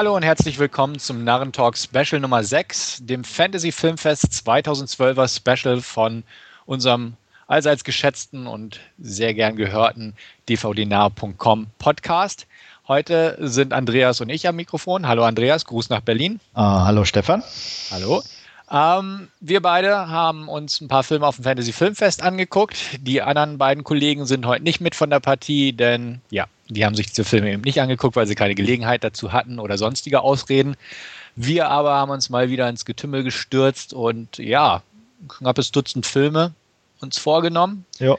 [0.00, 6.24] Hallo und herzlich willkommen zum Narrentalk Special Nummer 6, dem Fantasy Filmfest 2012er Special von
[6.64, 7.16] unserem
[7.46, 10.14] allseits geschätzten und sehr gern gehörten
[10.48, 12.46] dvdnah.com Podcast.
[12.88, 15.06] Heute sind Andreas und ich am Mikrofon.
[15.06, 16.40] Hallo Andreas, Gruß nach Berlin.
[16.56, 17.42] Uh, hallo Stefan.
[17.90, 18.22] Hallo.
[18.70, 22.78] Ähm, wir beide haben uns ein paar Filme auf dem Fantasy Filmfest angeguckt.
[23.00, 26.94] Die anderen beiden Kollegen sind heute nicht mit von der Partie, denn ja, die haben
[26.94, 30.76] sich diese Filme eben nicht angeguckt, weil sie keine Gelegenheit dazu hatten oder sonstige Ausreden.
[31.36, 34.82] Wir aber haben uns mal wieder ins Getümmel gestürzt und ja,
[35.22, 36.54] ein knappes Dutzend Filme
[37.00, 37.84] uns vorgenommen.
[37.98, 38.16] Ja.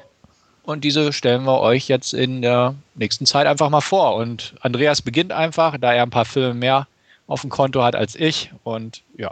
[0.63, 4.15] Und diese stellen wir euch jetzt in der nächsten Zeit einfach mal vor.
[4.15, 6.87] Und Andreas beginnt einfach, da er ein paar Filme mehr
[7.27, 8.51] auf dem Konto hat als ich.
[8.63, 9.31] Und ja,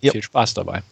[0.00, 0.12] ja.
[0.12, 0.82] Viel Spaß dabei.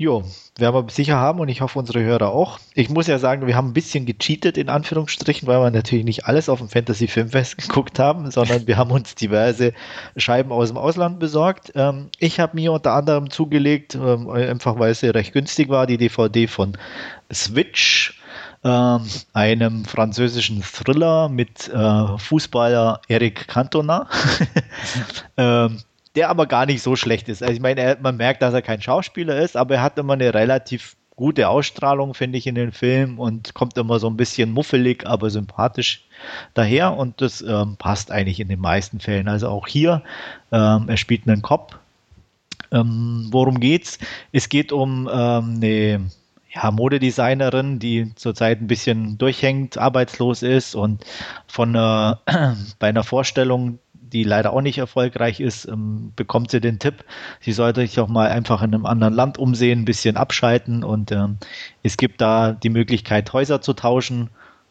[0.00, 0.24] Jo,
[0.56, 2.58] werden wir sicher haben und ich hoffe unsere Hörer auch.
[2.72, 6.24] Ich muss ja sagen, wir haben ein bisschen gecheatet in Anführungsstrichen, weil wir natürlich nicht
[6.24, 9.74] alles auf dem Fantasy Filmfest geguckt haben, sondern wir haben uns diverse
[10.16, 11.72] Scheiben aus dem Ausland besorgt.
[11.74, 15.98] Ähm, ich habe mir unter anderem zugelegt, ähm, einfach weil es recht günstig war, die
[15.98, 16.78] DVD von
[17.30, 18.18] Switch,
[18.64, 19.02] ähm,
[19.34, 24.08] einem französischen Thriller mit äh, Fußballer Eric Cantona.
[25.36, 25.80] ähm,
[26.16, 27.42] der aber gar nicht so schlecht ist.
[27.42, 30.14] Also ich meine, er, man merkt, dass er kein Schauspieler ist, aber er hat immer
[30.14, 34.52] eine relativ gute Ausstrahlung, finde ich, in den Film und kommt immer so ein bisschen
[34.52, 36.06] muffelig, aber sympathisch
[36.54, 39.28] daher und das ähm, passt eigentlich in den meisten Fällen.
[39.28, 40.02] Also auch hier,
[40.50, 41.78] ähm, er spielt einen Cop.
[42.72, 43.98] Ähm, worum geht's?
[44.32, 46.00] Es geht um ähm, eine
[46.54, 51.04] ja, Modedesignerin, die zurzeit ein bisschen durchhängt, arbeitslos ist und
[51.46, 52.14] von äh,
[52.78, 53.78] bei einer Vorstellung
[54.12, 57.04] die leider auch nicht erfolgreich ist, ähm, bekommt sie den Tipp,
[57.40, 61.12] sie sollte sich auch mal einfach in einem anderen Land umsehen, ein bisschen abschalten und
[61.12, 61.38] ähm,
[61.82, 64.30] es gibt da die Möglichkeit, Häuser zu tauschen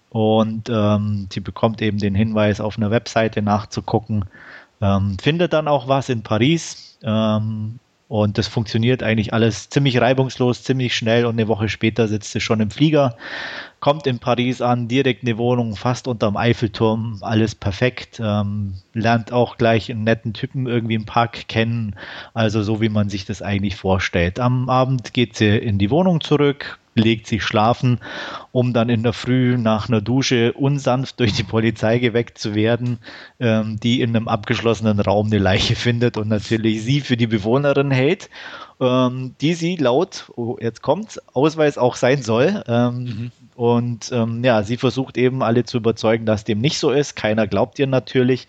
[0.09, 4.25] und ähm, sie bekommt eben den Hinweis, auf einer Webseite nachzugucken,
[4.81, 10.64] ähm, findet dann auch was in Paris ähm, und das funktioniert eigentlich alles ziemlich reibungslos,
[10.64, 11.28] ziemlich schnell.
[11.28, 13.16] Und eine Woche später sitzt sie schon im Flieger,
[13.81, 19.58] kommt in Paris an, direkt eine Wohnung fast unterm Eiffelturm, alles perfekt, ähm, lernt auch
[19.58, 21.96] gleich einen netten Typen irgendwie im Park kennen,
[22.34, 24.40] also so wie man sich das eigentlich vorstellt.
[24.40, 28.00] Am Abend geht sie in die Wohnung zurück, legt sich schlafen,
[28.52, 33.00] um dann in der Früh nach einer Dusche unsanft durch die Polizei geweckt zu werden,
[33.40, 37.92] ähm, die in einem abgeschlossenen Raum eine Leiche findet und natürlich sie für die Bewohnerin
[37.92, 38.30] hält,
[38.80, 42.64] ähm, die sie laut, oh, jetzt kommt's, Ausweis auch sein soll.
[42.68, 43.31] Ähm, mhm.
[43.56, 47.16] Und ähm, ja, sie versucht eben alle zu überzeugen, dass dem nicht so ist.
[47.16, 48.48] Keiner glaubt ihr natürlich.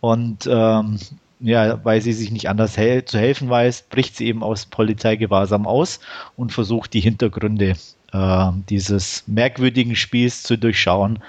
[0.00, 0.98] Und ähm,
[1.40, 5.66] ja, weil sie sich nicht anders hel zu helfen weiß, bricht sie eben aus Polizeigewahrsam
[5.66, 6.00] aus
[6.36, 7.76] und versucht die Hintergründe
[8.12, 11.20] äh, dieses merkwürdigen Spiels zu durchschauen.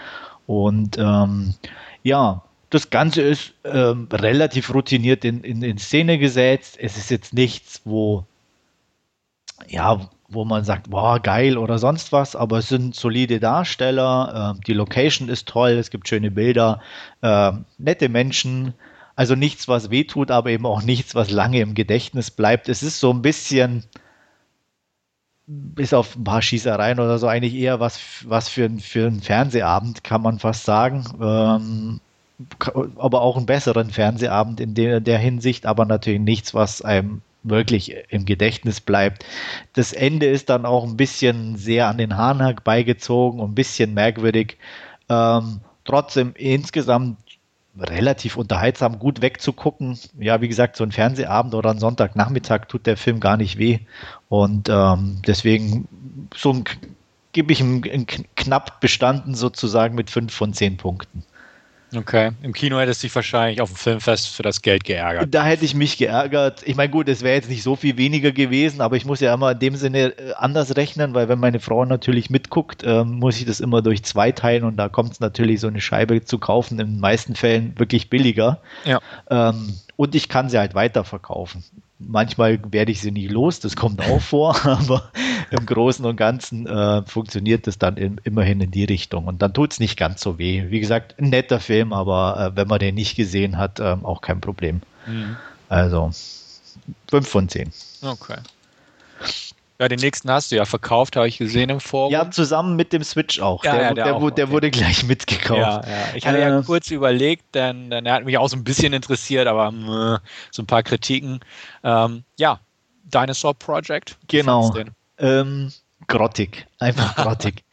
[0.47, 1.55] Und ähm,
[2.03, 6.77] ja, das Ganze ist ähm, relativ routiniert in, in, in Szene gesetzt.
[6.79, 8.25] Es ist jetzt nichts, wo
[9.67, 14.61] ja, wo man sagt, boah, geil oder sonst was, aber es sind solide Darsteller, äh,
[14.65, 16.81] die Location ist toll, es gibt schöne Bilder,
[17.21, 18.73] äh, nette Menschen,
[19.15, 22.69] also nichts, was wehtut, aber eben auch nichts, was lange im Gedächtnis bleibt.
[22.69, 23.83] Es ist so ein bisschen,
[25.47, 30.03] bis auf ein paar Schießereien oder so, eigentlich eher was, was für, für einen Fernsehabend,
[30.03, 31.03] kann man fast sagen.
[31.21, 31.99] Ähm,
[32.97, 37.95] aber auch einen besseren Fernsehabend in der, der Hinsicht, aber natürlich nichts, was einem wirklich
[38.09, 39.25] im Gedächtnis bleibt.
[39.73, 43.93] Das Ende ist dann auch ein bisschen sehr an den Haaren beigezogen und ein bisschen
[43.93, 44.57] merkwürdig.
[45.09, 47.17] Ähm, trotzdem insgesamt
[47.79, 49.97] relativ unterhaltsam, gut wegzugucken.
[50.19, 53.79] Ja, wie gesagt, so ein Fernsehabend oder ein Sonntagnachmittag tut der Film gar nicht weh.
[54.29, 55.87] Und ähm, deswegen
[56.35, 56.63] so ein,
[57.31, 57.81] gebe ich ihm
[58.35, 61.23] knapp bestanden sozusagen mit fünf von zehn Punkten.
[61.95, 62.31] Okay.
[62.41, 65.33] Im Kino hättest du dich wahrscheinlich auf dem Filmfest für das Geld geärgert.
[65.33, 66.63] Da hätte ich mich geärgert.
[66.65, 69.33] Ich meine, gut, es wäre jetzt nicht so viel weniger gewesen, aber ich muss ja
[69.33, 73.39] immer in dem Sinne äh, anders rechnen, weil wenn meine Frau natürlich mitguckt, äh, muss
[73.39, 76.39] ich das immer durch zwei teilen und da kommt es natürlich, so eine Scheibe zu
[76.39, 78.61] kaufen, in den meisten Fällen wirklich billiger.
[78.85, 78.99] Ja.
[79.29, 81.63] Ähm, und ich kann sie halt weiterverkaufen.
[81.99, 85.11] Manchmal werde ich sie nicht los, das kommt auch vor, aber
[85.51, 89.27] im Großen und Ganzen äh, funktioniert das dann in, immerhin in die Richtung.
[89.27, 90.65] Und dann tut es nicht ganz so weh.
[90.69, 94.21] Wie gesagt, ein netter Film, aber äh, wenn man den nicht gesehen hat, äh, auch
[94.21, 94.81] kein Problem.
[95.05, 95.37] Mhm.
[95.69, 96.11] Also
[97.09, 97.71] 5 von 10.
[98.01, 98.37] Okay.
[99.81, 102.13] Ja, den nächsten hast du ja verkauft, habe ich gesehen im Forum.
[102.13, 103.65] Ja, zusammen mit dem Switch auch.
[103.65, 104.53] Ja, der, ja, der, der, auch, wurde, der okay.
[104.53, 105.59] wurde gleich mitgekauft.
[105.59, 106.03] Ja, ja.
[106.13, 108.93] Ich hatte äh, ja kurz überlegt, denn, denn er hat mich auch so ein bisschen
[108.93, 111.39] interessiert, aber mh, so ein paar Kritiken.
[111.83, 112.59] Ähm, ja,
[113.05, 114.19] Dinosaur Project.
[114.27, 114.71] Genau.
[115.17, 115.73] Ähm,
[116.07, 116.67] grottig.
[116.77, 117.63] Einfach grottig.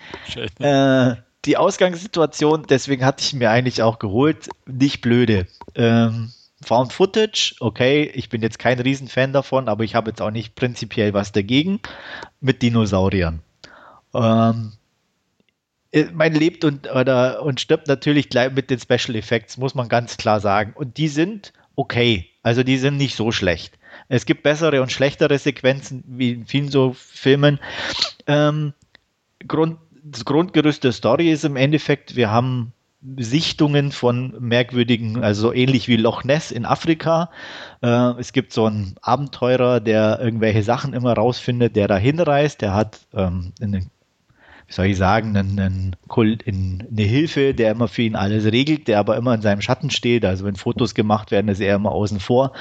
[0.60, 1.14] äh,
[1.44, 5.46] die Ausgangssituation, deswegen hatte ich mir eigentlich auch geholt, nicht blöde.
[5.75, 6.32] Ähm,
[6.64, 10.56] Found Footage, okay, ich bin jetzt kein Riesenfan davon, aber ich habe jetzt auch nicht
[10.56, 11.81] prinzipiell was dagegen
[12.40, 13.40] mit Dinosauriern.
[14.12, 14.72] Ähm,
[15.93, 19.88] äh, man lebt und, oder, und stirbt natürlich gleich mit den Special Effects, muss man
[19.88, 20.72] ganz klar sagen.
[20.75, 22.28] Und die sind okay.
[22.43, 23.78] Also die sind nicht so schlecht.
[24.08, 27.60] Es gibt bessere und schlechtere Sequenzen, wie in vielen so Filmen.
[28.26, 28.72] Ähm,
[29.46, 32.72] Grund, das Grundgerüst der Story ist im Endeffekt, wir haben
[33.17, 37.31] Sichtungen von merkwürdigen, also so ähnlich wie Loch Ness in Afrika.
[37.81, 42.61] Äh, es gibt so einen Abenteurer, der irgendwelche Sachen immer rausfindet, der da hinreist.
[42.61, 43.91] Der hat ähm, einen
[44.69, 45.97] wie soll ich sagen, einen, einen,
[46.91, 50.26] eine Hilfe, der immer für ihn alles regelt, der aber immer in seinem Schatten steht.
[50.26, 52.53] Also wenn Fotos gemacht werden, ist er immer außen vor.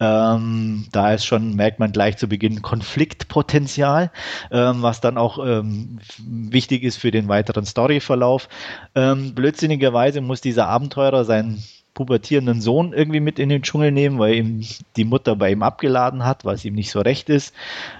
[0.00, 4.10] Ähm, da ist schon, merkt man gleich zu Beginn Konfliktpotenzial,
[4.50, 8.48] ähm, was dann auch ähm, wichtig ist für den weiteren Storyverlauf.
[8.94, 11.62] Ähm, blödsinnigerweise muss dieser Abenteurer seinen
[11.92, 14.64] pubertierenden Sohn irgendwie mit in den Dschungel nehmen, weil ihm
[14.96, 17.54] die Mutter bei ihm abgeladen hat, was ihm nicht so recht ist.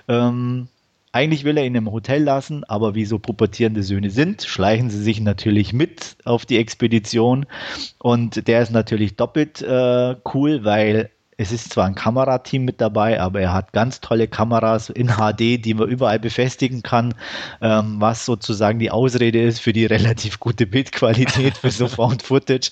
[0.08, 0.68] Ähm,
[1.12, 5.02] eigentlich will er ihn im Hotel lassen, aber wie so pubertierende Söhne sind, schleichen sie
[5.02, 7.46] sich natürlich mit auf die Expedition.
[7.98, 13.18] Und der ist natürlich doppelt äh, cool, weil es ist zwar ein Kamerateam mit dabei,
[13.18, 17.14] aber er hat ganz tolle Kameras in HD, die man überall befestigen kann,
[17.62, 22.70] ähm, was sozusagen die Ausrede ist für die relativ gute Bildqualität für so Found Footage.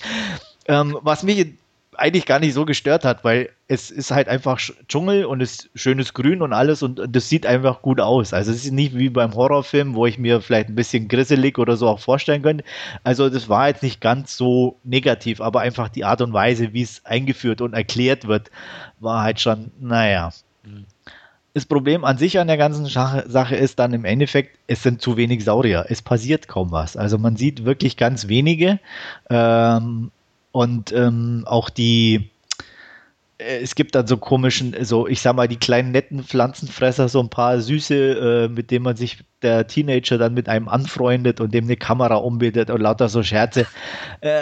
[0.67, 1.55] Ähm, was mich
[1.99, 4.59] eigentlich gar nicht so gestört hat, weil es ist halt einfach
[4.89, 8.33] Dschungel und es ist schönes Grün und alles und das sieht einfach gut aus.
[8.33, 11.77] Also es ist nicht wie beim Horrorfilm, wo ich mir vielleicht ein bisschen grisselig oder
[11.77, 12.65] so auch vorstellen könnte.
[13.05, 16.83] Also das war jetzt nicht ganz so negativ, aber einfach die Art und Weise, wie
[16.83, 18.51] es eingeführt und erklärt wird,
[19.01, 20.31] war halt schon, naja.
[20.65, 20.87] Mhm.
[21.55, 25.17] Das Problem an sich an der ganzen Sache ist dann im Endeffekt, es sind zu
[25.17, 25.87] wenig Saurier.
[25.89, 26.97] Es passiert kaum was.
[26.97, 28.79] Also man sieht wirklich ganz wenige.
[29.29, 30.13] Ähm,
[30.59, 32.33] und ähm, auch die,
[33.39, 37.21] äh, es gibt dann so komischen, so ich sag mal, die kleinen netten Pflanzenfresser, so
[37.21, 41.55] ein paar süße, äh, mit denen man sich der Teenager dann mit einem anfreundet und
[41.55, 43.69] dem eine Kamera umbietet und lauter so Scherze.
[44.21, 44.41] Äh,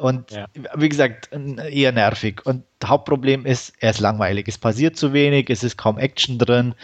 [0.00, 0.46] und ja.
[0.74, 1.30] wie gesagt,
[1.70, 2.44] eher nervig.
[2.44, 4.48] Und Hauptproblem ist, er ist langweilig.
[4.48, 6.74] Es passiert zu wenig, es ist kaum Action drin.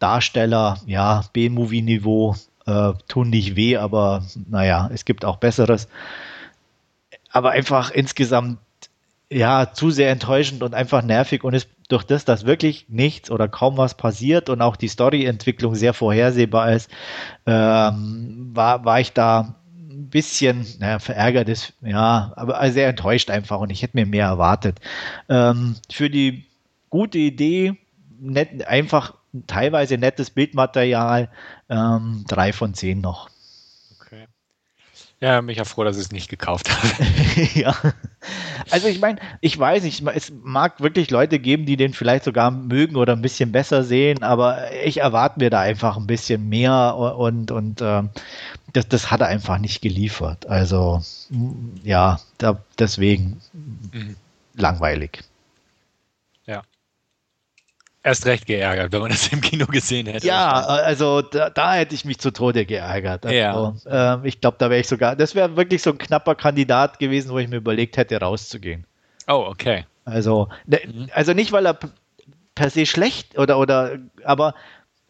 [0.00, 5.88] Darsteller, ja, B-Movie-Niveau, äh, tun nicht weh, aber naja, es gibt auch Besseres
[7.36, 8.58] aber einfach insgesamt
[9.30, 13.46] ja zu sehr enttäuschend und einfach nervig und ist durch das, dass wirklich nichts oder
[13.48, 16.90] kaum was passiert und auch die Storyentwicklung sehr vorhersehbar ist,
[17.44, 23.60] ähm, war, war ich da ein bisschen naja, verärgert ist, ja, aber sehr enttäuscht einfach
[23.60, 24.80] und ich hätte mir mehr erwartet.
[25.28, 26.46] Ähm, für die
[26.90, 27.76] gute Idee,
[28.18, 29.14] nett, einfach
[29.46, 31.28] teilweise nettes Bildmaterial,
[31.68, 33.28] ähm, drei von zehn noch.
[35.20, 37.08] Ja, mich ja froh, dass ich es nicht gekauft habe.
[37.54, 37.74] ja.
[38.70, 42.50] Also ich meine, ich weiß nicht, es mag wirklich Leute geben, die den vielleicht sogar
[42.50, 46.96] mögen oder ein bisschen besser sehen, aber ich erwarte mir da einfach ein bisschen mehr
[46.96, 48.02] und, und äh,
[48.74, 50.46] das, das hat er einfach nicht geliefert.
[50.48, 51.02] Also
[51.82, 53.40] ja, da, deswegen
[53.92, 54.16] mhm.
[54.54, 55.24] langweilig
[58.06, 60.26] erst recht geärgert, wenn man das im Kino gesehen hätte.
[60.26, 63.26] Ja, also da, da hätte ich mich zu Tode geärgert.
[63.26, 63.36] Also,
[63.84, 64.14] ja.
[64.14, 67.30] äh, ich glaube, da wäre ich sogar, das wäre wirklich so ein knapper Kandidat gewesen,
[67.30, 68.86] wo ich mir überlegt hätte, rauszugehen.
[69.26, 69.86] Oh, okay.
[70.04, 71.08] Also, ne, mhm.
[71.12, 71.76] also nicht, weil er
[72.54, 74.54] per se schlecht oder, oder, aber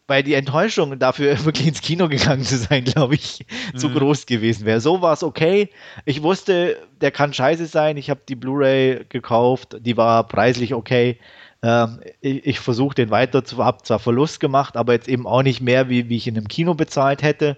[0.07, 3.77] weil die Enttäuschung dafür wirklich ins Kino gegangen zu sein, glaube ich, mhm.
[3.77, 4.81] zu groß gewesen wäre.
[4.81, 5.69] So war es okay.
[6.05, 7.95] Ich wusste, der kann scheiße sein.
[7.95, 11.19] Ich habe die Blu-ray gekauft, die war preislich okay.
[11.63, 15.43] Ähm, ich, ich versuche den weiter zu, habe zwar Verlust gemacht, aber jetzt eben auch
[15.43, 17.57] nicht mehr, wie, wie ich in einem Kino bezahlt hätte.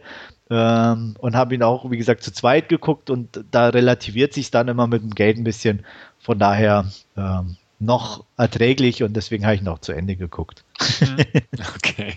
[0.49, 4.67] Ähm, und habe ihn auch, wie gesagt, zu zweit geguckt und da relativiert sich dann
[4.67, 5.85] immer mit dem Geld ein bisschen.
[6.19, 10.63] Von daher ähm, noch erträglich und deswegen habe ich noch zu Ende geguckt.
[11.01, 11.25] Mhm.
[11.75, 12.15] okay.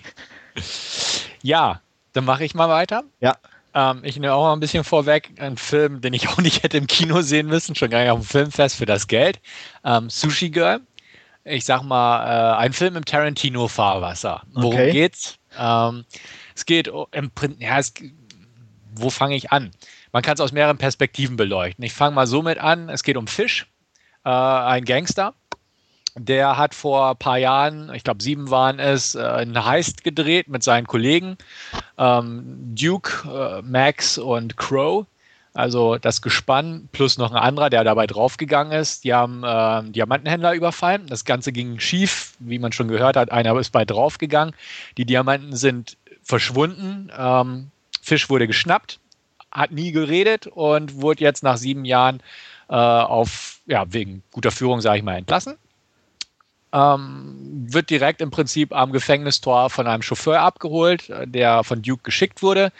[1.42, 1.80] Ja,
[2.12, 3.04] dann mache ich mal weiter.
[3.20, 3.36] Ja.
[3.74, 5.30] Ähm, ich nehme auch mal ein bisschen vorweg.
[5.38, 8.20] Ein Film, den ich auch nicht hätte im Kino sehen müssen, schon gar nicht auf
[8.20, 9.40] dem Filmfest für das Geld.
[9.84, 10.80] Ähm, Sushi Girl
[11.44, 14.42] ich sag mal, äh, ein Film im Tarantino-Fahrwasser.
[14.52, 14.92] Worum okay.
[14.92, 15.36] geht's?
[15.58, 16.04] Ähm,
[16.54, 17.92] es geht im Prinzip, ja, es,
[18.94, 19.70] wo fange ich an?
[20.12, 21.84] Man kann es aus mehreren Perspektiven beleuchten.
[21.84, 23.66] Ich fange mal so mit an, es geht um Fisch,
[24.24, 25.34] äh, ein Gangster.
[26.14, 30.48] Der hat vor ein paar Jahren, ich glaube sieben waren es, äh, einen Heist gedreht
[30.48, 31.38] mit seinen Kollegen,
[31.96, 35.06] ähm, Duke, äh, Max und Crow.
[35.54, 39.04] Also das Gespann plus noch ein anderer, der dabei draufgegangen ist.
[39.04, 41.06] Die haben äh, Diamantenhändler überfallen.
[41.08, 43.30] Das Ganze ging schief, wie man schon gehört hat.
[43.30, 44.54] Einer ist bei draufgegangen.
[44.96, 47.10] Die Diamanten sind verschwunden.
[47.16, 48.98] Ähm, Fisch wurde geschnappt,
[49.50, 52.22] hat nie geredet und wurde jetzt nach sieben Jahren
[52.68, 55.56] äh, auf, ja, wegen guter Führung, sage ich mal, entlassen.
[56.72, 62.02] Ähm, wird direkt im Prinzip am Gefängnistor von einem Chauffeur abgeholt, äh, der von Duke
[62.02, 62.72] geschickt wurde.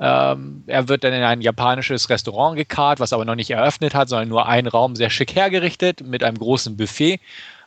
[0.00, 4.08] Ähm, er wird dann in ein japanisches Restaurant gekarrt, was aber noch nicht eröffnet hat,
[4.08, 7.20] sondern nur einen Raum sehr schick hergerichtet mit einem großen Buffet.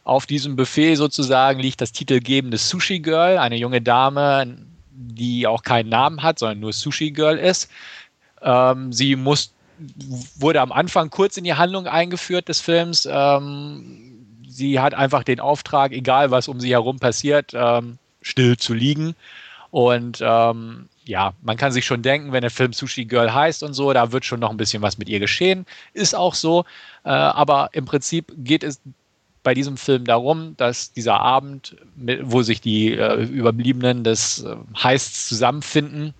[0.04, 4.58] Auf diesem Buffet sozusagen liegt das titelgebende Sushi Girl, eine junge Dame,
[4.92, 7.70] die auch keinen Namen hat, sondern nur Sushi Girl ist.
[8.42, 9.54] Ähm, sie muss,
[10.38, 13.08] wurde am Anfang kurz in die Handlung eingeführt des Films.
[13.10, 18.74] Ähm, sie hat einfach den Auftrag, egal was um sie herum passiert, ähm, still zu
[18.74, 19.16] liegen.
[19.78, 23.76] Und ähm, ja, man kann sich schon denken, wenn der Film Sushi Girl heißt und
[23.76, 25.68] so, da wird schon noch ein bisschen was mit ihr geschehen.
[25.94, 26.66] Ist auch so.
[27.04, 28.82] Äh, aber im Prinzip geht es
[29.44, 31.76] bei diesem Film darum, dass dieser Abend,
[32.24, 36.16] wo sich die äh, Überbliebenen des äh, Heists zusammenfinden,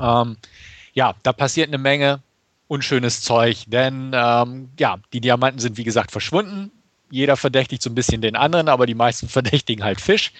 [0.00, 0.36] ähm,
[0.94, 2.20] ja, da passiert eine Menge
[2.68, 6.70] unschönes Zeug, denn ähm, ja, die Diamanten sind wie gesagt verschwunden
[7.10, 10.32] jeder verdächtigt so ein bisschen den anderen, aber die meisten verdächtigen halt Fisch,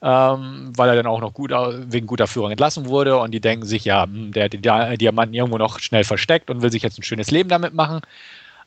[0.00, 3.66] ähm, weil er dann auch noch gut, wegen guter Führung entlassen wurde und die denken
[3.66, 6.98] sich, ja, hm, der hat den Diamanten irgendwo noch schnell versteckt und will sich jetzt
[6.98, 8.00] ein schönes Leben damit machen.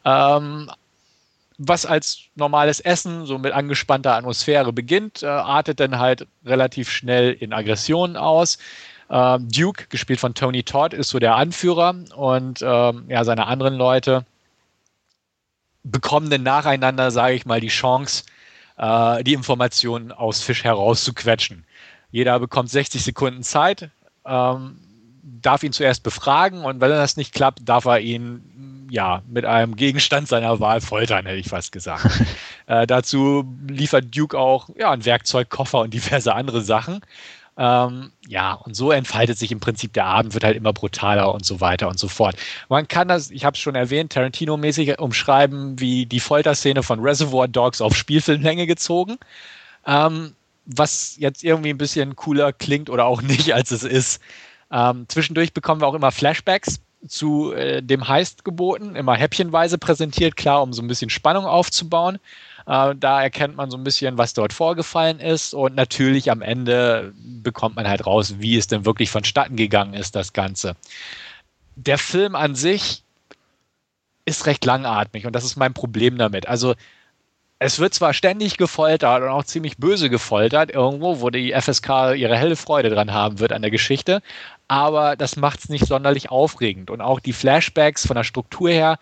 [0.04, 0.70] Ähm,
[1.58, 7.34] was als normales Essen so mit angespannter Atmosphäre beginnt, äh, artet dann halt relativ schnell
[7.34, 8.58] in Aggressionen aus.
[9.10, 13.76] Ähm, Duke, gespielt von Tony Todd, ist so der Anführer und ähm, ja, seine anderen
[13.76, 14.26] Leute
[15.84, 18.24] bekommen dann nacheinander, sage ich mal, die Chance,
[18.78, 21.66] äh, die Informationen aus Fisch herauszuquetschen.
[22.12, 23.90] Jeder bekommt 60 Sekunden Zeit,
[24.26, 24.80] ähm,
[25.24, 29.76] darf ihn zuerst befragen und wenn das nicht klappt, darf er ihn ja mit einem
[29.78, 32.06] Gegenstand seiner Wahl foltern, hätte ich fast gesagt.
[32.68, 37.00] äh, dazu liefert Duke auch ja, einen Werkzeugkoffer und diverse andere Sachen.
[37.64, 41.46] Ähm, ja, und so entfaltet sich im Prinzip der Abend, wird halt immer brutaler und
[41.46, 42.36] so weiter und so fort.
[42.70, 47.48] Man kann das, ich habe es schon erwähnt, Tarantino-mäßig umschreiben wie die Folterszene von Reservoir
[47.48, 49.18] Dogs auf Spielfilmlänge gezogen.
[49.86, 50.34] Ähm,
[50.66, 54.24] was jetzt irgendwie ein bisschen cooler klingt oder auch nicht, als es ist.
[54.72, 60.36] Ähm, zwischendurch bekommen wir auch immer Flashbacks zu äh, dem Heist geboten, immer häppchenweise präsentiert,
[60.36, 62.18] klar, um so ein bisschen Spannung aufzubauen.
[62.66, 65.54] Äh, da erkennt man so ein bisschen, was dort vorgefallen ist.
[65.54, 70.16] Und natürlich am Ende bekommt man halt raus, wie es denn wirklich vonstatten gegangen ist,
[70.16, 70.76] das Ganze.
[71.76, 73.04] Der Film an sich
[74.26, 76.48] ist recht langatmig und das ist mein Problem damit.
[76.48, 76.76] Also
[77.64, 82.36] es wird zwar ständig gefoltert und auch ziemlich böse gefoltert, irgendwo, wo die FSK ihre
[82.36, 84.24] helle Freude dran haben wird an der Geschichte,
[84.68, 86.90] aber das macht es nicht sonderlich aufregend.
[86.90, 88.98] Und auch die Flashbacks von der Struktur her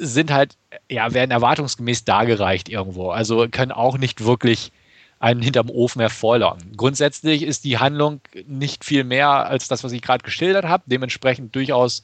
[0.00, 0.56] sind halt,
[0.88, 3.10] ja, werden erwartungsgemäß dargereicht irgendwo.
[3.10, 4.72] Also können auch nicht wirklich
[5.18, 6.76] einen hinterm Ofen hervorlocken.
[6.76, 10.84] Grundsätzlich ist die Handlung nicht viel mehr als das, was ich gerade geschildert habe.
[10.86, 12.02] Dementsprechend durchaus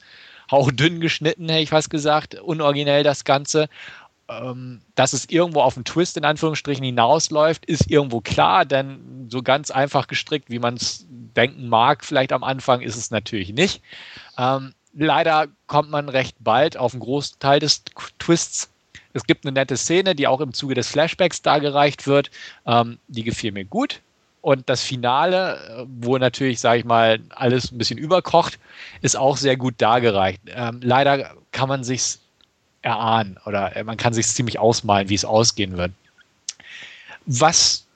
[0.51, 3.69] hauchdünn geschnitten, hätte ich fast gesagt, unoriginell das Ganze.
[4.29, 9.41] Ähm, dass es irgendwo auf einen Twist in Anführungsstrichen hinausläuft, ist irgendwo klar, denn so
[9.41, 13.81] ganz einfach gestrickt, wie man es denken mag, vielleicht am Anfang, ist es natürlich nicht.
[14.37, 17.83] Ähm, leider kommt man recht bald auf einen großen Teil des
[18.19, 18.69] Twists.
[19.13, 22.29] Es gibt eine nette Szene, die auch im Zuge des Flashbacks dargereicht wird.
[22.65, 24.01] Ähm, die gefiel mir gut.
[24.41, 28.59] Und das Finale, äh, wo natürlich, sage ich mal, alles ein bisschen überkocht,
[29.01, 30.41] ist auch sehr gut dargereicht.
[30.47, 32.19] Ähm, leider kann man sich's
[32.81, 35.91] erahnen oder äh, man kann sich ziemlich ausmalen, wie es ausgehen wird.
[37.25, 37.86] Was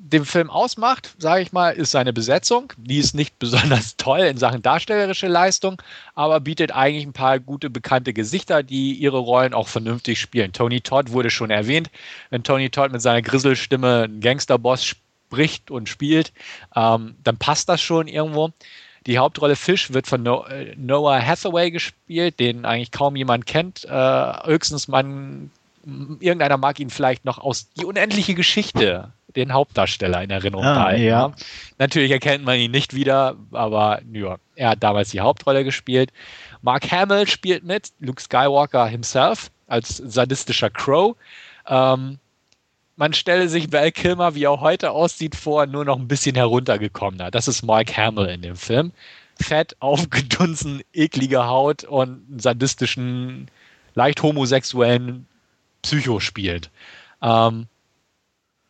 [0.00, 2.72] den Film ausmacht, sage ich mal, ist seine Besetzung.
[2.76, 5.82] Die ist nicht besonders toll in Sachen darstellerische Leistung,
[6.14, 10.52] aber bietet eigentlich ein paar gute bekannte Gesichter, die ihre Rollen auch vernünftig spielen.
[10.52, 11.90] Tony Todd wurde schon erwähnt.
[12.30, 16.32] Wenn Tony Todd mit seiner Grisselstimme einen Gangsterboss spricht und spielt,
[16.76, 18.50] ähm, dann passt das schon irgendwo.
[19.06, 23.84] Die Hauptrolle Fish wird von äh, Noah Hathaway gespielt, den eigentlich kaum jemand kennt.
[23.84, 25.50] Äh, höchstens man,
[26.20, 31.02] irgendeiner mag ihn vielleicht noch aus Die unendliche Geschichte den Hauptdarsteller in Erinnerung ah, behalten
[31.02, 31.18] ja.
[31.18, 31.34] haben.
[31.78, 36.12] Natürlich erkennt man ihn nicht wieder, aber ja, er hat damals die Hauptrolle gespielt.
[36.62, 41.16] Mark Hamill spielt mit, Luke Skywalker himself als sadistischer Crow.
[41.66, 42.18] Ähm,
[42.96, 47.30] man stelle sich Val Kilmer, wie er heute aussieht, vor, nur noch ein bisschen heruntergekommener.
[47.30, 48.92] Das ist Mark Hamill in dem Film.
[49.40, 53.48] Fett, aufgedunsen, eklige Haut und einen sadistischen,
[53.94, 55.26] leicht homosexuellen
[55.82, 56.70] Psycho spielt.
[57.22, 57.66] Ähm,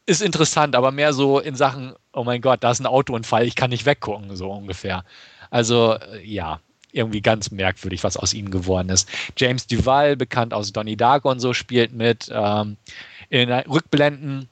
[0.09, 3.55] ist interessant, aber mehr so in Sachen, oh mein Gott, da ist ein Autounfall, ich
[3.55, 5.05] kann nicht weggucken, so ungefähr.
[5.51, 6.61] Also äh, ja,
[6.93, 9.09] irgendwie ganz merkwürdig, was aus ihm geworden ist.
[9.37, 12.31] James Duval, bekannt aus Donnie Darko und so, spielt mit.
[12.33, 12.79] Ähm,
[13.29, 14.49] in Rückblenden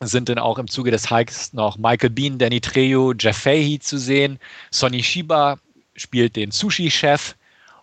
[0.00, 3.96] sind dann auch im Zuge des Hikes noch Michael Bean, Danny Trejo, Jeff Fahey zu
[3.98, 4.40] sehen.
[4.72, 5.58] Sonny Shiba
[5.94, 7.36] spielt den Sushi-Chef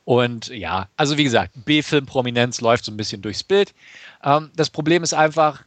[0.03, 3.73] Und ja, also wie gesagt, B-Film-Prominenz läuft so ein bisschen durchs Bild.
[4.23, 5.63] Ähm, das Problem ist einfach,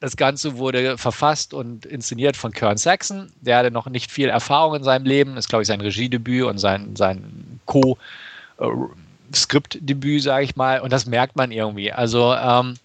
[0.00, 3.30] das Ganze wurde verfasst und inszeniert von Kern Saxon.
[3.42, 6.56] Der hatte noch nicht viel Erfahrung in seinem Leben, ist, glaube ich, sein Regiedebüt und
[6.58, 10.80] sein, sein Co-Skriptdebüt, sage ich mal.
[10.80, 11.92] Und das merkt man irgendwie.
[11.92, 12.76] Also, ähm,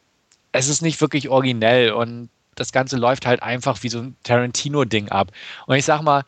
[0.51, 5.07] es ist nicht wirklich originell und das Ganze läuft halt einfach wie so ein Tarantino-Ding
[5.09, 5.31] ab.
[5.67, 6.25] Und ich sag mal,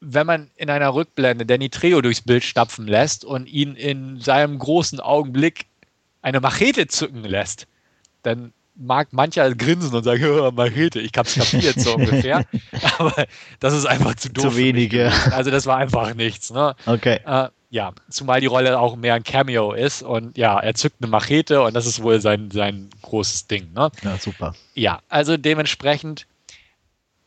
[0.00, 4.58] wenn man in einer Rückblende Danny Trejo durchs Bild stapfen lässt und ihn in seinem
[4.58, 5.66] großen Augenblick
[6.22, 7.66] eine Machete zücken lässt,
[8.22, 10.22] dann mag mancher grinsen und sagen,
[10.54, 12.44] Machete, ich hab's kapiert so ungefähr.
[12.98, 13.26] Aber
[13.60, 14.52] das ist einfach zu doof.
[14.52, 15.12] Zu wenige.
[15.32, 16.50] Also das war einfach nichts.
[16.50, 16.74] Ne?
[16.86, 17.20] Okay.
[17.26, 21.10] Äh, ja, zumal die Rolle auch mehr ein Cameo ist und ja, er zückt eine
[21.10, 23.72] Machete und das ist wohl sein, sein großes Ding.
[23.74, 23.90] Ne?
[24.02, 24.54] Ja, super.
[24.74, 26.26] Ja, also dementsprechend,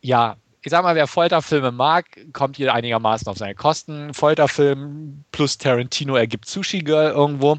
[0.00, 4.14] ja, ich sag mal, wer Folterfilme mag, kommt hier einigermaßen auf seine Kosten.
[4.14, 7.58] Folterfilm plus Tarantino ergibt Sushi Girl irgendwo.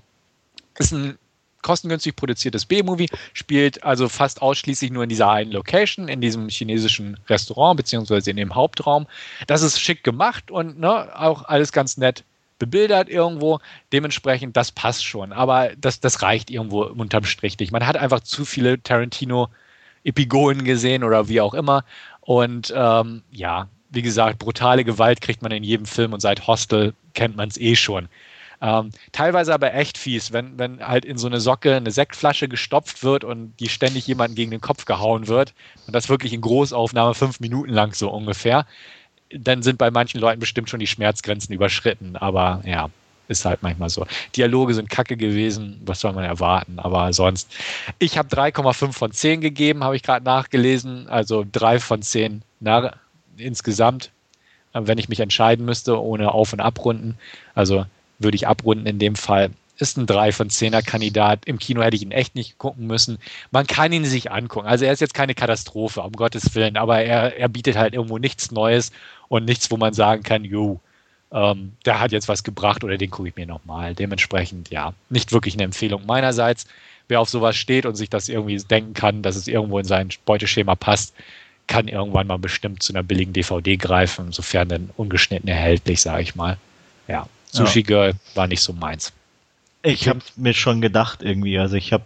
[0.77, 1.17] Ist ein
[1.63, 7.17] kostengünstig produziertes B-Movie, spielt also fast ausschließlich nur in dieser einen Location, in diesem chinesischen
[7.27, 9.07] Restaurant, beziehungsweise in dem Hauptraum.
[9.47, 12.23] Das ist schick gemacht und ne, auch alles ganz nett
[12.59, 13.59] bebildert irgendwo.
[13.91, 15.33] Dementsprechend, das passt schon.
[15.33, 17.71] Aber das, das reicht irgendwo unterm Strich nicht.
[17.71, 21.83] Man hat einfach zu viele Tarantino-Epigonen gesehen oder wie auch immer.
[22.21, 26.93] Und ähm, ja, wie gesagt, brutale Gewalt kriegt man in jedem Film und seit Hostel
[27.13, 28.07] kennt man es eh schon.
[28.63, 33.03] Ähm, teilweise aber echt fies, wenn, wenn halt in so eine Socke eine Sektflasche gestopft
[33.03, 35.53] wird und die ständig jemanden gegen den Kopf gehauen wird
[35.85, 38.65] und das wirklich in Großaufnahme fünf Minuten lang so ungefähr
[39.33, 42.15] dann sind bei manchen Leuten bestimmt schon die Schmerzgrenzen überschritten.
[42.15, 42.89] Aber ja,
[43.27, 44.05] ist halt manchmal so.
[44.35, 46.79] Dialoge sind kacke gewesen, was soll man erwarten?
[46.79, 47.51] Aber sonst,
[47.99, 51.07] ich habe 3,5 von 10 gegeben, habe ich gerade nachgelesen.
[51.07, 52.95] Also 3 von 10 nach,
[53.37, 54.11] insgesamt,
[54.73, 57.17] wenn ich mich entscheiden müsste, ohne Auf- und Abrunden.
[57.55, 57.85] Also
[58.23, 61.45] würde ich abrunden in dem Fall ist ein 3 von 10er Kandidat.
[61.45, 63.17] Im Kino hätte ich ihn echt nicht gucken müssen.
[63.51, 64.67] Man kann ihn sich angucken.
[64.67, 68.17] Also er ist jetzt keine Katastrophe, um Gottes Willen, aber er, er bietet halt irgendwo
[68.17, 68.91] nichts Neues
[69.29, 70.79] und nichts, wo man sagen kann, jo,
[71.31, 73.95] ähm, der hat jetzt was gebracht oder den gucke ich mir nochmal.
[73.95, 76.65] Dementsprechend, ja, nicht wirklich eine Empfehlung meinerseits.
[77.07, 80.09] Wer auf sowas steht und sich das irgendwie denken kann, dass es irgendwo in sein
[80.25, 81.13] Beuteschema passt,
[81.67, 86.35] kann irgendwann mal bestimmt zu einer billigen DVD greifen, sofern dann ungeschnitten erhältlich, sage ich
[86.35, 86.57] mal.
[87.07, 87.83] Ja, Sushi.
[87.83, 89.13] Girl war nicht so meins.
[89.85, 92.05] Ich habe mir schon gedacht irgendwie, also ich habe,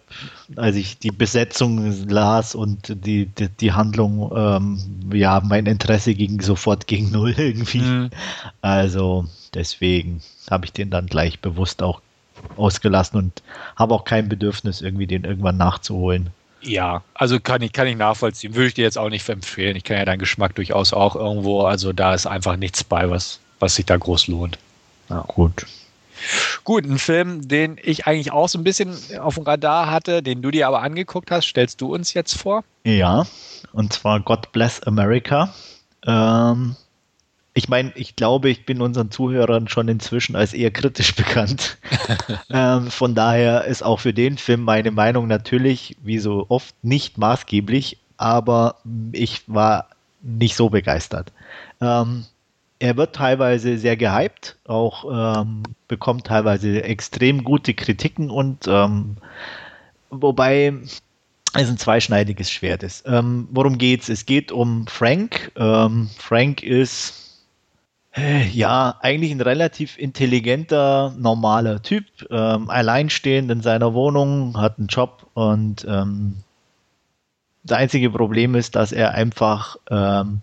[0.56, 4.80] als ich die Besetzung las und die, die, die Handlung, ähm,
[5.14, 7.82] ja, mein Interesse ging sofort gegen null irgendwie.
[7.82, 8.10] Mhm.
[8.62, 12.02] Also deswegen habe ich den dann gleich bewusst auch
[12.56, 13.44] ausgelassen und
[13.76, 16.32] habe auch kein Bedürfnis, irgendwie den irgendwann nachzuholen.
[16.62, 18.56] Ja, also kann ich, kann ich nachvollziehen.
[18.56, 19.76] Würde ich dir jetzt auch nicht empfehlen.
[19.76, 21.62] Ich kenne ja deinen Geschmack durchaus auch irgendwo.
[21.62, 24.58] Also da ist einfach nichts bei, was, was sich da groß lohnt.
[25.10, 25.22] Ja.
[25.28, 25.66] Gut.
[26.64, 30.42] Gut, ein Film, den ich eigentlich auch so ein bisschen auf dem Radar hatte, den
[30.42, 32.64] du dir aber angeguckt hast, stellst du uns jetzt vor?
[32.84, 33.26] Ja,
[33.72, 35.54] und zwar God Bless America.
[36.06, 36.76] Ähm,
[37.54, 41.78] ich meine, ich glaube, ich bin unseren Zuhörern schon inzwischen als eher kritisch bekannt.
[42.50, 47.18] ähm, von daher ist auch für den Film meine Meinung natürlich, wie so oft, nicht
[47.18, 48.76] maßgeblich, aber
[49.12, 49.90] ich war
[50.22, 51.32] nicht so begeistert.
[51.80, 52.26] Ähm,
[52.80, 59.18] er wird teilweise sehr gehypt, auch ähm, bekommt teilweise extrem gute Kritiken und ähm,
[60.10, 60.74] wobei
[61.54, 63.06] es ein zweischneidiges Schwert ist.
[63.08, 64.10] Ähm, worum geht's?
[64.10, 65.52] Es geht um Frank.
[65.56, 67.46] Ähm, Frank ist
[68.16, 74.88] äh, ja eigentlich ein relativ intelligenter, normaler Typ, ähm, alleinstehend in seiner Wohnung, hat einen
[74.88, 76.44] Job und ähm,
[77.64, 80.42] das einzige Problem ist, dass er einfach ähm,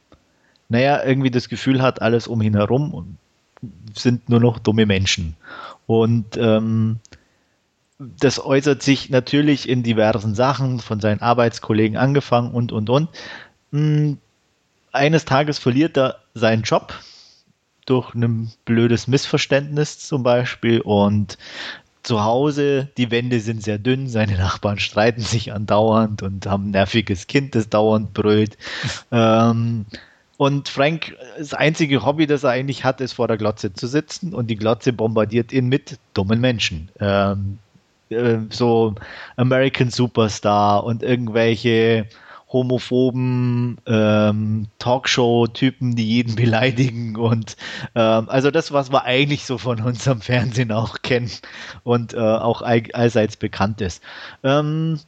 [0.68, 3.16] naja, irgendwie das Gefühl hat, alles um ihn herum
[3.94, 5.36] sind nur noch dumme Menschen.
[5.86, 6.98] Und ähm,
[7.98, 13.08] das äußert sich natürlich in diversen Sachen, von seinen Arbeitskollegen angefangen und, und, und.
[13.72, 14.18] Hm,
[14.92, 16.94] eines Tages verliert er seinen Job
[17.86, 21.36] durch ein blödes Missverständnis zum Beispiel und
[22.02, 26.70] zu Hause, die Wände sind sehr dünn, seine Nachbarn streiten sich andauernd und haben ein
[26.72, 28.58] nerviges Kind, das dauernd brüllt.
[29.12, 29.86] ähm,
[30.36, 34.34] und Frank, das einzige Hobby, das er eigentlich hat, ist vor der Glotze zu sitzen
[34.34, 36.90] und die Glotze bombardiert ihn mit dummen Menschen.
[37.00, 37.58] Ähm,
[38.10, 38.94] äh, so
[39.36, 42.06] American Superstar und irgendwelche
[42.52, 47.56] homophoben ähm, Talkshow-Typen, die jeden beleidigen und
[47.94, 51.30] ähm, also das, was wir eigentlich so von unserem Fernsehen auch kennen
[51.82, 54.02] und äh, auch all, allseits bekannt ist.
[54.42, 55.00] Ähm,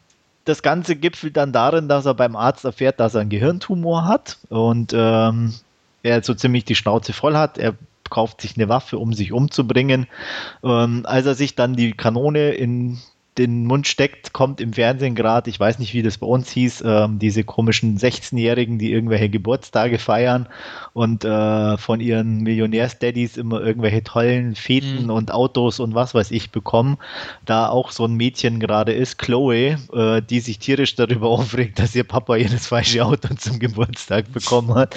[0.46, 4.38] das Ganze gipfelt dann darin, dass er beim Arzt erfährt, dass er einen Gehirntumor hat
[4.48, 5.54] und ähm,
[6.02, 7.58] er so ziemlich die Schnauze voll hat.
[7.58, 7.74] Er
[8.08, 10.06] kauft sich eine Waffe, um sich umzubringen.
[10.62, 12.98] Ähm, als er sich dann die Kanone in
[13.38, 16.82] den Mund steckt, kommt im Fernsehen gerade, ich weiß nicht, wie das bei uns hieß,
[16.86, 20.48] ähm, diese komischen 16-Jährigen, die irgendwelche Geburtstage feiern
[20.94, 25.10] und äh, von ihren Millionärsdaddys immer irgendwelche tollen Feten mhm.
[25.10, 26.96] und Autos und was weiß ich bekommen.
[27.44, 31.94] Da auch so ein Mädchen gerade ist, Chloe, äh, die sich tierisch darüber aufregt, dass
[31.94, 34.96] ihr Papa ihr das falsche Auto zum Geburtstag bekommen hat.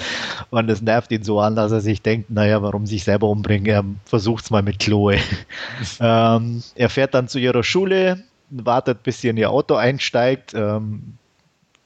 [0.50, 3.66] Und das nervt ihn so an, dass er sich denkt, naja, warum sich selber umbringen?
[3.66, 5.18] Er versucht es mal mit Chloe.
[6.00, 11.14] ähm, er fährt dann zu ihrer Schule, wartet, bis sie in ihr Auto einsteigt, ähm,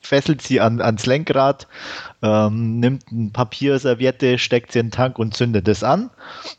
[0.07, 1.67] fesselt sie an, ans Lenkrad,
[2.23, 6.11] ähm, nimmt ein Papierserviette, steckt sie in den Tank und zündet es an,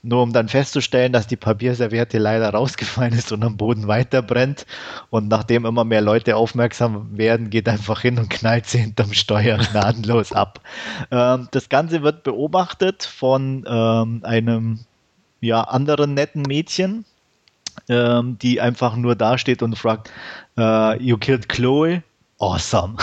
[0.02, 4.66] nur um dann festzustellen, dass die Papierserviette leider rausgefallen ist und am Boden weiter brennt.
[5.10, 9.58] Und nachdem immer mehr Leute aufmerksam werden, geht einfach hin und knallt sie hinterm Steuer
[9.72, 10.60] gnadenlos ab.
[11.12, 14.80] Ähm, das Ganze wird beobachtet von ähm, einem
[15.42, 17.06] ja, anderen netten Mädchen,
[17.90, 20.12] ähm, die einfach nur dasteht und fragt,
[20.58, 22.04] uh, you killed Chloe?
[22.38, 22.98] Awesome.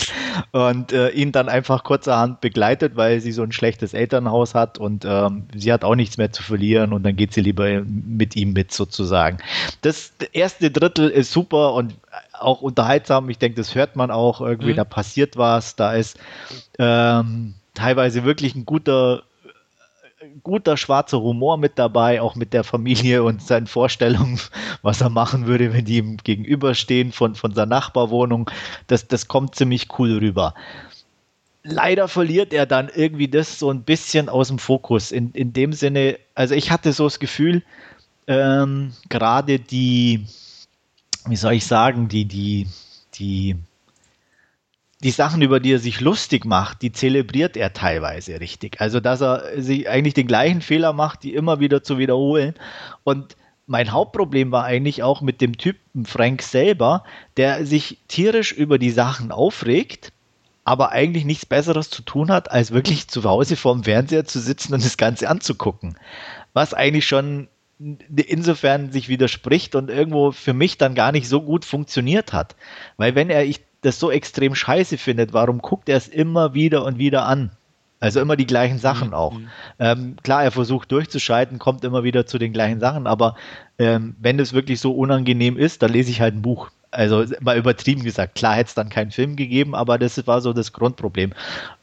[0.52, 5.04] und äh, ihn dann einfach kurzerhand begleitet, weil sie so ein schlechtes Elternhaus hat und
[5.06, 8.52] ähm, sie hat auch nichts mehr zu verlieren und dann geht sie lieber mit ihm
[8.52, 9.38] mit sozusagen.
[9.82, 11.94] Das erste Drittel ist super und
[12.32, 13.30] auch unterhaltsam.
[13.30, 14.72] Ich denke, das hört man auch irgendwie.
[14.72, 14.76] Mhm.
[14.76, 15.76] Da passiert was.
[15.76, 16.18] Da ist
[16.80, 19.22] ähm, teilweise wirklich ein guter
[20.42, 24.40] guter schwarzer Humor mit dabei, auch mit der Familie und seinen Vorstellungen,
[24.82, 28.50] was er machen würde, wenn die ihm gegenüberstehen von, von seiner Nachbarwohnung.
[28.86, 30.54] Das, das kommt ziemlich cool rüber.
[31.64, 35.12] Leider verliert er dann irgendwie das so ein bisschen aus dem Fokus.
[35.12, 37.62] In, in dem Sinne, also ich hatte so das Gefühl,
[38.26, 40.26] ähm, gerade die,
[41.26, 42.66] wie soll ich sagen, die, die,
[43.14, 43.56] die
[45.02, 48.80] die Sachen, über die er sich lustig macht, die zelebriert er teilweise richtig.
[48.80, 52.54] Also, dass er sich eigentlich den gleichen Fehler macht, die immer wieder zu wiederholen.
[53.02, 53.36] Und
[53.66, 57.04] mein Hauptproblem war eigentlich auch mit dem Typen Frank selber,
[57.36, 60.12] der sich tierisch über die Sachen aufregt,
[60.64, 64.72] aber eigentlich nichts Besseres zu tun hat, als wirklich zu Hause vorm Fernseher zu sitzen
[64.74, 65.96] und das Ganze anzugucken.
[66.52, 67.48] Was eigentlich schon
[68.14, 72.54] insofern sich widerspricht und irgendwo für mich dann gar nicht so gut funktioniert hat.
[72.96, 76.84] Weil wenn er, ich das so extrem scheiße findet, warum guckt er es immer wieder
[76.84, 77.50] und wieder an?
[78.00, 79.14] Also immer die gleichen Sachen mhm.
[79.14, 79.36] auch.
[79.78, 83.36] Ähm, klar, er versucht durchzuschalten, kommt immer wieder zu den gleichen Sachen, aber
[83.78, 86.70] ähm, wenn es wirklich so unangenehm ist, dann lese ich halt ein Buch.
[86.90, 90.52] Also mal übertrieben gesagt, klar hätte es dann keinen Film gegeben, aber das war so
[90.52, 91.32] das Grundproblem.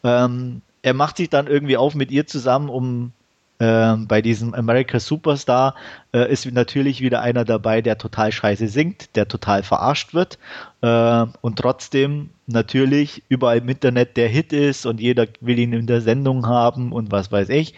[0.04, 3.14] Ähm, er macht sich dann irgendwie auf mit ihr zusammen, um
[3.62, 5.76] ähm, bei diesem America Superstar
[6.14, 10.38] äh, ist natürlich wieder einer dabei, der total scheiße singt, der total verarscht wird
[10.82, 15.88] äh, und trotzdem natürlich überall im Internet der Hit ist und jeder will ihn in
[15.88, 17.74] der Sendung haben und was weiß ich.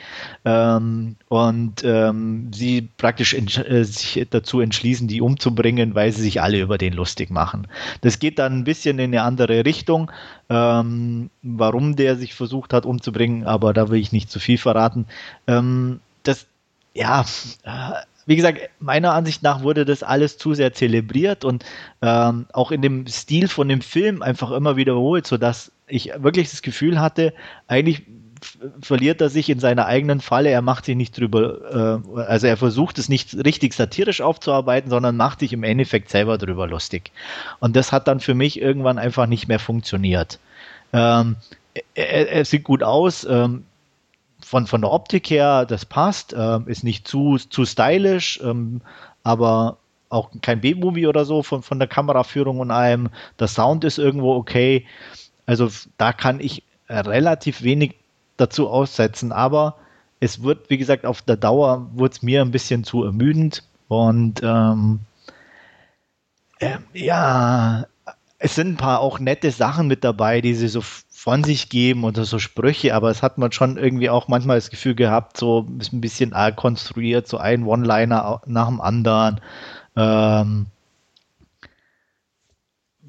[0.46, 6.62] Ähm, und ähm, sie praktisch äh, sich dazu entschließen, die umzubringen, weil sie sich alle
[6.62, 7.68] über den lustig machen.
[8.02, 10.12] Das geht dann ein bisschen in eine andere Richtung,
[10.50, 15.06] ähm, warum der sich versucht hat umzubringen, aber da will ich nicht zu viel verraten.
[15.48, 16.46] Ähm, das,
[16.94, 17.26] ja,
[17.64, 17.92] äh,
[18.26, 21.66] wie gesagt, meiner Ansicht nach wurde das alles zu sehr zelebriert und
[22.02, 26.62] ähm, auch in dem Stil von dem Film einfach immer wiederholt, sodass ich wirklich das
[26.62, 27.34] Gefühl hatte,
[27.68, 28.04] eigentlich
[28.82, 32.58] verliert er sich in seiner eigenen Falle, er macht sich nicht drüber, äh, also er
[32.58, 37.12] versucht es nicht richtig satirisch aufzuarbeiten, sondern macht sich im Endeffekt selber drüber lustig.
[37.60, 40.40] Und das hat dann für mich irgendwann einfach nicht mehr funktioniert.
[40.94, 41.36] Ähm,
[41.94, 43.64] er, er, sieht gut aus, ähm,
[44.52, 48.82] von, von der Optik her, das passt, äh, ist nicht zu, zu stylisch, ähm,
[49.24, 49.78] aber
[50.10, 53.08] auch kein B-Movie oder so von, von der Kameraführung und allem.
[53.40, 54.86] Der Sound ist irgendwo okay.
[55.46, 57.96] Also da kann ich relativ wenig
[58.36, 59.78] dazu aussetzen, aber
[60.20, 64.42] es wird, wie gesagt, auf der Dauer wurde es mir ein bisschen zu ermüdend und
[64.44, 65.00] ähm,
[66.60, 67.86] äh, ja,
[68.38, 70.82] es sind ein paar auch nette Sachen mit dabei, die sie so
[71.24, 74.72] von sich geben oder so Sprüche, aber es hat man schon irgendwie auch manchmal das
[74.72, 79.40] Gefühl gehabt, so ist ein bisschen arg konstruiert, so ein One-Liner nach dem anderen.
[79.96, 80.66] Ähm,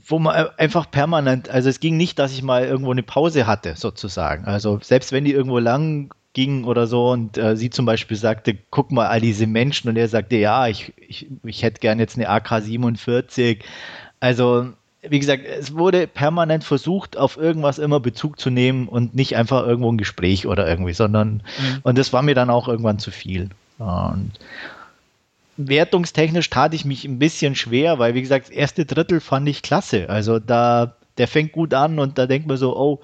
[0.05, 3.77] wo man einfach permanent, also es ging nicht, dass ich mal irgendwo eine Pause hatte,
[3.77, 4.45] sozusagen.
[4.45, 8.59] Also selbst wenn die irgendwo lang ging oder so und äh, sie zum Beispiel sagte,
[8.69, 12.19] guck mal all diese Menschen und er sagte, ja, ich, ich, ich hätte gern jetzt
[12.19, 13.61] eine AK-47.
[14.21, 14.75] Also
[15.09, 19.67] wie gesagt, es wurde permanent versucht, auf irgendwas immer Bezug zu nehmen und nicht einfach
[19.67, 21.79] irgendwo ein Gespräch oder irgendwie, sondern, mhm.
[21.83, 23.51] und das war mir dann auch irgendwann zu viel.
[23.79, 24.33] Und
[25.57, 29.63] wertungstechnisch tat ich mich ein bisschen schwer, weil, wie gesagt, das erste Drittel fand ich
[29.63, 30.09] klasse.
[30.09, 33.01] Also da der fängt gut an und da denkt man so, oh,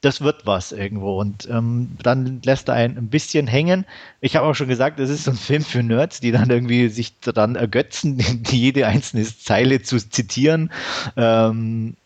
[0.00, 1.20] das wird was irgendwo.
[1.20, 3.84] Und ähm, dann lässt er einen ein bisschen hängen.
[4.20, 6.88] Ich habe auch schon gesagt, es ist so ein Film für Nerds, die dann irgendwie
[6.88, 10.72] sich daran ergötzen, jede einzelne Zeile zu zitieren.
[11.16, 11.96] Ähm,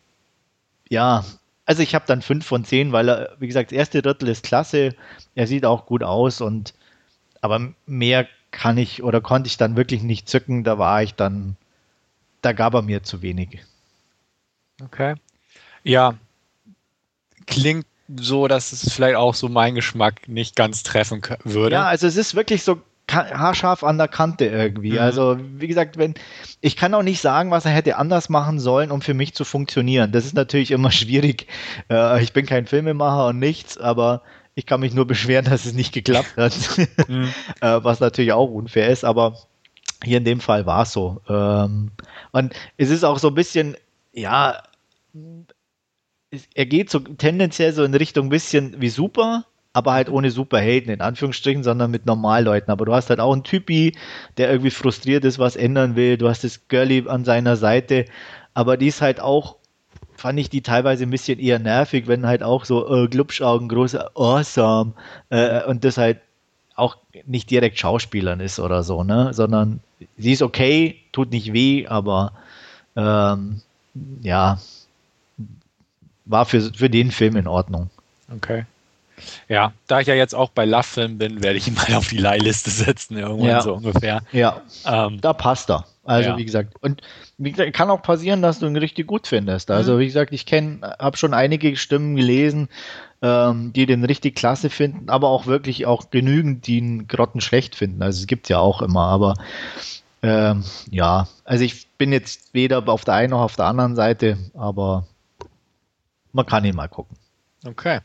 [0.88, 1.25] ja,
[1.67, 4.45] also ich habe dann fünf von zehn, weil er, wie gesagt, das erste Drittel ist
[4.45, 4.95] klasse.
[5.35, 6.75] Er sieht auch gut aus und
[7.40, 10.64] aber mehr kann ich oder konnte ich dann wirklich nicht zücken.
[10.64, 11.57] Da war ich dann,
[12.43, 13.64] da gab er mir zu wenig.
[14.83, 15.14] Okay.
[15.85, 16.14] Ja,
[17.47, 21.77] klingt so, dass es vielleicht auch so meinen Geschmack nicht ganz treffen würde.
[21.77, 24.92] Ja, also es ist wirklich so haarscharf an der Kante irgendwie.
[24.92, 24.99] Mhm.
[24.99, 26.14] Also, wie gesagt, wenn
[26.61, 29.44] ich kann auch nicht sagen, was er hätte anders machen sollen, um für mich zu
[29.44, 30.12] funktionieren.
[30.12, 31.47] Das ist natürlich immer schwierig.
[31.90, 34.23] Äh, ich bin kein Filmemacher und nichts, aber
[34.55, 36.55] ich kann mich nur beschweren, dass es nicht geklappt hat.
[37.09, 37.29] Mhm.
[37.61, 39.37] äh, was natürlich auch unfair ist, aber
[40.03, 41.20] hier in dem Fall war es so.
[41.29, 41.90] Ähm,
[42.33, 43.77] und es ist auch so ein bisschen,
[44.12, 44.62] ja,
[46.55, 51.01] er geht so tendenziell so in Richtung bisschen wie Super, aber halt ohne Superhelden in
[51.01, 52.70] Anführungsstrichen, sondern mit Normalleuten.
[52.70, 53.94] Aber du hast halt auch einen Typi,
[54.37, 56.16] der irgendwie frustriert ist, was ändern will.
[56.16, 58.07] Du hast das Girlie an seiner Seite,
[58.55, 59.57] aber die ist halt auch,
[60.16, 64.16] fand ich die teilweise ein bisschen eher nervig, wenn halt auch so äh, Glubschaugen, große
[64.16, 64.92] Awesome
[65.31, 66.18] äh, und das halt
[66.77, 69.81] auch nicht direkt Schauspielern ist oder so, ne, sondern
[70.16, 72.33] sie ist okay, tut nicht weh, aber
[72.97, 73.61] ähm,
[74.23, 74.59] ja,
[76.25, 77.91] war für, für den Film in Ordnung.
[78.35, 78.65] Okay.
[79.49, 82.19] Ja, da ich ja jetzt auch bei Love-Film bin, werde ich ihn mal auf die
[82.19, 83.63] Leihliste setzen, irgendwann ja.
[83.63, 84.23] so ungefähr.
[84.33, 85.87] Ja, ähm, da passt er.
[86.05, 86.37] Also ja.
[86.37, 87.01] wie gesagt, und
[87.39, 89.71] wie gesagt, kann auch passieren, dass du ihn richtig gut findest.
[89.71, 89.99] Also mhm.
[90.01, 92.69] wie gesagt, ich kenne, habe schon einige Stimmen gelesen,
[93.23, 98.03] ähm, die den richtig klasse finden, aber auch wirklich auch genügend, die ihn grottenschlecht finden.
[98.03, 99.35] Also es gibt ja auch immer, aber
[100.23, 104.37] ähm, ja, also ich bin jetzt weder auf der einen noch auf der anderen Seite,
[104.55, 105.07] aber
[106.35, 107.16] man kann ihn mal gucken.
[107.64, 108.01] Okay.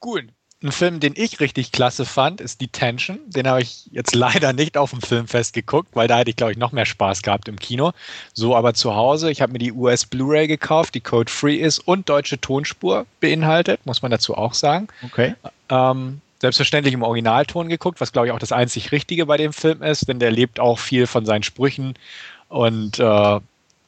[0.00, 0.24] Gut.
[0.62, 3.18] Ein Film, den ich richtig klasse fand, ist Detention.
[3.26, 6.52] Den habe ich jetzt leider nicht auf dem Filmfest geguckt, weil da hätte ich, glaube
[6.52, 7.92] ich, noch mehr Spaß gehabt im Kino.
[8.32, 9.30] So aber zu Hause.
[9.30, 14.00] Ich habe mir die US Blu-ray gekauft, die code-free ist und deutsche Tonspur beinhaltet, muss
[14.00, 14.88] man dazu auch sagen.
[15.04, 15.34] Okay.
[15.68, 19.82] Ähm, selbstverständlich im Originalton geguckt, was, glaube ich, auch das einzig Richtige bei dem Film
[19.82, 21.94] ist, denn der lebt auch viel von seinen Sprüchen
[22.48, 23.40] und äh,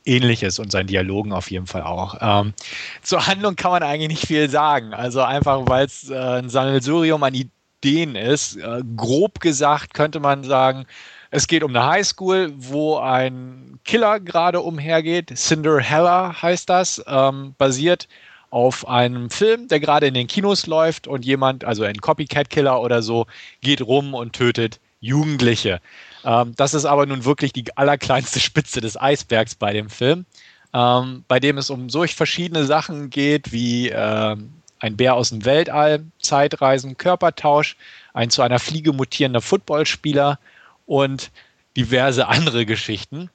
[0.08, 2.16] ähnliches und seinen Dialogen auf jeden Fall auch.
[2.20, 2.54] Ähm,
[3.02, 4.94] zur Handlung kann man eigentlich nicht viel sagen.
[4.94, 8.56] Also einfach, weil es äh, ein Sammelsurium an Ideen ist.
[8.56, 10.86] Äh, grob gesagt könnte man sagen,
[11.30, 15.36] es geht um eine Highschool, wo ein Killer gerade umhergeht.
[15.36, 18.08] Cinderella heißt das, ähm, basiert
[18.50, 23.02] auf einem Film, der gerade in den Kinos läuft und jemand, also ein Copycat-Killer oder
[23.02, 23.26] so,
[23.60, 25.80] geht rum und tötet Jugendliche.
[26.24, 30.26] Ähm, das ist aber nun wirklich die allerkleinste Spitze des Eisbergs bei dem Film,
[30.72, 34.36] ähm, bei dem es um solch verschiedene Sachen geht wie äh,
[34.80, 37.76] ein Bär aus dem Weltall, Zeitreisen, Körpertausch,
[38.12, 40.38] ein zu einer Fliege mutierender Footballspieler
[40.86, 41.30] und
[41.76, 43.30] diverse andere Geschichten.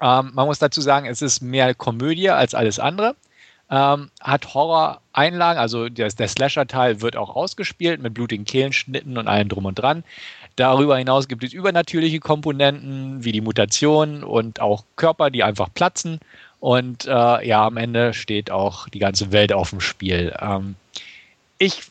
[0.00, 3.16] Ähm, man muss dazu sagen, es ist mehr Komödie als alles andere.
[3.70, 9.48] Ähm, hat Horror-Einlagen, also der, der Slasher-Teil wird auch ausgespielt mit blutigen Kehlenschnitten und allem
[9.48, 10.02] drum und dran.
[10.56, 16.20] Darüber hinaus gibt es übernatürliche Komponenten wie die Mutation und auch Körper, die einfach platzen.
[16.60, 20.34] Und äh, ja, am Ende steht auch die ganze Welt auf dem Spiel.
[20.40, 20.74] Ähm,
[21.58, 21.82] ich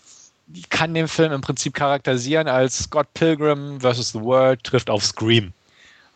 [0.69, 4.11] kann den Film im Prinzip charakterisieren als Scott Pilgrim vs.
[4.11, 5.53] The World trifft auf Scream.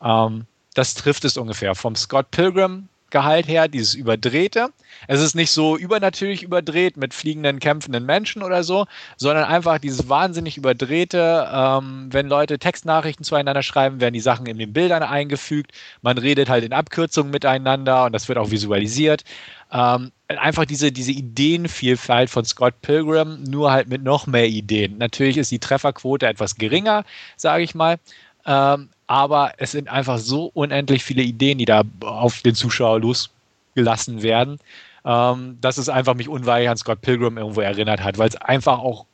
[0.03, 1.75] Ähm, das trifft es ungefähr.
[1.75, 4.69] Vom Scott Pilgrim Gehalt her, dieses Überdrehte.
[5.07, 10.09] Es ist nicht so übernatürlich überdreht mit fliegenden, kämpfenden Menschen oder so, sondern einfach dieses
[10.09, 11.47] wahnsinnig Überdrehte.
[11.53, 15.73] Ähm, wenn Leute Textnachrichten zueinander schreiben, werden die Sachen in den Bildern eingefügt.
[16.01, 19.23] Man redet halt in Abkürzungen miteinander und das wird auch visualisiert.
[19.71, 24.97] Ähm, einfach diese, diese Ideenvielfalt von Scott Pilgrim, nur halt mit noch mehr Ideen.
[24.97, 27.05] Natürlich ist die Trefferquote etwas geringer,
[27.37, 27.99] sage ich mal.
[28.45, 34.21] Ähm, aber es sind einfach so unendlich viele Ideen, die da auf den Zuschauer losgelassen
[34.21, 34.59] werden,
[35.05, 38.79] ähm, dass es einfach mich unweigerlich an Scott Pilgrim irgendwo erinnert hat, weil es einfach
[38.79, 39.05] auch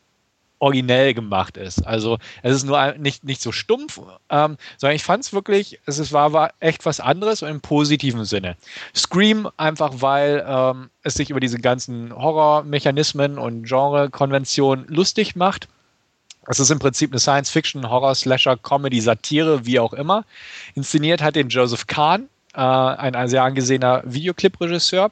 [0.59, 1.85] originell gemacht ist.
[1.87, 6.11] Also es ist nur nicht, nicht so stumpf, ähm, sondern ich fand es wirklich, es
[6.11, 8.57] war, war echt was anderes und im positiven Sinne.
[8.93, 15.69] Scream einfach, weil ähm, es sich über diese ganzen Horrormechanismen und Genrekonventionen lustig macht
[16.49, 20.25] es ist im Prinzip eine Science-Fiction, Horror, Slasher, Comedy, Satire, wie auch immer.
[20.73, 25.11] Inszeniert hat den Joseph Kahn, äh, ein sehr angesehener Videoclip-Regisseur.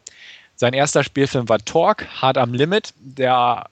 [0.56, 3.68] Sein erster Spielfilm war Talk, Hard am Limit, der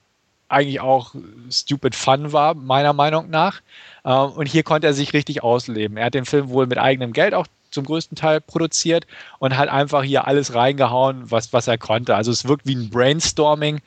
[0.48, 1.16] eigentlich auch
[1.50, 3.60] stupid fun war, meiner Meinung nach.
[4.04, 5.96] Äh, und hier konnte er sich richtig ausleben.
[5.96, 9.08] Er hat den Film wohl mit eigenem Geld auch zum größten Teil produziert
[9.40, 12.14] und hat einfach hier alles reingehauen, was, was er konnte.
[12.14, 13.80] Also es wirkt wie ein Brainstorming,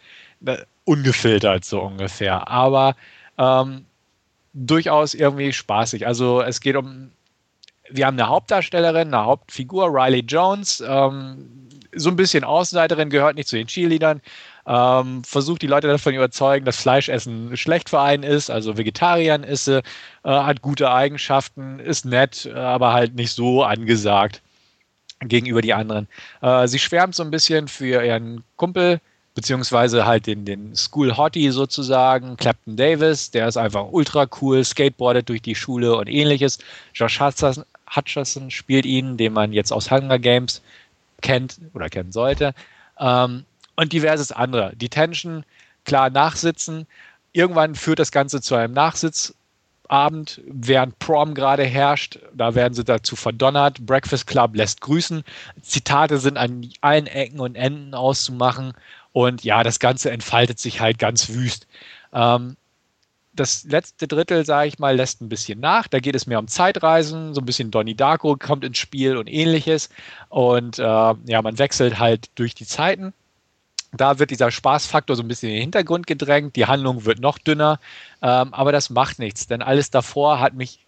[0.46, 2.96] äh, ungefiltert so ungefähr, aber
[3.40, 3.86] ähm,
[4.54, 6.06] durchaus irgendwie spaßig.
[6.06, 7.12] Also es geht um,
[7.90, 13.48] wir haben eine Hauptdarstellerin, eine Hauptfigur, Riley Jones, ähm, so ein bisschen Außenseiterin, gehört nicht
[13.48, 14.22] zu den Cheerleadern,
[14.68, 19.66] ähm, versucht die Leute davon überzeugen, dass Fleischessen schlecht für einen ist, also Vegetarier ist
[19.66, 19.82] sie, äh,
[20.24, 24.42] hat gute Eigenschaften, ist nett, aber halt nicht so angesagt
[25.22, 26.08] gegenüber die anderen.
[26.42, 29.02] Äh, sie schwärmt so ein bisschen für ihren Kumpel,
[29.36, 35.30] beziehungsweise halt den, den School Hottie sozusagen, Clapton Davis, der ist einfach ultra cool, skateboardet
[35.30, 36.58] durch die Schule und ähnliches.
[36.94, 37.64] Josh Hutcherson,
[37.96, 40.62] Hutcherson spielt ihn, den man jetzt aus Hunger Games
[41.22, 42.54] kennt oder kennen sollte.
[43.00, 44.76] Ähm, und diverses andere.
[44.76, 45.46] Detention,
[45.86, 46.86] klar, Nachsitzen.
[47.32, 52.20] Irgendwann führt das Ganze zu einem Nachsitzabend, während Prom gerade herrscht.
[52.34, 53.86] Da werden sie dazu verdonnert.
[53.86, 55.24] Breakfast Club lässt grüßen.
[55.62, 58.74] Zitate sind an allen Ecken und Enden auszumachen.
[59.14, 61.68] Und ja, das Ganze entfaltet sich halt ganz wüst.
[62.14, 62.56] Ähm,
[63.34, 65.88] das letzte Drittel, sage ich mal, lässt ein bisschen nach.
[65.88, 69.28] Da geht es mehr um Zeitreisen, so ein bisschen Donnie Darko kommt ins Spiel und
[69.28, 69.90] ähnliches.
[70.30, 73.14] Und äh, ja, man wechselt halt durch die Zeiten.
[73.92, 76.56] Da wird dieser Spaßfaktor so ein bisschen in den Hintergrund gedrängt.
[76.56, 77.80] Die Handlung wird noch dünner.
[78.22, 80.80] Ähm, aber das macht nichts, denn alles davor hat mich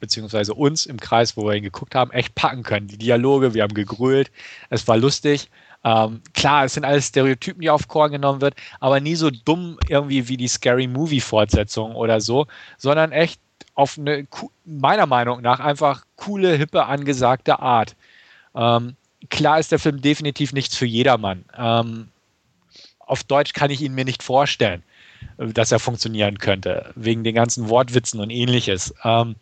[0.00, 2.88] beziehungsweise uns im Kreis, wo wir ihn geguckt haben, echt packen können.
[2.88, 4.30] Die Dialoge, wir haben gegrölt,
[4.70, 5.50] es war lustig
[5.84, 9.78] ähm, klar, es sind alles Stereotypen, die auf Korn genommen wird, aber nie so dumm
[9.88, 13.40] irgendwie wie die Scary Movie Fortsetzung oder so, sondern echt
[13.74, 14.26] auf eine,
[14.64, 17.96] meiner Meinung nach, einfach coole, hippe, angesagte Art.
[18.54, 18.96] Ähm,
[19.30, 21.44] klar ist der Film definitiv nichts für jedermann.
[21.56, 22.08] Ähm,
[22.98, 24.82] auf Deutsch kann ich ihn mir nicht vorstellen,
[25.38, 28.94] dass er funktionieren könnte, wegen den ganzen Wortwitzen und ähnliches.
[29.02, 29.36] Ähm,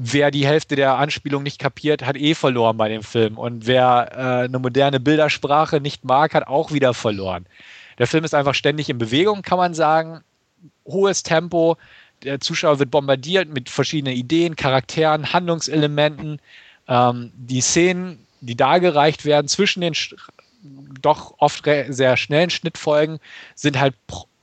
[0.00, 3.36] wer die Hälfte der Anspielung nicht kapiert, hat eh verloren bei dem Film.
[3.36, 7.46] Und wer äh, eine moderne Bildersprache nicht mag, hat auch wieder verloren.
[7.98, 10.20] Der Film ist einfach ständig in Bewegung, kann man sagen.
[10.86, 11.76] Hohes Tempo.
[12.22, 16.40] Der Zuschauer wird bombardiert mit verschiedenen Ideen, Charakteren, Handlungselementen.
[16.86, 19.94] Ähm, die Szenen, die dargereicht werden zwischen den
[21.02, 23.18] doch oft sehr schnellen Schnittfolgen,
[23.56, 23.94] sind halt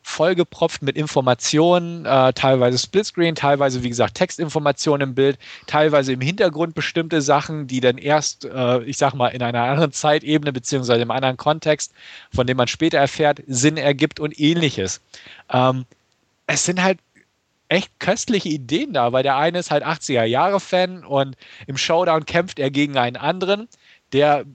[0.06, 6.76] vollgepropft mit Informationen, äh, teilweise Splitscreen, teilweise, wie gesagt, Textinformationen im Bild, teilweise im Hintergrund
[6.76, 11.10] bestimmte Sachen, die dann erst, äh, ich sag mal, in einer anderen Zeitebene beziehungsweise im
[11.10, 11.92] anderen Kontext,
[12.32, 15.02] von dem man später erfährt, Sinn ergibt und ähnliches.
[15.52, 15.86] Ähm,
[16.46, 17.00] es sind halt
[17.68, 22.70] echt köstliche Ideen da, weil der eine ist halt 80er-Jahre-Fan und im Showdown kämpft er
[22.70, 23.68] gegen einen anderen,
[24.14, 24.46] der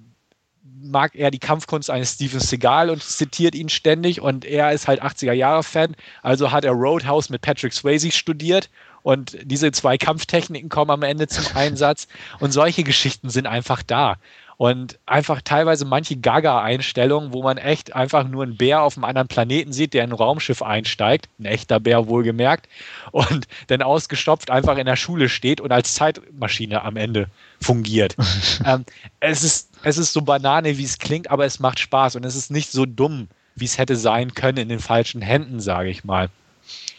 [0.82, 5.02] mag er die Kampfkunst eines Steven Seagal und zitiert ihn ständig und er ist halt
[5.02, 8.70] 80er-Jahre-Fan, also hat er Roadhouse mit Patrick Swayze studiert
[9.02, 14.16] und diese zwei Kampftechniken kommen am Ende zum Einsatz und solche Geschichten sind einfach da.
[14.60, 19.26] Und einfach teilweise manche Gaga-Einstellungen, wo man echt einfach nur einen Bär auf einem anderen
[19.26, 22.68] Planeten sieht, der in ein Raumschiff einsteigt, ein echter Bär wohlgemerkt,
[23.10, 27.28] und dann ausgestopft einfach in der Schule steht und als Zeitmaschine am Ende
[27.58, 28.16] fungiert.
[28.66, 28.84] ähm,
[29.20, 32.36] es, ist, es ist so banane, wie es klingt, aber es macht Spaß und es
[32.36, 36.04] ist nicht so dumm, wie es hätte sein können in den falschen Händen, sage ich
[36.04, 36.28] mal.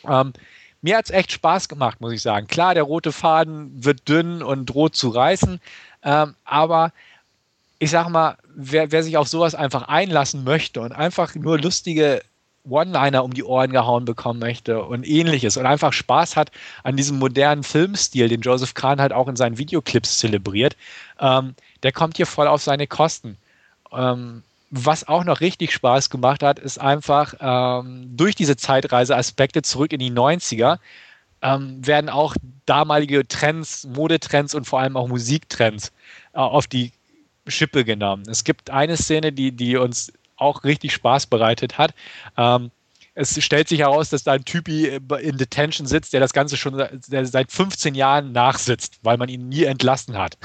[0.08, 0.34] Ähm,
[0.82, 2.48] mir hat es echt Spaß gemacht, muss ich sagen.
[2.48, 5.60] Klar, der rote Faden wird dünn und droht zu reißen,
[6.04, 6.92] ähm, aber
[7.78, 12.22] ich sag mal, wer, wer sich auf sowas einfach einlassen möchte und einfach nur lustige
[12.64, 16.52] One-Liner um die Ohren gehauen bekommen möchte und ähnliches und einfach Spaß hat
[16.84, 20.78] an diesem modernen Filmstil, den Joseph Kahn halt auch in seinen Videoclips zelebriert,
[21.20, 23.38] ähm, der kommt hier voll auf seine Kosten.
[23.92, 29.92] Ähm, was auch noch richtig Spaß gemacht hat, ist einfach ähm, durch diese Zeitreise-Aspekte zurück
[29.92, 30.80] in die 90er
[31.42, 35.92] ähm, werden auch damalige Trends, Modetrends und vor allem auch Musiktrends
[36.34, 36.92] äh, auf die
[37.48, 38.24] Schippe genommen.
[38.28, 41.94] Es gibt eine Szene, die, die uns auch richtig Spaß bereitet hat.
[42.38, 42.72] Ähm,
[43.14, 46.82] es stellt sich heraus, dass da ein Typi in Detention sitzt, der das Ganze schon
[47.02, 50.38] seit 15 Jahren nachsitzt, weil man ihn nie entlassen hat.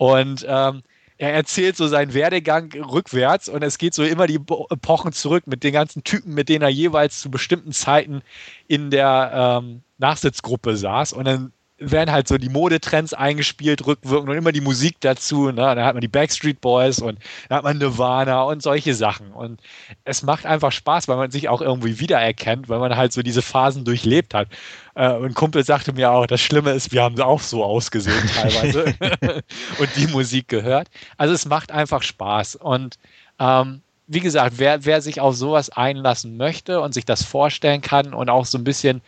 [0.00, 0.82] Und ähm,
[1.18, 4.36] er erzählt so seinen Werdegang rückwärts und es geht so immer die
[4.70, 8.22] Epochen zurück mit den ganzen Typen, mit denen er jeweils zu bestimmten Zeiten
[8.66, 11.12] in der ähm, Nachsitzgruppe saß.
[11.12, 15.50] Und dann werden halt so die Modetrends eingespielt, rückwirkend und immer die Musik dazu.
[15.50, 15.54] Ne?
[15.74, 17.18] Da hat man die Backstreet Boys und
[17.48, 19.32] da hat man Nirvana und solche Sachen.
[19.32, 19.60] Und
[20.04, 23.40] es macht einfach Spaß, weil man sich auch irgendwie wiedererkennt, weil man halt so diese
[23.40, 24.48] Phasen durchlebt hat.
[24.94, 28.28] Äh, und ein Kumpel sagte mir auch, das Schlimme ist, wir haben auch so ausgesehen
[28.34, 28.94] teilweise
[29.78, 30.88] und die Musik gehört.
[31.16, 32.56] Also es macht einfach Spaß.
[32.56, 32.98] Und
[33.38, 33.80] ähm,
[34.12, 38.28] wie gesagt, wer, wer sich auf sowas einlassen möchte und sich das vorstellen kann und
[38.28, 39.02] auch so ein bisschen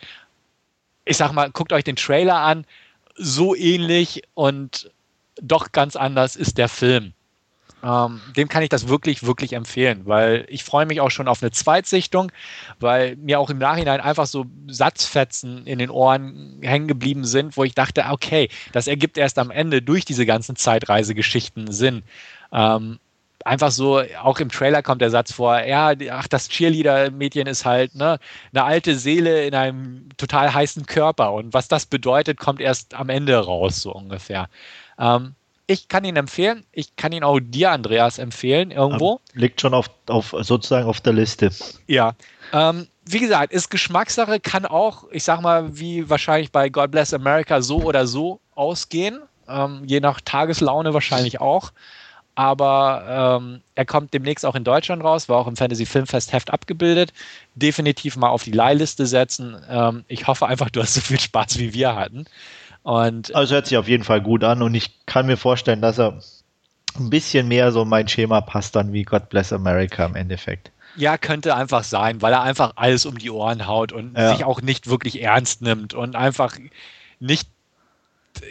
[1.05, 2.65] ich sag mal, guckt euch den Trailer an,
[3.17, 4.91] so ähnlich und
[5.41, 7.13] doch ganz anders ist der Film.
[7.85, 11.43] Ähm, dem kann ich das wirklich, wirklich empfehlen, weil ich freue mich auch schon auf
[11.43, 12.31] eine Zweitsichtung,
[12.79, 17.65] weil mir auch im Nachhinein einfach so Satzfetzen in den Ohren hängen geblieben sind, wo
[17.65, 22.05] ich dachte, okay, das ergibt erst am Ende durch diese ganzen Zeitreisegeschichten Sinn.
[22.53, 23.01] Ähm,
[23.45, 27.95] einfach so, auch im Trailer kommt der Satz vor, ja, ach, das Cheerleader-Mädchen ist halt
[27.95, 28.19] ne,
[28.53, 33.09] eine alte Seele in einem total heißen Körper und was das bedeutet, kommt erst am
[33.09, 34.49] Ende raus, so ungefähr.
[34.99, 35.35] Ähm,
[35.67, 36.65] ich kann ihn empfehlen.
[36.73, 39.21] Ich kann ihn auch dir, Andreas, empfehlen, irgendwo.
[39.33, 41.51] Liegt schon auf, auf sozusagen auf der Liste.
[41.87, 42.13] Ja.
[42.53, 47.15] Ähm, wie gesagt, ist Geschmackssache, kann auch, ich sag mal, wie wahrscheinlich bei God Bless
[47.15, 49.21] America so oder so ausgehen.
[49.49, 51.73] Ähm, je nach Tageslaune wahrscheinlich auch.
[52.35, 56.51] Aber ähm, er kommt demnächst auch in Deutschland raus, war auch im Fantasy Filmfest Heft
[56.51, 57.13] abgebildet.
[57.55, 59.57] Definitiv mal auf die Leihliste setzen.
[59.69, 62.25] Ähm, ich hoffe einfach, du hast so viel Spaß wie wir hatten.
[62.83, 65.99] Und also hört sich auf jeden Fall gut an und ich kann mir vorstellen, dass
[65.99, 66.19] er
[66.99, 70.71] ein bisschen mehr so mein Schema passt dann wie God Bless America im Endeffekt.
[70.97, 74.35] Ja, könnte einfach sein, weil er einfach alles um die Ohren haut und ja.
[74.35, 76.57] sich auch nicht wirklich ernst nimmt und einfach
[77.19, 77.49] nicht,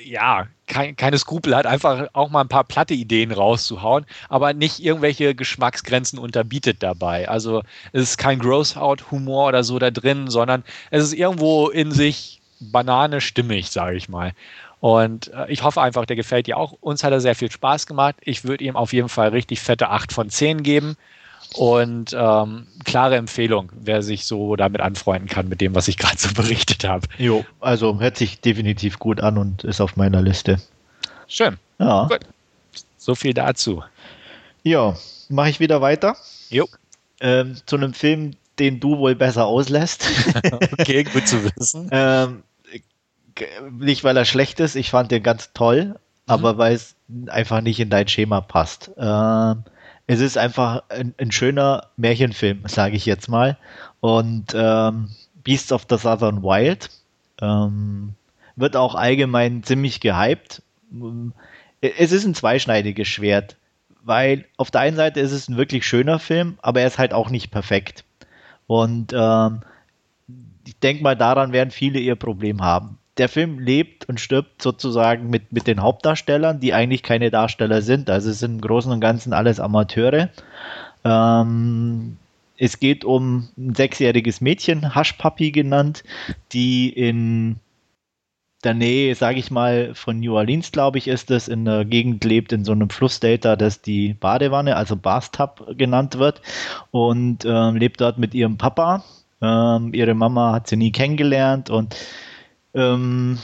[0.05, 4.79] ja, kein, keine Skrupel hat, einfach auch mal ein paar platte Ideen rauszuhauen, aber nicht
[4.79, 7.27] irgendwelche Geschmacksgrenzen unterbietet dabei.
[7.27, 12.41] Also es ist kein Gross-Out-Humor oder so da drin, sondern es ist irgendwo in sich
[12.59, 14.33] Banane stimmig, sage ich mal.
[14.79, 16.73] Und äh, ich hoffe einfach, der gefällt dir auch.
[16.81, 18.15] Uns hat er sehr viel Spaß gemacht.
[18.21, 20.95] Ich würde ihm auf jeden Fall richtig fette 8 von 10 geben.
[21.55, 26.17] Und ähm, klare Empfehlung, wer sich so damit anfreunden kann, mit dem, was ich gerade
[26.17, 27.07] so berichtet habe.
[27.17, 30.61] Jo, also hört sich definitiv gut an und ist auf meiner Liste.
[31.27, 31.57] Schön.
[31.79, 32.07] Ja.
[32.07, 32.21] Gut.
[32.97, 33.83] So viel dazu.
[34.63, 34.95] Ja,
[35.29, 36.15] mache ich wieder weiter.
[36.49, 36.67] Jo.
[37.19, 40.07] Ähm, zu einem Film, den du wohl besser auslässt.
[40.73, 41.89] okay, gut zu wissen.
[41.91, 42.43] ähm,
[43.71, 45.95] nicht, weil er schlecht ist, ich fand den ganz toll, mhm.
[46.27, 46.95] aber weil es
[47.27, 48.91] einfach nicht in dein Schema passt.
[48.97, 49.63] Ähm,
[50.11, 53.57] es ist einfach ein, ein schöner Märchenfilm, sage ich jetzt mal.
[54.01, 55.09] Und ähm,
[55.41, 56.89] Beasts of the Southern Wild
[57.41, 58.15] ähm,
[58.57, 60.61] wird auch allgemein ziemlich gehypt.
[61.79, 63.55] Es ist ein zweischneidiges Schwert,
[64.03, 67.13] weil auf der einen Seite ist es ein wirklich schöner Film, aber er ist halt
[67.13, 68.03] auch nicht perfekt.
[68.67, 69.61] Und ähm,
[70.67, 75.29] ich denke mal, daran werden viele ihr Problem haben der Film lebt und stirbt sozusagen
[75.29, 78.09] mit, mit den Hauptdarstellern, die eigentlich keine Darsteller sind.
[78.09, 80.29] Also es sind im Großen und Ganzen alles Amateure.
[81.03, 82.17] Ähm,
[82.57, 86.03] es geht um ein sechsjähriges Mädchen, Hushpuppy genannt,
[86.53, 87.57] die in
[88.63, 92.23] der Nähe, sage ich mal, von New Orleans, glaube ich, ist es, in der Gegend
[92.23, 96.41] lebt, in so einem Flussdelta, das die Badewanne, also Bathtub genannt wird,
[96.91, 99.03] und ähm, lebt dort mit ihrem Papa.
[99.41, 101.95] Ähm, ihre Mama hat sie nie kennengelernt und
[102.73, 103.37] ähm,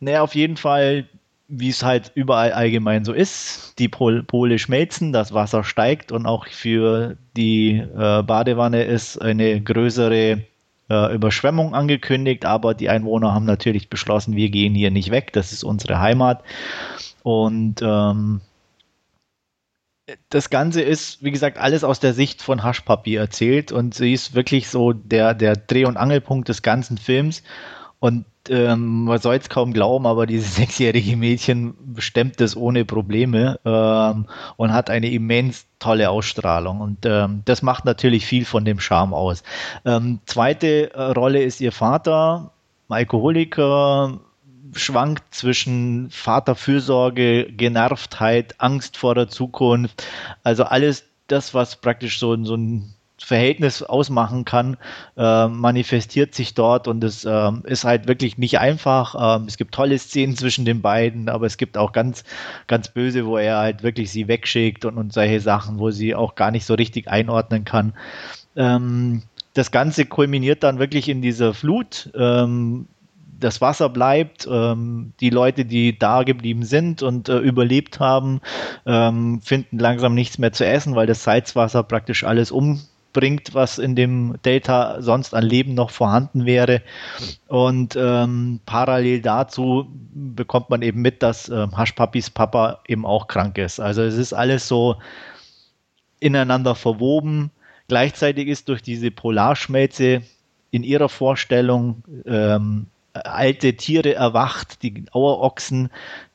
[0.00, 1.08] naja, auf jeden Fall,
[1.48, 6.26] wie es halt überall allgemein so ist, die Pol Pole schmelzen, das Wasser steigt und
[6.26, 10.44] auch für die äh, Badewanne ist eine größere
[10.90, 15.52] äh, Überschwemmung angekündigt, aber die Einwohner haben natürlich beschlossen, wir gehen hier nicht weg, das
[15.52, 16.42] ist unsere Heimat.
[17.22, 18.40] Und ähm,
[20.30, 24.34] das Ganze ist, wie gesagt, alles aus der Sicht von Haschpapier erzählt und sie ist
[24.34, 27.42] wirklich so der, der Dreh- und Angelpunkt des ganzen Films.
[28.00, 33.58] Und ähm, man soll es kaum glauben, aber dieses sechsjährige Mädchen stemmt das ohne Probleme
[33.64, 34.26] ähm,
[34.56, 36.80] und hat eine immens tolle Ausstrahlung.
[36.80, 39.42] Und ähm, das macht natürlich viel von dem Charme aus.
[39.84, 42.52] Ähm, zweite äh, Rolle ist ihr Vater,
[42.88, 44.20] Alkoholiker,
[44.72, 50.06] schwankt zwischen Vaterfürsorge, Genervtheit, Angst vor der Zukunft.
[50.42, 54.76] Also alles das, was praktisch so, so ein Verhältnis ausmachen kann,
[55.16, 59.36] äh, manifestiert sich dort und es äh, ist halt wirklich nicht einfach.
[59.36, 62.24] Ähm, es gibt tolle Szenen zwischen den beiden, aber es gibt auch ganz,
[62.66, 66.34] ganz böse, wo er halt wirklich sie wegschickt und, und solche Sachen, wo sie auch
[66.36, 67.92] gar nicht so richtig einordnen kann.
[68.56, 69.22] Ähm,
[69.54, 72.10] das Ganze kulminiert dann wirklich in dieser Flut.
[72.14, 72.86] Ähm,
[73.40, 78.40] das Wasser bleibt, ähm, die Leute, die da geblieben sind und äh, überlebt haben,
[78.86, 82.80] ähm, finden langsam nichts mehr zu essen, weil das Salzwasser praktisch alles um
[83.18, 86.82] bringt, was in dem Delta sonst an Leben noch vorhanden wäre.
[87.48, 93.58] Und ähm, parallel dazu bekommt man eben mit, dass ähm, Haschpapis Papa eben auch krank
[93.58, 93.80] ist.
[93.80, 94.96] Also es ist alles so
[96.20, 97.50] ineinander verwoben.
[97.88, 100.22] Gleichzeitig ist durch diese Polarschmelze
[100.70, 105.90] in ihrer Vorstellung ähm, alte Tiere erwacht, die Auerochsen,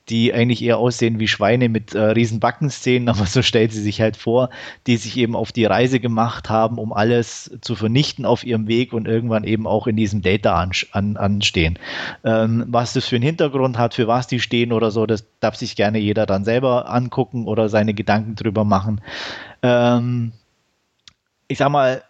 [0.08, 4.00] die eigentlich eher aussehen wie Schweine mit äh, riesen Backenszenen, aber so stellt sie sich
[4.00, 4.50] halt vor,
[4.86, 8.92] die sich eben auf die Reise gemacht haben, um alles zu vernichten auf ihrem Weg
[8.92, 11.78] und irgendwann eben auch in diesem Data an, an, anstehen.
[12.24, 15.56] Ähm, was das für einen Hintergrund hat, für was die stehen oder so, das darf
[15.56, 19.00] sich gerne jeder dann selber angucken oder seine Gedanken drüber machen.
[19.62, 20.32] Ähm,
[21.48, 22.02] ich sag mal,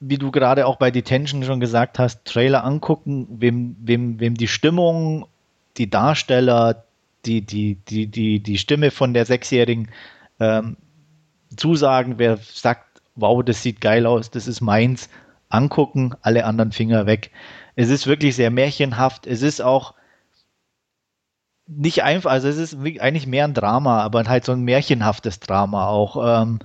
[0.00, 4.48] wie du gerade auch bei Detention schon gesagt hast, Trailer angucken, wem, wem, wem die
[4.48, 5.26] Stimmung,
[5.76, 6.84] die Darsteller,
[7.24, 9.88] die, die, die, die, die Stimme von der Sechsjährigen
[10.40, 10.76] ähm,
[11.56, 15.08] zusagen, wer sagt, wow, das sieht geil aus, das ist meins,
[15.48, 17.30] angucken, alle anderen Finger weg.
[17.76, 19.94] Es ist wirklich sehr märchenhaft, es ist auch
[21.66, 25.86] nicht einfach, also es ist eigentlich mehr ein Drama, aber halt so ein märchenhaftes Drama
[25.86, 26.42] auch.
[26.42, 26.58] Ähm,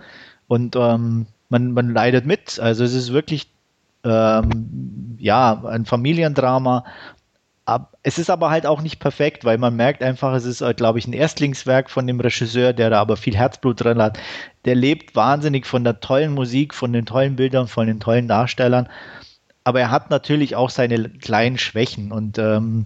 [0.48, 2.60] und ähm, man, man leidet mit.
[2.60, 3.48] Also es ist wirklich
[4.04, 6.86] ähm, ja ein Familiendrama.
[8.02, 11.08] Es ist aber halt auch nicht perfekt, weil man merkt einfach, es ist, glaube ich,
[11.08, 14.18] ein Erstlingswerk von dem Regisseur, der da aber viel Herzblut drin hat.
[14.64, 18.88] Der lebt wahnsinnig von der tollen Musik, von den tollen Bildern, von den tollen Darstellern.
[19.66, 22.86] Aber er hat natürlich auch seine kleinen Schwächen und ähm,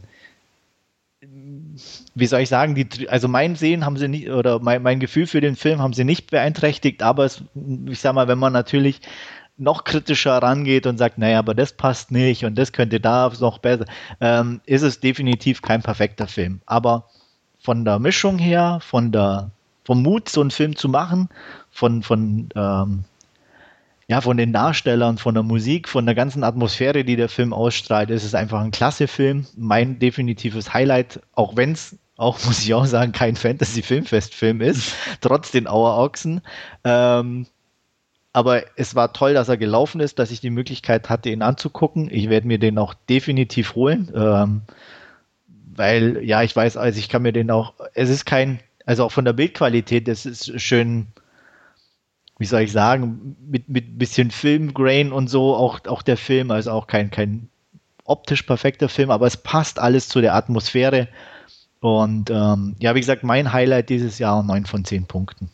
[2.15, 5.27] wie soll ich sagen, die, also mein Sehen haben sie nicht, oder mein, mein Gefühl
[5.27, 7.43] für den Film haben sie nicht beeinträchtigt, aber es,
[7.85, 9.01] ich sag mal, wenn man natürlich
[9.57, 13.59] noch kritischer rangeht und sagt, naja, aber das passt nicht und das könnte da noch
[13.59, 13.85] besser,
[14.19, 16.61] ähm, ist es definitiv kein perfekter Film.
[16.65, 17.05] Aber
[17.59, 19.51] von der Mischung her, von der,
[19.85, 21.29] vom Mut, so einen Film zu machen,
[21.69, 23.03] von, von ähm,
[24.11, 28.09] ja, von den Darstellern, von der Musik, von der ganzen Atmosphäre, die der Film ausstrahlt,
[28.09, 29.45] ist es einfach ein klasse Film.
[29.55, 35.51] Mein definitives Highlight, auch wenn es auch, muss ich auch sagen, kein Fantasy-Filmfest-Film ist, trotz
[35.51, 36.41] den Auerochsen.
[36.83, 37.47] Ähm,
[38.33, 42.09] aber es war toll, dass er gelaufen ist, dass ich die Möglichkeit hatte, ihn anzugucken.
[42.09, 44.61] Ich werde mir den auch definitiv holen, ähm,
[45.75, 49.11] weil, ja, ich weiß, also ich kann mir den auch, es ist kein, also auch
[49.11, 51.07] von der Bildqualität, es ist schön,
[52.37, 56.71] wie soll ich sagen, mit, mit bisschen Filmgrain und so, auch, auch der Film, also
[56.71, 57.49] auch kein, kein
[58.05, 61.09] optisch perfekter Film, aber es passt alles zu der Atmosphäre.
[61.81, 65.49] Und ähm, ja, wie gesagt, mein Highlight dieses Jahr 9 von 10 Punkten.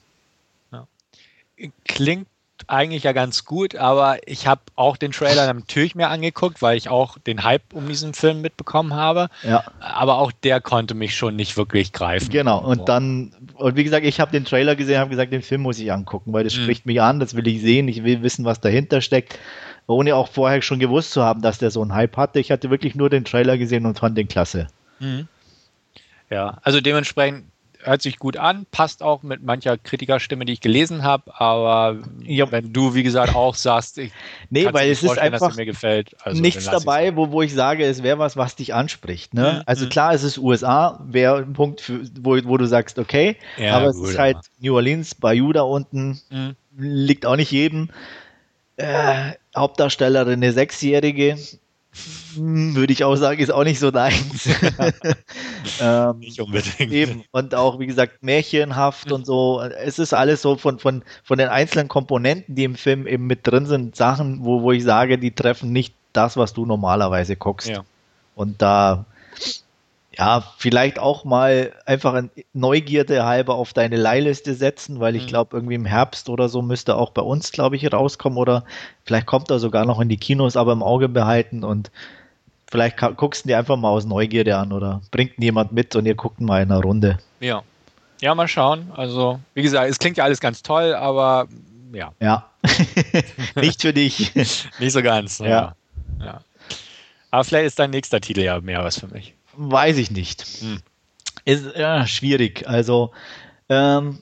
[0.72, 0.88] Ja.
[1.86, 2.28] Klingt
[2.68, 6.90] eigentlich ja ganz gut, aber ich habe auch den Trailer natürlich mir angeguckt, weil ich
[6.90, 9.30] auch den Hype um diesen Film mitbekommen habe.
[9.44, 9.64] Ja.
[9.80, 12.30] Aber auch der konnte mich schon nicht wirklich greifen.
[12.30, 12.86] Genau, und so.
[12.86, 15.92] dann, und wie gesagt, ich habe den Trailer gesehen, habe gesagt, den Film muss ich
[15.92, 16.64] angucken, weil das mhm.
[16.64, 19.38] spricht mich an, das will ich sehen, ich will wissen, was dahinter steckt,
[19.86, 22.40] ohne auch vorher schon gewusst zu haben, dass der so einen Hype hatte.
[22.40, 24.68] Ich hatte wirklich nur den Trailer gesehen und fand den klasse.
[25.00, 25.28] Mhm.
[26.30, 27.46] Ja, also dementsprechend
[27.88, 32.52] hört sich gut an, passt auch mit mancher Kritikerstimme, die ich gelesen habe, aber ja.
[32.52, 34.12] wenn du, wie gesagt, auch sagst, ich
[34.50, 38.04] nee, weil es ist einfach mir gefällt, also nichts dabei, wo, wo ich sage, es
[38.04, 39.34] wäre was, was dich anspricht.
[39.34, 39.58] Ne?
[39.58, 39.64] Mhm.
[39.66, 39.90] Also mhm.
[39.90, 43.94] klar, es ist USA, wäre ein Punkt, für, wo, wo du sagst, okay, ja, aber
[43.94, 46.56] gut, es ist halt New Orleans, Bayou da unten, mhm.
[46.78, 47.90] liegt auch nicht jedem.
[48.76, 51.38] Äh, Hauptdarstellerin eine Sechsjährige,
[52.36, 54.48] würde ich auch sagen, ist auch nicht so deins.
[55.82, 56.92] ähm, nicht unbedingt.
[56.92, 57.24] Eben.
[57.32, 59.62] Und auch, wie gesagt, märchenhaft und so.
[59.62, 63.48] Es ist alles so von, von, von den einzelnen Komponenten, die im Film eben mit
[63.48, 67.70] drin sind, Sachen, wo, wo ich sage, die treffen nicht das, was du normalerweise guckst.
[67.70, 67.84] Ja.
[68.36, 69.06] Und da
[70.18, 75.28] ja, vielleicht auch mal einfach ein Neugierde halber auf deine Leihliste setzen, weil ich mhm.
[75.28, 78.64] glaube, irgendwie im Herbst oder so müsste auch bei uns, glaube ich, rauskommen oder
[79.04, 81.92] vielleicht kommt er sogar noch in die Kinos, aber im Auge behalten und
[82.70, 86.16] vielleicht guckst du dir einfach mal aus Neugierde an oder bringt jemand mit und ihr
[86.16, 87.20] guckt mal in einer Runde.
[87.40, 87.62] Ja.
[88.20, 88.92] Ja, mal schauen.
[88.96, 91.48] Also, wie gesagt, es klingt ja alles ganz toll, aber
[91.94, 92.12] ja.
[92.20, 92.50] Ja.
[93.56, 94.34] Nicht für dich.
[94.80, 95.38] Nicht so ganz.
[95.38, 95.76] Ja.
[96.20, 96.42] ja.
[97.30, 99.37] Aber vielleicht ist dein nächster Titel ja mehr was für mich.
[99.58, 100.44] Weiß ich nicht.
[100.62, 100.80] Hm.
[101.44, 102.68] Ist ja, schwierig.
[102.68, 103.12] Also,
[103.70, 104.20] ähm,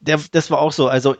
[0.00, 0.88] der, das war auch so.
[0.88, 1.16] Also,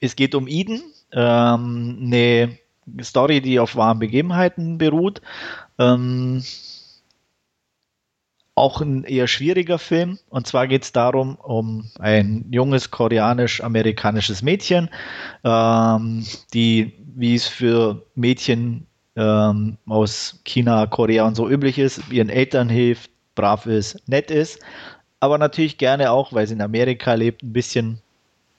[0.00, 0.82] es geht um Eden,
[1.12, 2.58] ähm, eine
[3.02, 5.22] Story, die auf wahren Begebenheiten beruht.
[5.78, 6.42] Ähm,
[8.56, 10.18] auch ein eher schwieriger Film.
[10.28, 14.90] Und zwar geht es darum, um ein junges koreanisch-amerikanisches Mädchen,
[15.44, 18.86] ähm, die, wie es für Mädchen
[19.16, 24.60] ähm, aus China, Korea und so üblich ist, ihren Eltern hilft, brav ist, nett ist,
[25.20, 28.00] aber natürlich gerne auch, weil sie in Amerika lebt, ein bisschen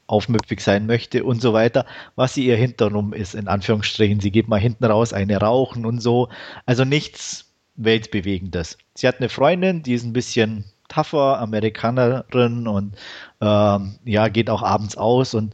[0.07, 1.85] aufmüpfig sein möchte und so weiter,
[2.15, 4.19] was sie ihr hinterrum ist, in Anführungsstrichen.
[4.21, 6.29] Sie geht mal hinten raus, eine rauchen und so.
[6.65, 7.45] Also nichts
[7.75, 8.77] Weltbewegendes.
[8.95, 12.95] Sie hat eine Freundin, die ist ein bisschen tougher, Amerikanerin und
[13.41, 15.53] ähm, ja, geht auch abends aus und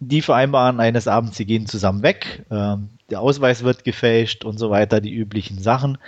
[0.00, 2.44] die vereinbaren eines Abends, sie gehen zusammen weg.
[2.50, 5.98] Ähm, der Ausweis wird gefälscht und so weiter, die üblichen Sachen.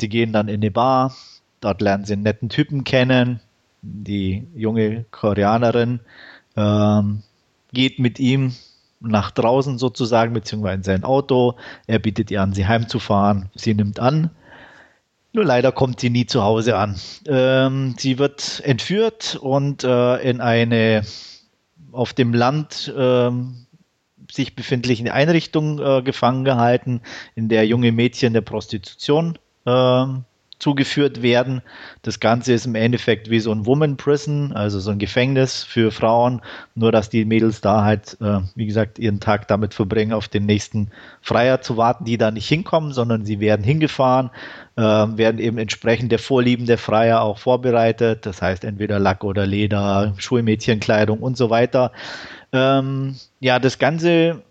[0.00, 1.14] Sie gehen dann in eine Bar,
[1.60, 3.40] Dort lernen sie einen netten Typen kennen.
[3.82, 6.00] Die junge Koreanerin
[6.56, 7.22] ähm,
[7.72, 8.54] geht mit ihm
[9.00, 11.54] nach draußen sozusagen, beziehungsweise in sein Auto.
[11.86, 13.50] Er bietet ihr an, sie heimzufahren.
[13.54, 14.30] Sie nimmt an.
[15.32, 16.96] Nur leider kommt sie nie zu Hause an.
[17.26, 21.04] Ähm, sie wird entführt und äh, in eine
[21.92, 23.66] auf dem Land ähm,
[24.30, 27.00] sich befindliche Einrichtung äh, gefangen gehalten,
[27.34, 30.04] in der junge Mädchen der Prostitution äh,
[30.58, 31.62] zugeführt werden.
[32.02, 35.90] Das Ganze ist im Endeffekt wie so ein Woman Prison, also so ein Gefängnis für
[35.90, 36.42] Frauen,
[36.74, 40.46] nur dass die Mädels da halt, äh, wie gesagt, ihren Tag damit verbringen, auf den
[40.46, 40.90] nächsten
[41.20, 44.30] Freier zu warten, die da nicht hinkommen, sondern sie werden hingefahren,
[44.76, 49.46] äh, werden eben entsprechend der Vorlieben der Freier auch vorbereitet, das heißt entweder Lack oder
[49.46, 51.92] Leder, Schulmädchenkleidung und so weiter.
[52.52, 54.42] Ähm, ja, das Ganze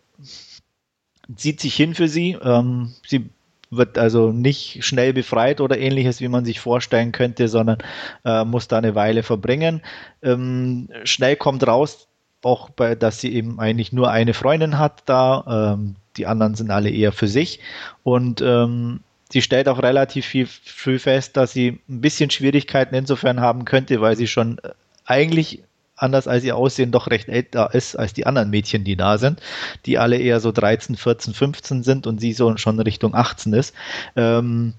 [1.36, 2.38] zieht sich hin für sie.
[2.42, 3.30] Ähm, sie
[3.70, 7.80] wird also nicht schnell befreit oder ähnliches, wie man sich vorstellen könnte, sondern
[8.26, 9.82] äh, muss da eine Weile verbringen.
[10.22, 12.08] Ähm, schnell kommt raus,
[12.44, 15.76] auch bei, dass sie eben eigentlich nur eine Freundin hat da.
[15.76, 17.60] Ähm, die anderen sind alle eher für sich.
[18.04, 23.42] Und ähm, sie stellt auch relativ viel früh fest, dass sie ein bisschen Schwierigkeiten insofern
[23.42, 24.72] haben könnte, weil sie schon äh,
[25.06, 25.64] eigentlich
[25.98, 29.42] anders als ihr Aussehen doch recht älter ist als die anderen Mädchen, die da sind,
[29.86, 33.76] die alle eher so 13, 14, 15 sind und sie so schon Richtung 18 ist.
[34.16, 34.74] Ähm,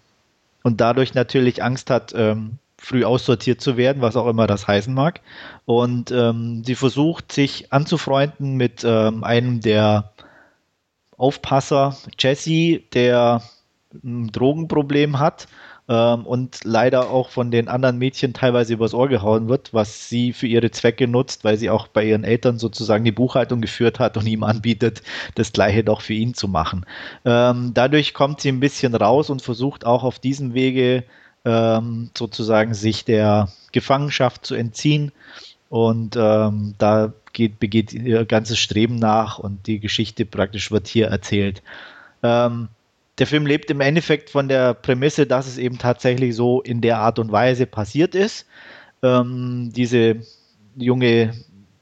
[0.63, 4.95] und dadurch natürlich Angst hat, ähm, früh aussortiert zu werden, was auch immer das heißen
[4.95, 5.21] mag.
[5.65, 10.13] Und ähm, sie versucht sich anzufreunden mit ähm, einem der
[11.17, 13.43] Aufpasser, Jesse, der
[14.05, 15.49] ein Drogenproblem hat
[15.89, 20.33] ähm, und leider auch von den anderen Mädchen teilweise übers Ohr gehauen wird, was sie
[20.33, 24.17] für ihre Zwecke nutzt, weil sie auch bei ihren Eltern sozusagen die Buchhaltung geführt hat
[24.17, 25.03] und ihm anbietet,
[25.35, 26.85] das gleiche doch für ihn zu machen.
[27.25, 31.05] Ähm, dadurch kommt sie ein bisschen raus und versucht auch auf diesem Wege
[31.45, 35.13] ähm, sozusagen sich der Gefangenschaft zu entziehen.
[35.71, 41.09] Und ähm, da geht, begeht ihr ganzes Streben nach und die Geschichte praktisch wird hier
[41.09, 41.63] erzählt.
[42.23, 42.69] Ähm,
[43.19, 46.99] der Film lebt im Endeffekt von der Prämisse, dass es eben tatsächlich so in der
[46.99, 48.47] Art und Weise passiert ist.
[49.03, 50.17] Ähm, diese
[50.77, 51.33] junge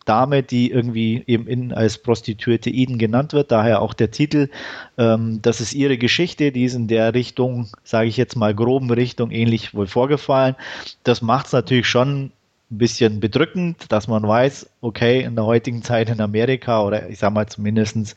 [0.07, 4.49] Dame, die irgendwie eben in, als Prostituierte Eden genannt wird, daher auch der Titel.
[4.97, 8.91] Ähm, das ist ihre Geschichte, die ist in der Richtung, sage ich jetzt mal groben
[8.91, 10.55] Richtung, ähnlich wohl vorgefallen.
[11.03, 12.31] Das macht es natürlich schon
[12.71, 17.19] ein bisschen bedrückend, dass man weiß, okay, in der heutigen Zeit in Amerika oder ich
[17.19, 18.17] sage mal zumindestens,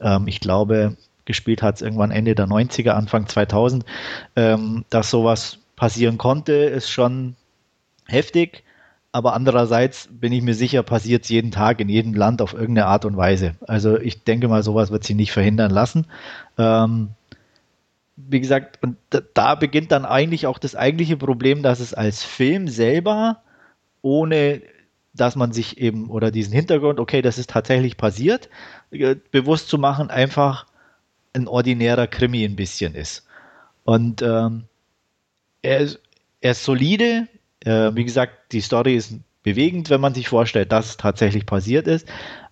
[0.00, 0.96] ähm, ich glaube,
[1.30, 3.84] gespielt hat, irgendwann Ende der 90er, Anfang 2000,
[4.36, 7.36] ähm, dass sowas passieren konnte, ist schon
[8.06, 8.64] heftig.
[9.12, 12.86] Aber andererseits bin ich mir sicher, passiert es jeden Tag in jedem Land auf irgendeine
[12.86, 13.54] Art und Weise.
[13.66, 16.06] Also ich denke mal, sowas wird sie nicht verhindern lassen.
[16.58, 17.10] Ähm,
[18.16, 18.96] wie gesagt, und
[19.34, 23.42] da beginnt dann eigentlich auch das eigentliche Problem, dass es als Film selber,
[24.02, 24.62] ohne
[25.12, 28.48] dass man sich eben oder diesen Hintergrund, okay, das ist tatsächlich passiert,
[28.90, 30.66] äh, bewusst zu machen, einfach
[31.32, 33.26] ein ordinärer Krimi ein bisschen ist.
[33.84, 34.64] Und ähm,
[35.62, 36.00] er, ist,
[36.40, 37.28] er ist solide.
[37.64, 41.86] Äh, wie gesagt, die Story ist bewegend, wenn man sich vorstellt, dass es tatsächlich passiert
[41.86, 42.06] ist.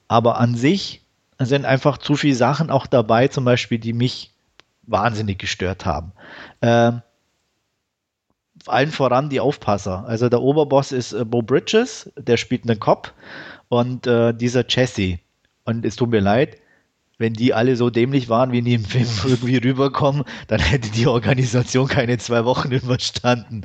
[0.07, 1.03] Aber an sich
[1.39, 4.33] sind einfach zu viele Sachen auch dabei, zum Beispiel, die mich
[4.83, 6.13] wahnsinnig gestört haben.
[6.63, 7.03] Ähm,
[8.67, 10.05] allen voran die Aufpasser.
[10.07, 13.13] Also der Oberboss ist äh, Bo Bridges, der spielt einen Cop
[13.69, 15.19] und äh, dieser Jesse.
[15.65, 16.57] Und es tut mir leid,
[17.19, 21.07] wenn die alle so dämlich waren, wie die im Film irgendwie rüberkommen, dann hätte die
[21.07, 23.63] Organisation keine zwei Wochen überstanden.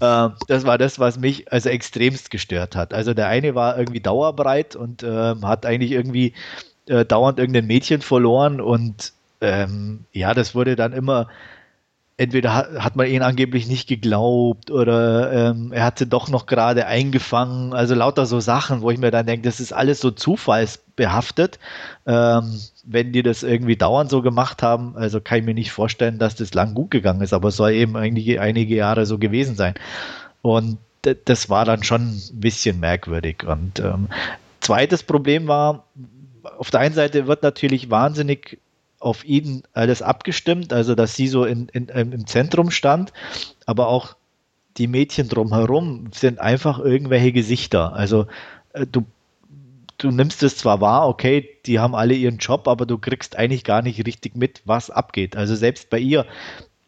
[0.00, 2.94] Äh, das war das, was mich also extremst gestört hat.
[2.94, 6.32] Also der eine war irgendwie dauerbreit und äh, hat eigentlich irgendwie
[6.86, 11.28] äh, dauernd irgendein Mädchen verloren und ähm, ja, das wurde dann immer
[12.16, 16.86] entweder hat, man ihn angeblich nicht geglaubt oder ähm, er hat sie doch noch gerade
[16.86, 17.72] eingefangen.
[17.72, 21.58] Also lauter so Sachen, wo ich mir dann denke, das ist alles so zufallsbehaftet.
[22.06, 26.18] Ähm, wenn die das irgendwie dauernd so gemacht haben, also kann ich mir nicht vorstellen,
[26.18, 29.56] dass das lang gut gegangen ist, aber es soll eben einige, einige Jahre so gewesen
[29.56, 29.74] sein.
[30.42, 30.78] Und
[31.24, 33.44] das war dann schon ein bisschen merkwürdig.
[33.44, 34.08] Und ähm,
[34.60, 35.84] zweites Problem war,
[36.58, 38.58] auf der einen Seite wird natürlich wahnsinnig
[39.02, 43.12] auf ihn alles abgestimmt, also dass sie so in, in, im Zentrum stand,
[43.66, 44.16] aber auch
[44.76, 47.92] die Mädchen drumherum sind einfach irgendwelche Gesichter.
[47.92, 48.26] Also
[48.72, 49.04] äh, du,
[49.98, 53.64] du nimmst es zwar wahr, okay, die haben alle ihren Job, aber du kriegst eigentlich
[53.64, 55.36] gar nicht richtig mit, was abgeht.
[55.36, 56.26] Also selbst bei ihr,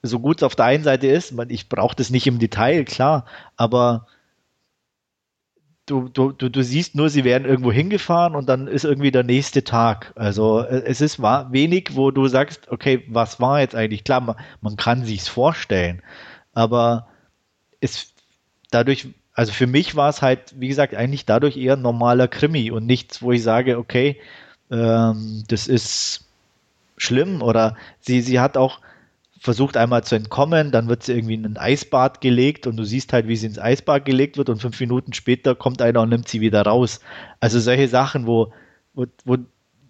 [0.03, 3.27] so gut es auf der einen Seite ist, ich brauche das nicht im Detail, klar,
[3.57, 4.07] aber
[5.87, 9.23] du, du, du, du siehst nur, sie werden irgendwo hingefahren und dann ist irgendwie der
[9.23, 10.13] nächste Tag.
[10.17, 14.05] Also äh, es ist wenig, wo du sagst, okay, was war jetzt eigentlich?
[14.05, 16.03] Klar, man, man kann sich's vorstellen,
[16.53, 17.09] aber
[17.81, 18.15] ist
[18.71, 22.71] dadurch, also für mich war es halt, wie gesagt, eigentlich dadurch eher ein normaler Krimi
[22.71, 24.21] und nichts, wo ich sage, okay,
[24.71, 26.25] ähm, das ist
[26.97, 28.81] schlimm oder sie, sie hat auch
[29.41, 33.13] versucht einmal zu entkommen, dann wird sie irgendwie in ein Eisbad gelegt und du siehst
[33.13, 36.29] halt, wie sie ins Eisbad gelegt wird und fünf Minuten später kommt einer und nimmt
[36.29, 37.01] sie wieder raus.
[37.41, 38.53] Also solche Sachen, wo,
[38.95, 39.37] wo, wo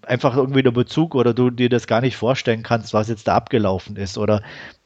[0.07, 3.35] einfach irgendwie der Bezug oder du dir das gar nicht vorstellen kannst, was jetzt da
[3.35, 4.19] abgelaufen ist.
[4.19, 4.43] Oder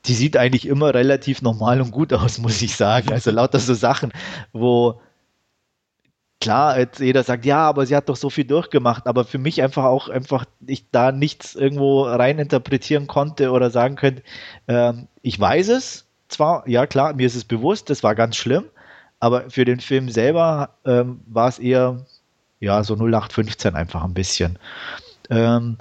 [0.06, 3.12] die sieht eigentlich immer relativ normal und gut aus, muss ich sagen.
[3.12, 4.12] Also lauter so Sachen,
[4.52, 5.00] wo
[6.40, 9.62] klar, jetzt jeder sagt, ja, aber sie hat doch so viel durchgemacht, aber für mich
[9.62, 14.22] einfach auch einfach ich da nichts irgendwo rein interpretieren konnte oder sagen könnte,
[14.68, 18.64] ähm, ich weiß es zwar, ja klar, mir ist es bewusst, das war ganz schlimm,
[19.20, 22.06] aber für den Film selber ähm, war es eher
[22.60, 24.58] ja so 0815 einfach ein bisschen.
[25.30, 25.78] Ähm,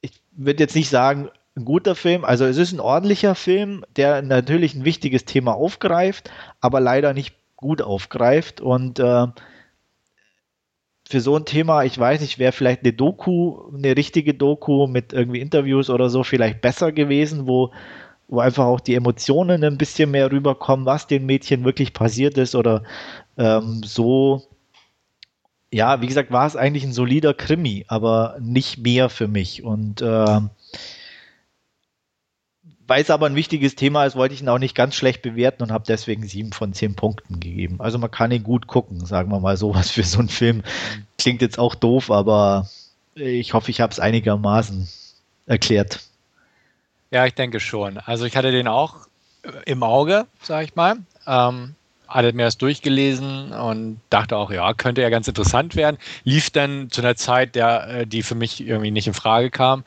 [0.00, 2.24] ich würde jetzt nicht sagen, ein guter Film.
[2.24, 6.30] Also es ist ein ordentlicher Film, der natürlich ein wichtiges Thema aufgreift,
[6.60, 8.62] aber leider nicht gut aufgreift.
[8.62, 9.26] Und äh,
[11.06, 15.12] für so ein Thema, ich weiß nicht, wäre vielleicht eine Doku, eine richtige Doku mit
[15.12, 17.72] irgendwie Interviews oder so vielleicht besser gewesen, wo,
[18.28, 22.54] wo einfach auch die Emotionen ein bisschen mehr rüberkommen, was den Mädchen wirklich passiert ist
[22.54, 22.84] oder
[23.36, 24.42] ähm, so
[25.70, 29.62] ja, wie gesagt, war es eigentlich ein solider Krimi, aber nicht mehr für mich.
[29.62, 30.40] Und äh,
[32.88, 35.62] weil es aber ein wichtiges Thema ist, wollte ich ihn auch nicht ganz schlecht bewerten
[35.62, 37.76] und habe deswegen sieben von zehn Punkten gegeben.
[37.80, 40.62] Also man kann ihn gut gucken, sagen wir mal so, was für so einen Film.
[41.18, 42.68] Klingt jetzt auch doof, aber
[43.14, 44.88] ich hoffe, ich habe es einigermaßen
[45.46, 46.00] erklärt.
[47.10, 47.98] Ja, ich denke schon.
[47.98, 49.06] Also ich hatte den auch
[49.66, 50.96] im Auge, sag ich mal.
[51.26, 51.74] Ähm,
[52.06, 55.98] hatte mir das durchgelesen und dachte auch, ja, könnte ja ganz interessant werden.
[56.24, 59.84] Lief dann zu einer Zeit, der, äh, die für mich irgendwie nicht in Frage kam.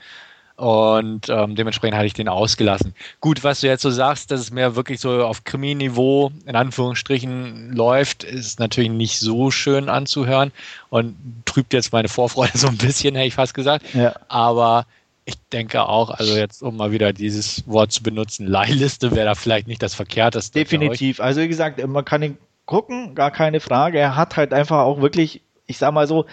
[0.62, 2.93] Und ähm, dementsprechend hatte ich den ausgelassen.
[3.20, 7.74] Gut, was du jetzt so sagst, dass es mehr wirklich so auf Krimi-Niveau in Anführungsstrichen
[7.74, 10.51] läuft, ist natürlich nicht so schön anzuhören
[10.89, 13.91] und trübt jetzt meine Vorfreude so ein bisschen, hätte ich fast gesagt.
[13.95, 14.14] Ja.
[14.28, 14.86] Aber
[15.26, 19.34] ich denke auch, also jetzt um mal wieder dieses Wort zu benutzen, Leihliste wäre da
[19.34, 20.59] vielleicht nicht das Verkehrteste.
[20.59, 21.22] Definitiv.
[21.22, 22.38] Also wie gesagt, man kann ihn
[22.68, 23.97] gucken, gar keine Frage.
[23.97, 26.28] Er hat halt einfach auch wirklich, ich sag mal so,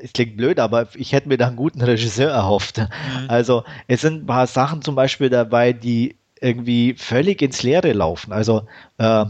[0.00, 2.78] es klingt blöd, aber ich hätte mir da einen guten Regisseur erhofft.
[2.78, 2.86] Mhm.
[3.28, 8.32] Also es sind ein paar Sachen zum Beispiel dabei, die irgendwie völlig ins Leere laufen.
[8.32, 8.66] Also
[8.98, 9.24] äh,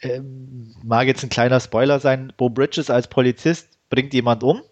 [0.00, 0.20] äh,
[0.82, 4.62] mag jetzt ein kleiner Spoiler sein, Bo Bridges als Polizist bringt jemand um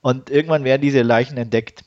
[0.00, 1.84] und irgendwann werden diese Leichen entdeckt.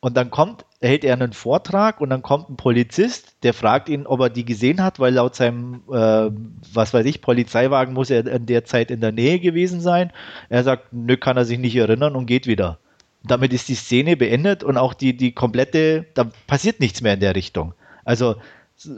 [0.00, 4.06] Und dann kommt, hält er einen Vortrag und dann kommt ein Polizist, der fragt ihn,
[4.06, 6.30] ob er die gesehen hat, weil laut seinem, äh,
[6.72, 10.12] was weiß ich, Polizeiwagen muss er in der Zeit in der Nähe gewesen sein.
[10.50, 12.78] Er sagt, nö, kann er sich nicht erinnern und geht wieder.
[13.24, 17.20] Damit ist die Szene beendet und auch die, die komplette, da passiert nichts mehr in
[17.20, 17.74] der Richtung.
[18.04, 18.36] Also,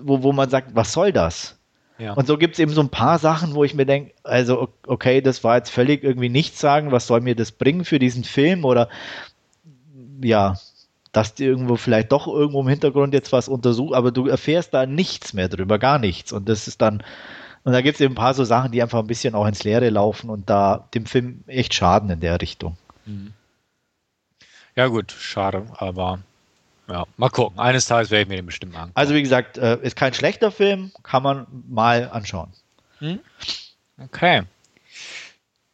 [0.03, 1.57] wo, wo man sagt, was soll das?
[1.97, 2.13] Ja.
[2.13, 5.23] Und so gibt es eben so ein paar Sachen, wo ich mir denke, also okay,
[5.23, 8.65] das war jetzt völlig irgendwie nichts sagen, was soll mir das bringen für diesen Film
[8.65, 8.89] oder
[10.23, 10.57] ja,
[11.13, 14.87] dass die irgendwo vielleicht doch irgendwo im Hintergrund jetzt was untersucht, aber du erfährst da
[14.87, 16.33] nichts mehr drüber, gar nichts.
[16.33, 17.03] Und das ist dann,
[17.65, 19.65] und da gibt es eben ein paar so Sachen, die einfach ein bisschen auch ins
[19.65, 22.77] Leere laufen und da dem Film echt schaden in der Richtung.
[23.07, 23.33] Mhm.
[24.77, 26.21] Ja, gut, schade, aber
[26.89, 27.59] ja, mal gucken.
[27.59, 28.93] Eines Tages werde ich mir den bestimmt angucken.
[28.95, 32.53] Also wie gesagt, äh, ist kein schlechter Film, kann man mal anschauen.
[32.99, 33.21] Hm?
[33.99, 34.43] Okay.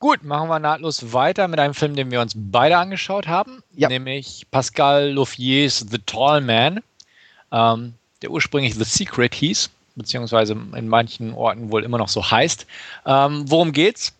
[0.06, 3.88] Gut, machen wir nahtlos weiter mit einem Film, den wir uns beide angeschaut haben, ja.
[3.88, 6.80] nämlich Pascal Louffiers The Tall Man,
[7.50, 12.68] ähm, der ursprünglich The Secret hieß, beziehungsweise in manchen Orten wohl immer noch so heißt.
[13.04, 14.12] Ähm, worum geht's?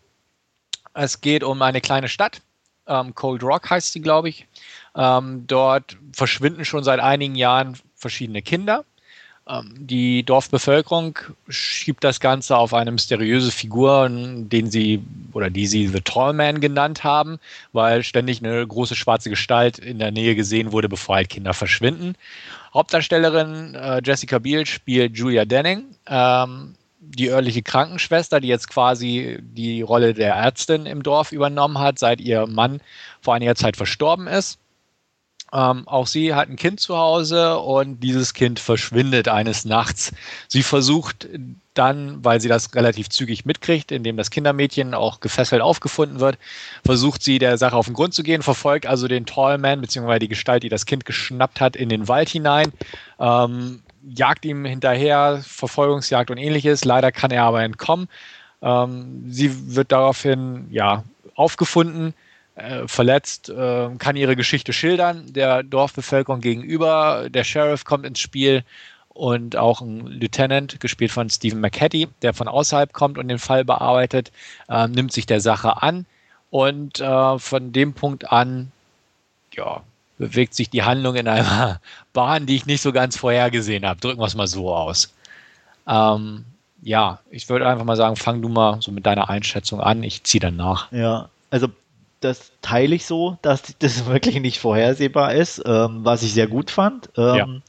[0.92, 2.40] Es geht um eine kleine Stadt,
[2.88, 4.44] ähm, Cold Rock heißt sie, glaube ich.
[4.96, 8.84] Ähm, dort verschwinden schon seit einigen Jahren verschiedene Kinder.
[9.48, 11.18] Ähm, die Dorfbevölkerung
[11.48, 16.60] schiebt das Ganze auf eine mysteriöse Figur, den sie oder die sie The Tall Man
[16.60, 17.38] genannt haben,
[17.72, 22.14] weil ständig eine große schwarze Gestalt in der Nähe gesehen wurde, bevor halt Kinder verschwinden.
[22.74, 29.80] Hauptdarstellerin äh, Jessica Biel spielt Julia Denning, ähm, die örtliche Krankenschwester, die jetzt quasi die
[29.82, 32.80] Rolle der Ärztin im Dorf übernommen hat, seit ihr Mann
[33.20, 34.58] vor einiger Zeit verstorben ist.
[35.56, 40.12] Ähm, auch sie hat ein Kind zu Hause und dieses Kind verschwindet eines Nachts.
[40.48, 41.26] Sie versucht
[41.72, 46.36] dann, weil sie das relativ zügig mitkriegt, indem das Kindermädchen auch gefesselt aufgefunden wird,
[46.84, 50.18] versucht sie der Sache auf den Grund zu gehen, verfolgt also den Tallman bzw.
[50.18, 52.70] die Gestalt, die das Kind geschnappt hat, in den Wald hinein,
[53.18, 56.84] ähm, jagt ihm hinterher, Verfolgungsjagd und ähnliches.
[56.84, 58.08] Leider kann er aber entkommen.
[58.60, 61.02] Ähm, sie wird daraufhin ja
[61.34, 62.12] aufgefunden
[62.56, 67.28] äh, verletzt, äh, kann ihre Geschichte schildern, der Dorfbevölkerung gegenüber.
[67.30, 68.64] Der Sheriff kommt ins Spiel
[69.10, 73.64] und auch ein Lieutenant, gespielt von Stephen McHattie, der von außerhalb kommt und den Fall
[73.64, 74.32] bearbeitet,
[74.68, 76.06] äh, nimmt sich der Sache an
[76.50, 78.72] und äh, von dem Punkt an,
[79.52, 79.82] ja,
[80.18, 81.80] bewegt sich die Handlung in einer
[82.12, 84.00] Bahn, die ich nicht so ganz vorhergesehen habe.
[84.00, 85.14] Drücken wir es mal so aus.
[85.86, 86.44] Ähm,
[86.82, 90.02] ja, ich würde einfach mal sagen, fang du mal so mit deiner Einschätzung an.
[90.02, 90.90] Ich ziehe dann nach.
[90.92, 91.68] Ja, also
[92.26, 96.70] das teile ich so, dass das wirklich nicht vorhersehbar ist, ähm, was ich sehr gut
[96.70, 97.08] fand.
[97.16, 97.62] Ähm,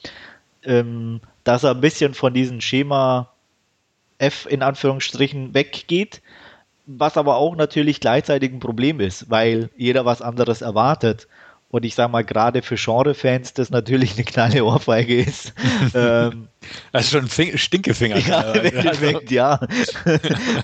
[0.64, 0.80] ja.
[0.80, 3.30] ähm, dass er ein bisschen von diesem Schema
[4.18, 6.22] F in Anführungsstrichen weggeht,
[6.86, 11.28] was aber auch natürlich gleichzeitig ein Problem ist, weil jeder was anderes erwartet.
[11.70, 15.54] Und ich sage mal, gerade für Genre-Fans das natürlich eine kleine Ohrfeige ist.
[15.94, 16.48] ähm,
[16.94, 18.20] das ist schon ein Stinkefinger.
[18.20, 19.60] Ja, im Endeffekt, ja.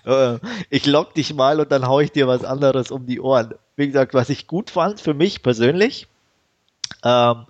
[0.05, 0.39] Äh,
[0.69, 3.53] ich lock dich mal und dann haue ich dir was anderes um die Ohren.
[3.75, 6.07] Wie gesagt, was ich gut fand für mich persönlich,
[7.03, 7.45] ähm,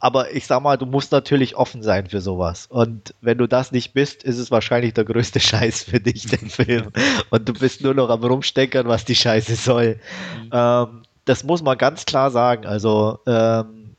[0.00, 2.66] aber ich sag mal, du musst natürlich offen sein für sowas.
[2.68, 6.50] Und wenn du das nicht bist, ist es wahrscheinlich der größte Scheiß für dich, den
[6.50, 6.88] Film.
[7.30, 9.98] Und du bist nur noch am Rumsteckern, was die Scheiße soll.
[10.44, 10.50] Mhm.
[10.52, 12.66] Ähm, das muss man ganz klar sagen.
[12.66, 13.96] Also ähm,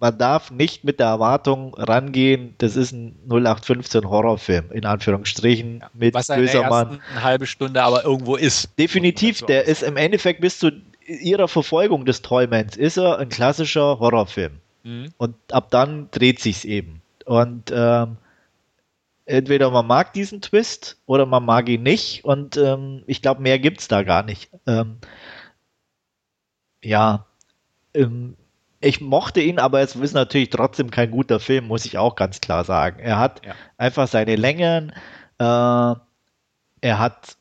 [0.00, 6.14] man darf nicht mit der Erwartung rangehen, das ist ein 0815 Horrorfilm, in Anführungsstrichen, mit
[6.14, 7.00] Was böser Mann.
[7.10, 8.70] eine halbe Stunde aber irgendwo ist.
[8.78, 10.70] Definitiv, der ist im Endeffekt bis zu
[11.04, 14.60] ihrer Verfolgung des Tollmans, ist er ein klassischer Horrorfilm.
[14.84, 15.08] Mhm.
[15.16, 17.02] Und ab dann dreht sich's eben.
[17.24, 18.18] Und ähm,
[19.26, 22.24] entweder man mag diesen Twist oder man mag ihn nicht.
[22.24, 24.50] Und ähm, ich glaube, mehr gibt's da gar nicht.
[24.66, 24.98] Ähm,
[26.82, 27.26] ja,
[27.94, 28.36] ähm,
[28.80, 32.40] ich mochte ihn, aber es ist natürlich trotzdem kein guter Film, muss ich auch ganz
[32.40, 33.00] klar sagen.
[33.00, 33.54] Er hat ja.
[33.76, 34.92] einfach seine Längen,
[35.38, 35.44] äh,
[36.80, 37.36] er hat,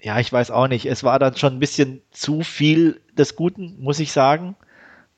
[0.00, 3.78] ja, ich weiß auch nicht, es war dann schon ein bisschen zu viel des Guten,
[3.80, 4.56] muss ich sagen.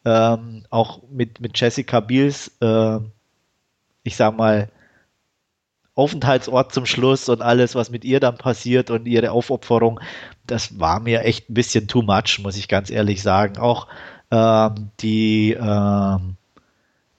[0.04, 2.98] Ähm, auch mit, mit Jessica Biels, äh,
[4.02, 4.68] ich sag mal,
[5.94, 10.00] Aufenthaltsort zum Schluss und alles, was mit ihr dann passiert und ihre Aufopferung,
[10.46, 13.58] das war mir echt ein bisschen too much, muss ich ganz ehrlich sagen.
[13.58, 13.86] Auch
[14.30, 16.36] ähm, die, ähm,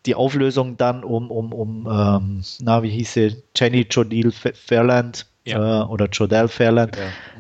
[0.06, 5.84] die Auflösung dann um, um, um ähm, na, wie hieß sie, Jenny Jodil Fairland ja.
[5.84, 6.98] äh, oder Jodel Fairland.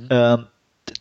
[0.09, 0.37] Ja.
[0.37, 0.47] Mhm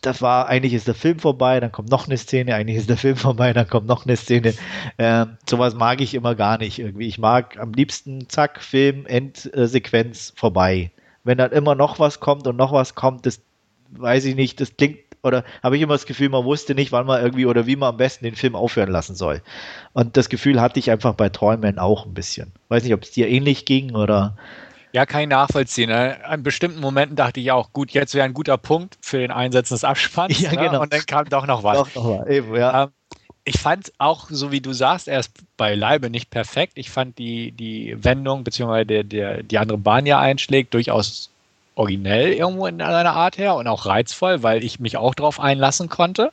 [0.05, 2.97] das war, eigentlich ist der Film vorbei, dann kommt noch eine Szene, eigentlich ist der
[2.97, 4.53] Film vorbei, dann kommt noch eine Szene.
[4.97, 7.07] Ähm, sowas mag ich immer gar nicht irgendwie.
[7.07, 10.91] Ich mag am liebsten, zack, Film, Endsequenz vorbei.
[11.23, 13.41] Wenn dann immer noch was kommt und noch was kommt, das
[13.91, 17.07] weiß ich nicht, das klingt, oder habe ich immer das Gefühl, man wusste nicht, wann
[17.07, 19.41] man irgendwie oder wie man am besten den Film aufhören lassen soll.
[19.93, 22.51] Und das Gefühl hatte ich einfach bei Träumen auch ein bisschen.
[22.69, 24.37] Weiß nicht, ob es dir ähnlich ging oder
[24.95, 25.89] ja, kann ich nachvollziehen.
[25.89, 26.23] Ne?
[26.23, 29.73] An bestimmten Momenten dachte ich auch, gut, jetzt wäre ein guter Punkt für den Einsetzen
[29.73, 30.39] des Abspanns.
[30.45, 30.57] Ja, ne?
[30.57, 30.81] genau.
[30.83, 31.77] Und dann kam doch noch was.
[31.77, 32.31] Doch noch mal.
[32.31, 32.83] Eben, ja.
[32.83, 32.89] Ähm,
[33.43, 36.73] ich fand auch, so wie du sagst, er ist beileibe nicht perfekt.
[36.77, 41.29] Ich fand die, die Wendung, beziehungsweise der, der, die andere Bahn ja einschlägt, durchaus
[41.75, 45.89] originell irgendwo in seiner Art her und auch reizvoll, weil ich mich auch darauf einlassen
[45.89, 46.31] konnte.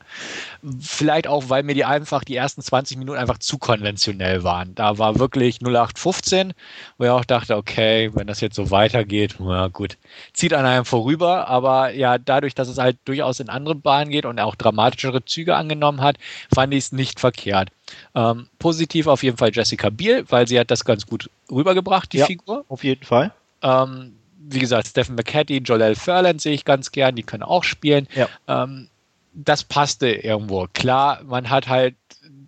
[0.79, 4.73] Vielleicht auch, weil mir die einfach die ersten 20 Minuten einfach zu konventionell waren.
[4.75, 6.53] Da war wirklich 0815,
[6.97, 9.97] wo ich auch dachte, okay, wenn das jetzt so weitergeht, na gut,
[10.31, 11.47] zieht an einem vorüber.
[11.49, 15.55] Aber ja, dadurch, dass es halt durchaus in andere Bahnen geht und auch dramatischere Züge
[15.55, 16.17] angenommen hat,
[16.53, 17.69] fand ich es nicht verkehrt.
[18.15, 22.19] Ähm, positiv auf jeden Fall Jessica Biel, weil sie hat das ganz gut rübergebracht, die
[22.19, 22.63] ja, Figur.
[22.69, 23.33] Auf jeden Fall.
[23.61, 24.13] Ähm,
[24.49, 28.07] wie gesagt, Stephen McCarthy, Joel Furland sehe ich ganz gern, die können auch spielen.
[28.15, 28.27] Ja.
[28.47, 28.89] Ähm,
[29.33, 30.67] das passte irgendwo.
[30.73, 31.95] Klar, man hat halt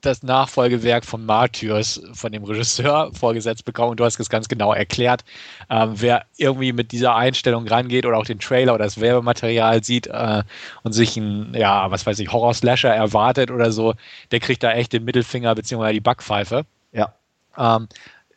[0.02, 3.92] das Nachfolgewerk von Martyrs, von dem Regisseur, vorgesetzt bekommen.
[3.92, 5.24] Und du hast es ganz genau erklärt.
[5.70, 10.08] Ähm, wer irgendwie mit dieser Einstellung rangeht oder auch den Trailer oder das Werbematerial sieht
[10.08, 10.44] äh,
[10.84, 13.96] und sich ein, ja, was weiß ich, Horror-Slasher erwartet oder so,
[14.32, 15.94] der kriegt da echt den Mittelfinger bzw.
[15.94, 16.66] die Backpfeife.
[16.92, 17.14] Ja.
[17.58, 17.88] Ähm,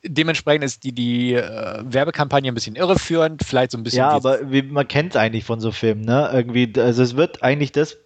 [0.05, 3.99] dementsprechend ist die, die äh, Werbekampagne ein bisschen irreführend, vielleicht so ein bisschen.
[3.99, 6.31] Ja, aber wie, man kennt es eigentlich von so Filmen, ne?
[6.33, 7.99] Irgendwie, also es wird eigentlich das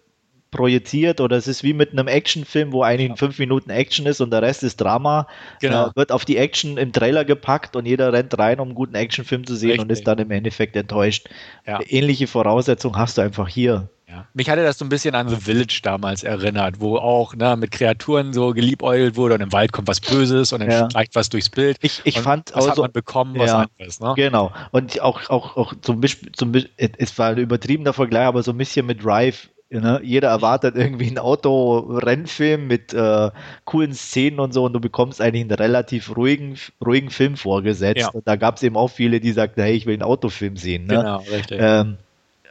[0.53, 4.21] projiziert oder es ist wie mit einem Actionfilm, wo eigentlich in fünf Minuten Action ist
[4.21, 5.27] und der Rest ist Drama.
[5.59, 5.87] Genau.
[5.87, 8.95] Äh, wird auf die Action im Trailer gepackt und jeder rennt rein, um einen guten
[8.95, 9.83] Actionfilm zu sehen Richtig.
[9.83, 11.27] und ist dann im Endeffekt enttäuscht.
[11.65, 11.79] Ja.
[11.87, 13.89] Ähnliche Voraussetzungen hast du einfach hier.
[14.13, 14.27] Ja.
[14.33, 17.71] Mich hatte das so ein bisschen an The Village damals erinnert, wo auch ne, mit
[17.71, 20.89] Kreaturen so geliebäugelt wurde und im Wald kommt was Böses und dann ja.
[20.89, 21.77] streicht was durchs Bild.
[21.81, 23.99] Ich, ich fand was also, hat man bekommen, was ja, anderes.
[23.99, 24.13] Ne?
[24.15, 24.51] Genau.
[24.71, 28.57] Und auch, auch, auch zum Beispiel, zum, es war ein übertriebener Vergleich, aber so ein
[28.57, 29.49] bisschen mit Drive
[29.79, 30.01] Ne?
[30.03, 33.31] Jeder erwartet irgendwie einen Autorennfilm mit äh,
[33.65, 38.01] coolen Szenen und so und du bekommst eigentlich einen relativ ruhigen, ruhigen Film vorgesetzt.
[38.01, 38.09] Ja.
[38.09, 40.85] Und da gab es eben auch viele, die sagten, hey, ich will einen Autofilm sehen.
[40.85, 40.97] Ne?
[40.97, 41.57] Genau, richtig.
[41.59, 41.97] Ähm,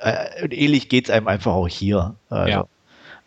[0.03, 2.15] äh, ähnlich geht es einem einfach auch hier.
[2.29, 2.67] Also, ja.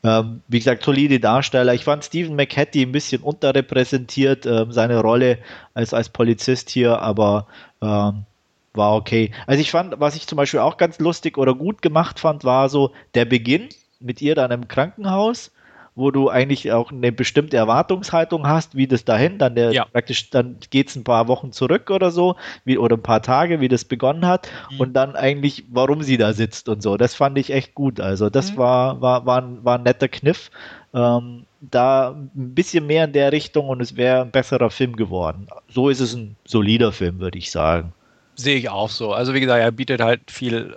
[0.03, 1.73] Ähm, wie gesagt, solide Darsteller.
[1.73, 5.39] Ich fand Stephen McHattie ein bisschen unterrepräsentiert, ähm, seine Rolle
[5.73, 7.47] als, als Polizist hier, aber
[7.82, 8.26] ähm,
[8.73, 9.32] war okay.
[9.47, 12.69] Also ich fand, was ich zum Beispiel auch ganz lustig oder gut gemacht fand, war
[12.69, 13.69] so der Beginn
[13.99, 15.51] mit ihr dann im Krankenhaus
[15.96, 19.86] wo du eigentlich auch eine bestimmte Erwartungshaltung hast, wie das dahin, dann der ja.
[19.86, 22.36] praktisch, dann geht es ein paar Wochen zurück oder so,
[22.66, 24.80] wie, oder ein paar Tage, wie das begonnen hat, mhm.
[24.82, 26.98] und dann eigentlich, warum sie da sitzt und so.
[26.98, 28.00] Das fand ich echt gut.
[28.02, 28.58] Also, das mhm.
[28.58, 30.52] war, war, war, ein, war ein netter Kniff.
[30.93, 35.48] Ähm, da ein bisschen mehr in der Richtung und es wäre ein besserer Film geworden.
[35.68, 37.93] So ist es ein solider Film, würde ich sagen.
[38.36, 39.14] Sehe ich auch so.
[39.14, 40.76] Also wie gesagt, er bietet halt viel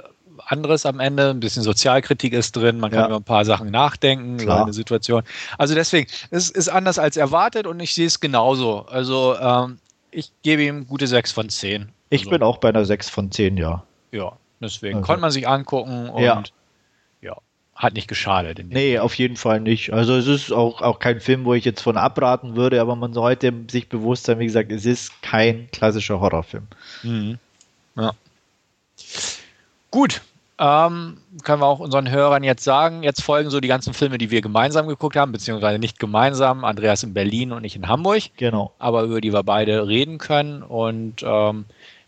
[0.51, 1.31] anderes am Ende.
[1.31, 3.07] Ein bisschen Sozialkritik ist drin, man kann ja.
[3.07, 4.59] über ein paar Sachen nachdenken, Klar.
[4.59, 5.23] über eine Situation.
[5.59, 8.87] Also deswegen, es ist anders als erwartet und ich sehe es genauso.
[8.87, 9.79] Also ähm,
[10.11, 11.91] ich gebe ihm gute 6 von 10.
[12.11, 13.85] Ich also, bin auch bei einer 6 von 10, ja.
[14.11, 15.07] Ja, deswegen also.
[15.07, 16.43] konnte man sich angucken und ja,
[17.21, 17.37] ja
[17.79, 18.59] hat nicht geschadet.
[18.67, 19.93] nee, auf jeden Fall nicht.
[19.93, 23.13] Also es ist auch, auch kein Film, wo ich jetzt von abraten würde, aber man
[23.13, 26.67] sollte sich bewusst sein, wie gesagt, es ist kein klassischer Horrorfilm.
[27.05, 27.39] Mhm.
[27.97, 28.15] Ja.
[29.93, 30.23] Gut,
[30.59, 33.03] ähm, können wir auch unseren Hörern jetzt sagen.
[33.03, 36.65] Jetzt folgen so die ganzen Filme, die wir gemeinsam geguckt haben, beziehungsweise nicht gemeinsam.
[36.65, 38.25] Andreas in Berlin und ich in Hamburg.
[38.37, 38.73] Genau.
[38.79, 40.63] Aber über die wir beide reden können.
[40.63, 41.65] Und ähm,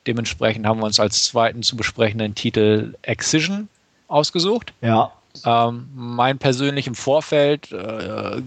[0.06, 3.68] dementsprechend haben wir uns als zweiten zu besprechenden Titel Excision
[4.08, 4.72] ausgesucht.
[4.80, 5.12] Ja.
[5.44, 8.42] Ähm, mein persönlich im Vorfeld äh,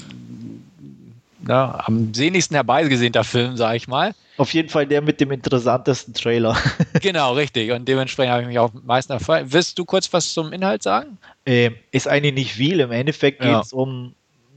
[1.44, 4.14] ne, am sehnlichsten herbeigesehnter Film, sage ich mal.
[4.38, 6.58] Auf jeden Fall der mit dem interessantesten Trailer.
[7.02, 7.72] genau, richtig.
[7.72, 9.46] Und dementsprechend habe ich mich auch am meisten erfreut.
[9.50, 11.18] Willst du kurz was zum Inhalt sagen?
[11.46, 12.80] Ähm, ist eigentlich nicht viel.
[12.80, 13.78] Im Endeffekt geht es ja.
[13.78, 14.14] um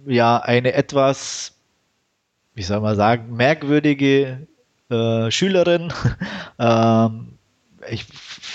[0.07, 1.53] ja eine etwas,
[2.55, 4.47] wie soll man sagen, merkwürdige
[4.89, 5.93] äh, Schülerin.
[6.59, 7.37] ähm,
[7.91, 8.07] ich,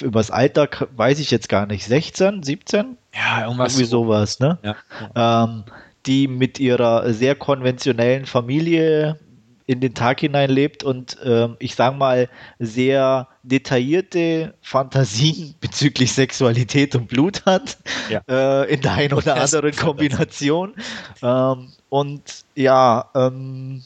[0.02, 1.86] übers Alter weiß ich jetzt gar nicht.
[1.86, 2.98] 16, 17?
[3.14, 3.74] Ja, irgendwas.
[3.74, 4.04] Irgendwie so.
[4.06, 4.58] sowas, ne?
[4.64, 5.44] Ja.
[5.44, 5.66] Ähm,
[6.06, 9.20] die mit ihrer sehr konventionellen Familie
[9.68, 12.28] in den Tag hinein lebt und ähm, ich sage mal
[12.60, 17.78] sehr detaillierte Fantasien bezüglich Sexualität und Blut hat
[18.10, 18.22] ja.
[18.28, 20.74] äh, in der einen oder anderen Kombination
[21.22, 22.22] ähm, und
[22.56, 23.82] ja ähm,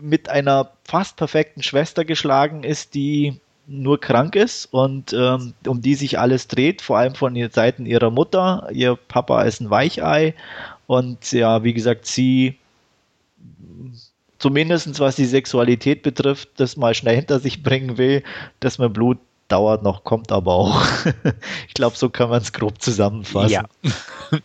[0.00, 5.94] mit einer fast perfekten Schwester geschlagen ist, die nur krank ist und ähm, um die
[5.94, 8.68] sich alles dreht, vor allem von den Seiten ihrer Mutter.
[8.72, 10.34] Ihr Papa ist ein Weichei
[10.86, 12.58] und ja, wie gesagt, sie
[14.38, 18.24] zumindest was die Sexualität betrifft, das mal schnell hinter sich bringen will,
[18.60, 20.82] dass man Blut dauert noch, kommt aber auch.
[21.68, 23.50] ich glaube, so kann man es grob zusammenfassen.
[23.50, 23.64] Ja.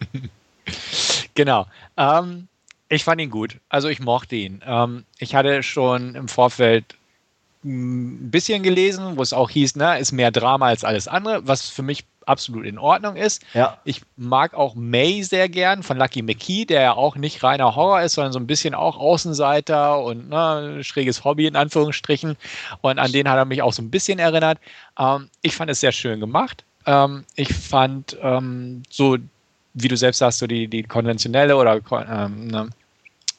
[1.34, 1.66] genau.
[1.96, 2.48] Ähm,
[2.90, 3.58] ich fand ihn gut.
[3.70, 4.62] Also ich mochte ihn.
[4.66, 6.96] Ähm, ich hatte schon im Vorfeld
[7.64, 11.70] ein bisschen gelesen, wo es auch hieß, ne, ist mehr Drama als alles andere, was
[11.70, 13.44] für mich absolut in Ordnung ist.
[13.54, 13.78] Ja.
[13.84, 18.02] Ich mag auch May sehr gern von Lucky McKee, der ja auch nicht reiner Horror
[18.02, 22.38] ist, sondern so ein bisschen auch Außenseiter und ne, schräges Hobby in Anführungsstrichen.
[22.82, 24.60] Und an den hat er mich auch so ein bisschen erinnert.
[25.00, 26.64] Ähm, ich fand es sehr schön gemacht.
[26.86, 29.18] Ähm, ich fand ähm, so,
[29.74, 32.70] wie du selbst sagst, so die, die konventionelle oder ähm, ne,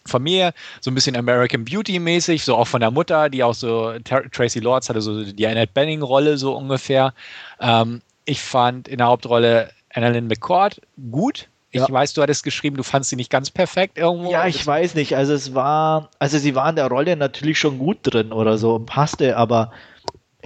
[0.08, 3.94] Familie, so ein bisschen American Beauty mäßig, so auch von der Mutter, die auch so,
[4.32, 7.12] Tracy Lords hatte so die Annette Benning-Rolle so ungefähr.
[7.60, 11.48] Ähm, ich fand in der Hauptrolle Annalyn McCord gut.
[11.70, 11.90] Ich ja.
[11.90, 14.30] weiß, du hattest geschrieben, du fandst sie nicht ganz perfekt irgendwo.
[14.30, 15.16] Ja, ich weiß nicht.
[15.16, 18.78] Also es war, also sie war in der Rolle natürlich schon gut drin oder so,
[18.78, 19.72] passte, aber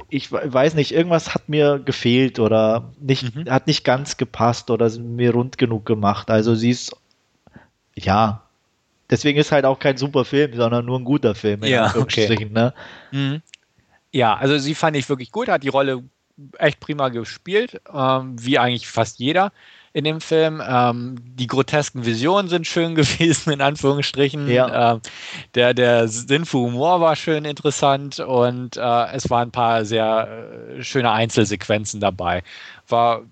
[0.08, 3.50] ich weiß nicht, irgendwas hat mir gefehlt oder nicht, mhm.
[3.50, 6.30] hat nicht ganz gepasst oder mir rund genug gemacht.
[6.30, 6.96] Also sie ist,
[7.94, 8.42] ja,
[9.10, 11.64] deswegen ist halt auch kein super Film, sondern nur ein guter Film.
[11.64, 12.48] ja, okay.
[12.50, 12.74] ne?
[13.10, 13.42] Mhm.
[14.12, 16.02] Ja, also sie fand ich wirklich gut, hat die Rolle
[16.58, 19.52] echt prima gespielt, ähm, wie eigentlich fast jeder
[19.92, 20.62] in dem Film.
[20.66, 24.48] Ähm, die grotesken Visionen sind schön gewesen, in Anführungsstrichen.
[24.48, 24.92] Ja.
[24.92, 25.00] Ähm,
[25.54, 30.28] der, der Sinn für Humor war schön interessant und äh, es waren ein paar sehr
[30.78, 32.42] äh, schöne Einzelsequenzen dabei.
[32.88, 33.22] War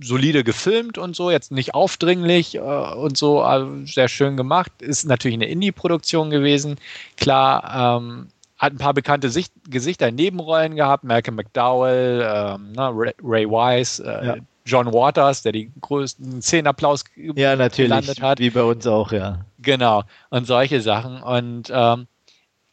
[0.00, 4.70] solide gefilmt und so, jetzt nicht aufdringlich äh, und so, also sehr schön gemacht.
[4.80, 6.76] Ist natürlich eine Indie-Produktion gewesen.
[7.16, 8.28] Klar, ähm,
[8.58, 14.02] hat ein paar bekannte Sicht Gesichter in Nebenrollen gehabt, Malcolm McDowell, ähm, ne, Ray Wise,
[14.04, 14.36] äh, ja.
[14.66, 18.38] John Waters, der die größten Szenenapplaus ja, natürlich, gelandet hat.
[18.38, 19.44] Wie bei uns auch, ja.
[19.60, 21.22] Genau, und solche Sachen.
[21.22, 22.06] Und ähm,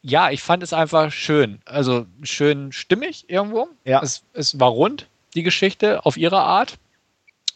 [0.02, 1.60] ja, ich fand es einfach schön.
[1.66, 3.70] Also schön stimmig irgendwo.
[3.86, 4.02] Ja.
[4.04, 6.78] Es, es war rund, die Geschichte, auf ihre Art.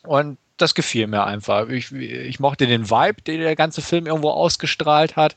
[0.03, 1.69] Und das gefiel mir einfach.
[1.69, 5.35] Ich, ich mochte den Vibe, den der ganze Film irgendwo ausgestrahlt hat.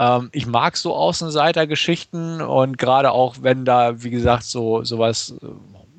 [0.00, 5.46] Ähm, ich mag so Außenseitergeschichten und gerade auch, wenn da, wie gesagt, so sowas äh,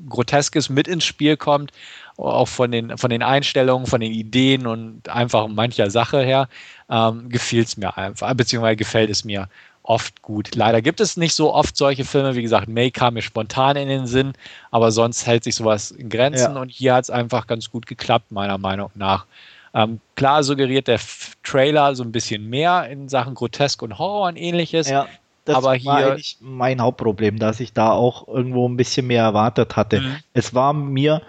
[0.10, 1.72] Groteskes mit ins Spiel kommt.
[2.18, 6.50] auch von den, von den Einstellungen, von den Ideen und einfach mancher Sache her,
[6.90, 9.48] ähm, gefiel es mir einfach, beziehungsweise gefällt es mir
[9.84, 10.56] oft gut.
[10.56, 12.36] Leider gibt es nicht so oft solche Filme.
[12.36, 14.34] Wie gesagt, May kam mir spontan in den Sinn,
[14.72, 16.62] aber sonst hält sich sowas in Grenzen ja.
[16.62, 19.26] und hier hat es einfach ganz gut geklappt, meiner Meinung nach.
[19.74, 24.28] Ähm, klar suggeriert der F Trailer so ein bisschen mehr in Sachen Grotesk und Horror
[24.28, 24.90] und ähnliches.
[24.90, 25.08] Ja,
[25.46, 29.24] das aber war hier eigentlich mein Hauptproblem, dass ich da auch irgendwo ein bisschen mehr
[29.24, 30.02] erwartet hatte.
[30.02, 30.16] Mhm.
[30.34, 31.22] Es war mir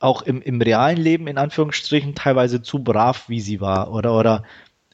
[0.00, 3.92] auch im, im realen Leben in Anführungsstrichen teilweise zu brav, wie sie war.
[3.92, 4.44] Oder, oder,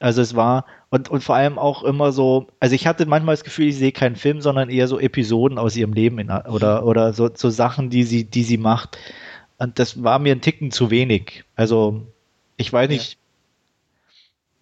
[0.00, 3.44] also es war, und, und vor allem auch immer so, also ich hatte manchmal das
[3.44, 7.12] Gefühl, ich sehe keinen Film, sondern eher so Episoden aus ihrem Leben in, oder, oder
[7.12, 8.98] so, so Sachen, die sie, die sie macht.
[9.58, 11.44] Und das war mir ein Ticken zu wenig.
[11.54, 12.12] Also,
[12.56, 13.18] ich weiß nicht, ja.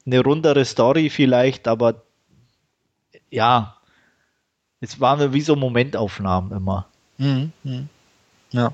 [0.07, 2.03] eine rundere Story vielleicht, aber
[3.31, 3.77] ja,
[4.81, 6.87] es waren wie so Momentaufnahmen immer.
[7.19, 7.53] Mhm.
[7.63, 7.89] mhm.
[8.51, 8.73] Ja.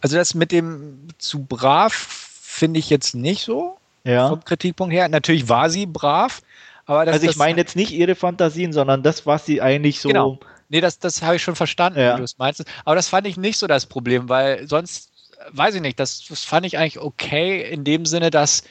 [0.00, 4.28] Also das mit dem zu brav finde ich jetzt nicht so ja.
[4.28, 5.08] vom Kritikpunkt her.
[5.08, 6.42] Natürlich war sie brav,
[6.86, 10.08] aber das, Also ich meine jetzt nicht ihre Fantasien, sondern das, was sie eigentlich so.
[10.08, 10.38] Genau.
[10.68, 12.14] Nee, das, das habe ich schon verstanden, ja.
[12.14, 12.64] wie du es meinst.
[12.84, 15.12] Aber das fand ich nicht so das Problem, weil sonst,
[15.52, 18.64] weiß ich nicht, das, das fand ich eigentlich okay in dem Sinne, dass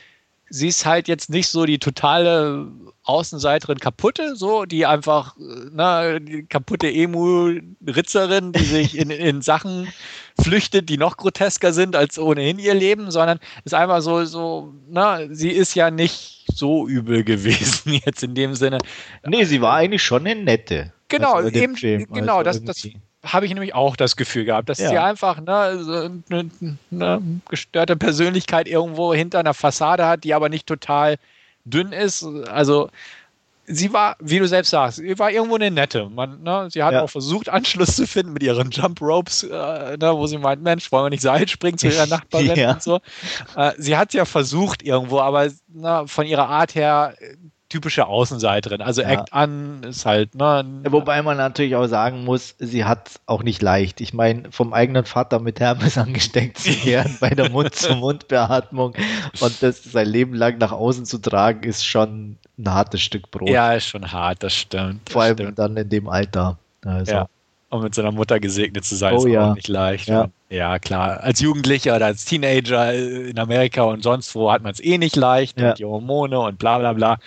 [0.50, 2.68] sie ist halt jetzt nicht so die totale
[3.04, 5.36] Außenseiterin kaputte, so, die einfach,
[5.72, 9.88] na, die kaputte Emu-Ritzerin, die sich in, in Sachen
[10.40, 15.22] flüchtet, die noch grotesker sind als ohnehin ihr Leben, sondern ist einfach so, so, na,
[15.30, 18.78] sie ist ja nicht so übel gewesen jetzt in dem Sinne.
[19.26, 20.94] Nee, sie war eigentlich schon eine nette.
[21.08, 22.88] Genau, eben, Film, genau, also das, das
[23.24, 24.90] habe ich nämlich auch das Gefühl gehabt, dass ja.
[24.90, 26.52] sie einfach ne, eine,
[26.92, 31.18] eine, gestörte Persönlichkeit irgendwo hinter einer Fassade hat, die aber nicht total
[31.64, 32.24] dünn ist.
[32.24, 32.90] Also
[33.66, 36.10] sie war, wie du selbst sagst, sie war irgendwo eine nette.
[36.10, 37.02] Man, ne, sie hat ja.
[37.02, 40.92] auch versucht, Anschluss zu finden mit ihren Jump Ropes, äh, ne, wo sie meint, Mensch,
[40.92, 42.74] wollen wir nicht Seil springen zu ihrer Nachbarin ja.
[42.74, 43.00] und so.
[43.56, 47.16] Äh, sie hat ja versucht irgendwo, aber na, von ihrer Art her
[47.74, 48.82] typische Außenseiterin.
[48.82, 49.10] Also ja.
[49.10, 50.64] Act an ist halt, ne?
[50.88, 54.00] Wobei man natürlich auch sagen muss, sie hat auch nicht leicht.
[54.00, 58.94] Ich meine, vom eigenen Vater mit Hermes angesteckt zu werden bei der Mund-zu-Mund-Beatmung
[59.40, 63.50] und das sein Leben lang nach außen zu tragen, ist schon ein hartes Stück Brot.
[63.50, 65.02] Ja, ist schon hart, das stimmt.
[65.06, 65.58] Das Vor allem stimmt.
[65.58, 66.60] dann in dem Alter.
[66.86, 67.12] Also.
[67.12, 67.28] Ja.
[67.70, 69.50] Und mit seiner Mutter gesegnet zu sein, oh, ist ja.
[69.50, 70.08] auch nicht leicht.
[70.08, 70.30] Ja.
[70.56, 70.80] Ja.
[70.80, 71.22] klar.
[71.22, 75.16] Als Jugendlicher oder als Teenager in Amerika und sonst wo hat man es eh nicht
[75.16, 75.70] leicht ja.
[75.70, 77.18] mit die Hormone und bla bla bla.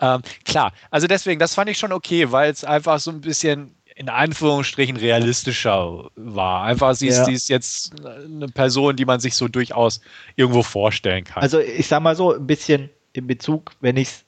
[0.00, 3.74] Ähm, klar, also deswegen, das fand ich schon okay, weil es einfach so ein bisschen
[3.96, 6.64] in Anführungsstrichen realistischer war.
[6.64, 7.24] Einfach, sie ist, ja.
[7.26, 10.00] sie ist jetzt eine Person, die man sich so durchaus
[10.36, 11.42] irgendwo vorstellen kann.
[11.42, 14.24] Also ich sag mal so, ein bisschen in Bezug, wenn ich es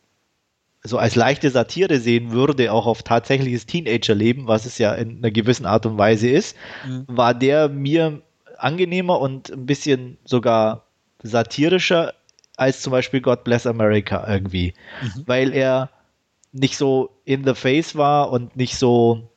[0.84, 5.32] so als leichte Satire sehen würde, auch auf tatsächliches Teenagerleben, was es ja in einer
[5.32, 7.04] gewissen Art und Weise ist, mhm.
[7.08, 8.22] war der mir
[8.58, 10.86] angenehmer und ein bisschen sogar
[11.22, 12.14] satirischer
[12.56, 15.22] als zum Beispiel God Bless America irgendwie, mhm.
[15.26, 15.90] weil er
[16.52, 19.28] nicht so in the face war und nicht so,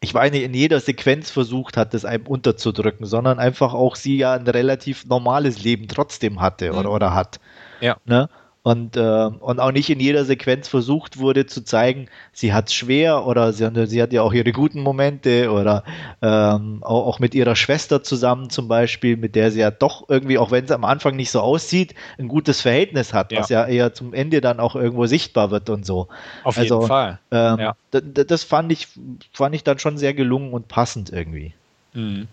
[0.00, 4.34] ich meine, in jeder Sequenz versucht hat, das einem unterzudrücken, sondern einfach auch sie ja
[4.34, 6.78] ein relativ normales Leben trotzdem hatte mhm.
[6.78, 7.40] oder, oder hat.
[7.80, 7.96] Ja.
[8.04, 8.28] Ne?
[8.66, 12.74] Und, äh, und auch nicht in jeder Sequenz versucht wurde zu zeigen, sie hat es
[12.74, 15.84] schwer oder sie, sie, hat ja auch ihre guten Momente oder
[16.20, 20.36] ähm, auch, auch, mit ihrer Schwester zusammen zum Beispiel, mit der sie ja doch irgendwie,
[20.36, 23.38] auch wenn es am Anfang nicht so aussieht, ein gutes Verhältnis hat, ja.
[23.38, 26.08] was ja eher zum Ende dann auch irgendwo sichtbar wird und so.
[26.42, 27.20] Auf also, jeden Fall.
[27.30, 27.76] Ähm, ja.
[27.92, 28.88] Das fand ich,
[29.32, 31.54] fand ich dann schon sehr gelungen und passend irgendwie.
[31.94, 32.26] Mhm.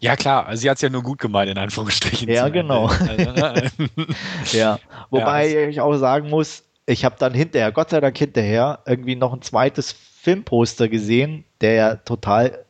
[0.00, 2.28] Ja, klar, sie hat es ja nur gut gemeint, in Anführungsstrichen.
[2.28, 2.86] Ja, genau.
[2.86, 3.70] Also, ne?
[4.52, 4.78] ja,
[5.10, 9.16] wobei ja, ich auch sagen muss, ich habe dann hinterher, Gott sei Dank hinterher, irgendwie
[9.16, 12.64] noch ein zweites Filmposter gesehen, der ja total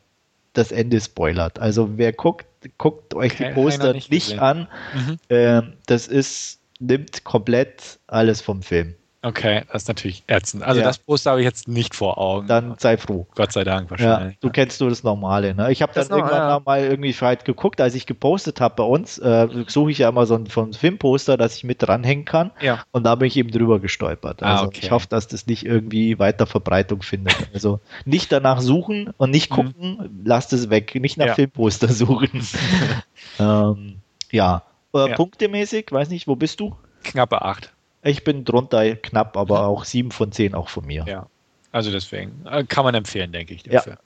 [0.53, 1.59] das Ende spoilert.
[1.59, 2.45] Also wer guckt,
[2.77, 4.67] guckt euch die Poster nicht, nicht an.
[4.93, 5.17] Mhm.
[5.29, 8.95] Ähm, das ist, nimmt komplett alles vom Film.
[9.25, 10.63] Okay, das ist natürlich ätzend.
[10.63, 10.85] Also ja.
[10.85, 12.45] das Poster habe ich jetzt nicht vor Augen.
[12.47, 13.25] Dann sei froh.
[13.35, 14.33] Gott sei Dank wahrscheinlich.
[14.33, 15.55] Ja, du kennst nur das Normale.
[15.55, 15.71] Ne?
[15.71, 16.61] Ich habe dann irgendwann ja.
[16.65, 20.25] mal irgendwie vielleicht geguckt, als ich gepostet habe bei uns, äh, suche ich ja immer
[20.25, 22.51] so ein, so ein Filmposter, das ich mit dranhängen kann.
[22.59, 22.83] Ja.
[22.91, 24.43] Und da bin ich eben drüber gestolpert.
[24.43, 24.79] Ah, also ah, okay.
[24.83, 27.33] ich hoffe, dass das nicht irgendwie weiter Verbreitung findet.
[27.53, 29.55] Also nicht danach suchen und nicht mhm.
[29.55, 30.21] gucken, mhm.
[30.25, 30.95] lasst es weg.
[30.95, 32.45] Nicht nach Filmposter suchen.
[33.39, 33.97] ähm,
[34.31, 34.63] ja.
[34.93, 36.75] Äh, Punktemäßig, weiß nicht, wo bist du?
[37.03, 37.72] Knappe acht.
[38.03, 41.05] Ich bin drunter knapp, aber auch 7 von 10 auch von mir.
[41.07, 41.27] Ja,
[41.71, 43.63] also deswegen äh, kann man empfehlen, denke ich.
[43.63, 43.97] Dafür.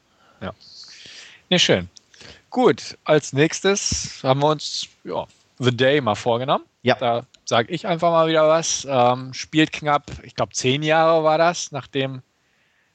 [0.42, 0.48] Ja.
[0.48, 0.54] ja.
[1.50, 1.90] Nee, schön.
[2.50, 5.26] Gut, als nächstes haben wir uns ja,
[5.60, 6.66] The Day mal vorgenommen.
[6.84, 6.96] Ja.
[6.96, 8.88] Da sage ich einfach mal wieder was.
[8.90, 12.22] Ähm, spielt knapp, ich glaube, zehn Jahre war das, nachdem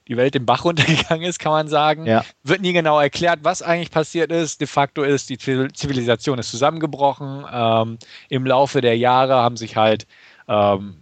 [0.09, 2.07] die Welt den Bach runtergegangen ist, kann man sagen.
[2.07, 2.25] Ja.
[2.43, 4.61] Wird nie genau erklärt, was eigentlich passiert ist.
[4.61, 7.45] De facto ist, die Zivilisation ist zusammengebrochen.
[7.53, 7.99] Ähm,
[8.29, 10.07] Im Laufe der Jahre haben sich halt
[10.49, 10.97] ähm,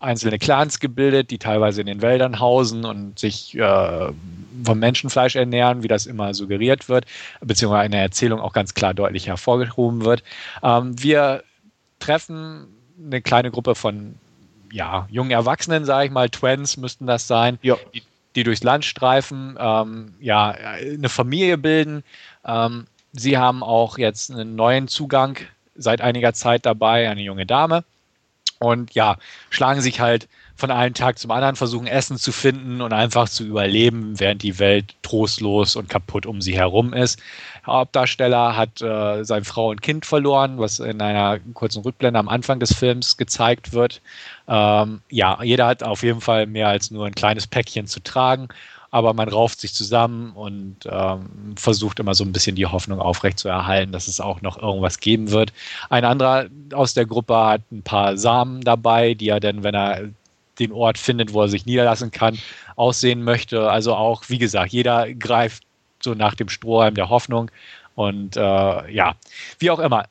[0.00, 4.12] einzelne Clans gebildet, die teilweise in den Wäldern hausen und sich äh,
[4.64, 7.04] vom Menschenfleisch ernähren, wie das immer suggeriert wird,
[7.40, 10.22] beziehungsweise in der Erzählung auch ganz klar deutlich hervorgehoben wird.
[10.62, 11.42] Ähm, wir
[11.98, 12.68] treffen
[13.04, 14.14] eine kleine Gruppe von
[14.72, 17.76] ja, jungen Erwachsenen, sage ich mal, Twins müssten das sein, Ja.
[17.94, 18.02] die,
[18.34, 22.04] die durchs Land streifen, ähm, ja, eine Familie bilden.
[22.44, 25.38] Ähm, sie haben auch jetzt einen neuen Zugang
[25.74, 27.84] seit einiger Zeit dabei, eine junge Dame.
[28.58, 29.16] Und ja,
[29.50, 30.28] schlagen sich halt
[30.58, 34.58] von einem Tag zum anderen, versuchen Essen zu finden und einfach zu überleben, während die
[34.58, 37.20] Welt trostlos und kaputt um sie herum ist.
[37.64, 42.28] Der Hauptdarsteller hat äh, seine Frau und Kind verloren, was in einer kurzen Rückblende am
[42.28, 44.02] Anfang des Films gezeigt wird.
[44.48, 48.48] Ähm, ja, jeder hat auf jeden Fall mehr als nur ein kleines Päckchen zu tragen,
[48.90, 53.92] aber man rauft sich zusammen und ähm, versucht immer so ein bisschen die Hoffnung aufrechtzuerhalten,
[53.92, 55.52] dass es auch noch irgendwas geben wird.
[55.90, 60.08] Ein anderer aus der Gruppe hat ein paar Samen dabei, die er dann, wenn er
[60.58, 62.38] den Ort findet, wo er sich niederlassen kann,
[62.76, 63.70] aussehen möchte.
[63.70, 65.64] Also auch, wie gesagt, jeder greift
[66.00, 67.50] so nach dem Strohhalm der Hoffnung.
[67.94, 68.40] Und äh,
[68.90, 69.14] ja,
[69.58, 70.06] wie auch immer,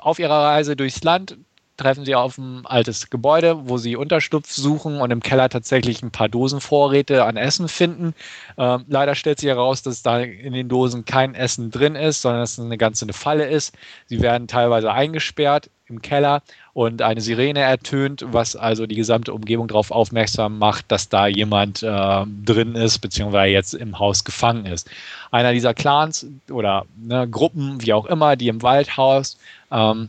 [0.00, 1.36] auf ihrer Reise durchs Land
[1.76, 6.10] treffen sie auf ein altes Gebäude, wo sie Unterstupf suchen und im Keller tatsächlich ein
[6.10, 8.14] paar Dosenvorräte an Essen finden.
[8.58, 12.40] Ähm, leider stellt sich heraus, dass da in den Dosen kein Essen drin ist, sondern
[12.42, 13.74] dass es eine ganze eine Falle ist.
[14.06, 16.42] Sie werden teilweise eingesperrt im Keller
[16.72, 21.82] und eine Sirene ertönt, was also die gesamte Umgebung darauf aufmerksam macht, dass da jemand
[21.82, 24.90] äh, drin ist, beziehungsweise jetzt im Haus gefangen ist.
[25.30, 29.38] Einer dieser Clans oder ne, Gruppen, wie auch immer, die im Wald haust,
[29.70, 30.08] ähm,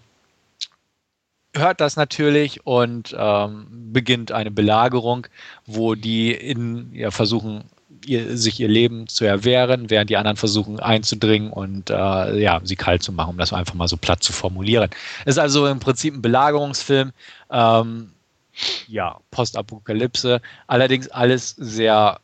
[1.56, 5.28] hört das natürlich und ähm, beginnt eine Belagerung,
[5.66, 7.64] wo die in, ja, versuchen,
[8.06, 12.76] ihr, sich ihr Leben zu erwehren, während die anderen versuchen einzudringen und äh, ja, sie
[12.76, 14.90] kalt zu machen, um das einfach mal so platt zu formulieren.
[15.26, 17.12] Es ist also im Prinzip ein Belagerungsfilm,
[17.52, 18.12] ähm,
[18.88, 22.20] ja, Postapokalypse, allerdings alles sehr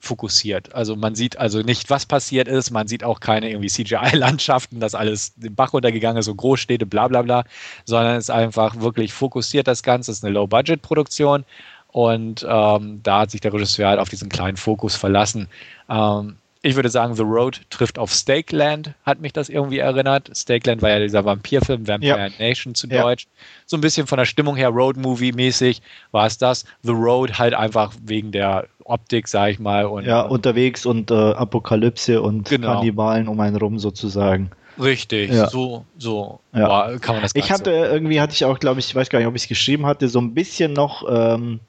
[0.00, 0.74] fokussiert.
[0.74, 4.94] Also man sieht also nicht, was passiert ist, man sieht auch keine irgendwie CGI-Landschaften, dass
[4.94, 7.44] alles den Bach runtergegangen ist, so Großstädte, bla bla bla,
[7.84, 11.44] sondern es ist einfach wirklich fokussiert das Ganze, es ist eine Low-Budget-Produktion
[11.88, 15.48] und ähm, da hat sich der Regisseur halt auf diesen kleinen Fokus verlassen.
[15.88, 20.30] Ähm, ich würde sagen, The Road trifft auf Stakeland, hat mich das irgendwie erinnert.
[20.36, 22.28] Stakeland war ja dieser Vampirfilm, Vampire Ja.
[22.38, 23.02] Nation zu Ja.
[23.02, 23.26] Deutsch.
[23.64, 25.80] So ein bisschen von der Stimmung her, Road-Movie-mäßig
[26.10, 26.64] war es das.
[26.82, 29.84] The Road halt einfach wegen der Optik, sag ich mal.
[29.86, 32.74] Und, Ja, unterwegs und äh, Apokalypse und Genau.
[32.74, 34.50] Kannibalen um einen rum sozusagen.
[34.80, 35.48] Richtig, Ja.
[35.48, 36.68] so, so Ja.
[36.68, 39.08] war, kann man das Ich Ganze- hatte irgendwie, hatte ich auch, glaube ich, ich weiß
[39.10, 41.60] gar nicht, ob ich es geschrieben hatte, so ein bisschen noch ähm,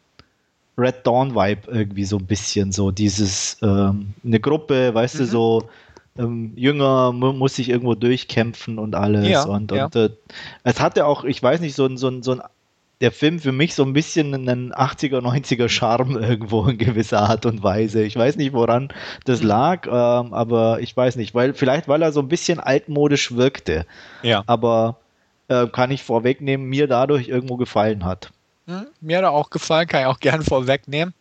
[0.78, 5.28] Red Dawn Vibe irgendwie so ein bisschen so dieses ähm, eine Gruppe, weißt du, Mhm.
[5.28, 5.64] so
[6.18, 9.86] ähm, Jünger mu muss sich irgendwo durchkämpfen und alles Ja, und, ja.
[9.86, 10.10] und äh,
[10.64, 12.42] es hatte auch, ich weiß nicht, so ein, so ein, so ein
[13.02, 17.46] der Film für mich so ein bisschen einen 80er, 90er Charme irgendwo in gewisser Art
[17.46, 18.04] und Weise.
[18.04, 18.90] Ich weiß nicht, woran
[19.26, 19.48] das Mhm.
[19.48, 23.86] lag, ähm, aber ich weiß nicht, weil vielleicht weil er so ein bisschen altmodisch wirkte
[24.22, 24.44] ja.
[24.48, 24.98] aber
[25.48, 28.32] äh, kann ich vorwegnehmen, mir dadurch irgendwo gefallen hat.
[28.68, 31.14] Hm, Mir hat er auch gefallen, kann ich auch gern vorwegnehmen.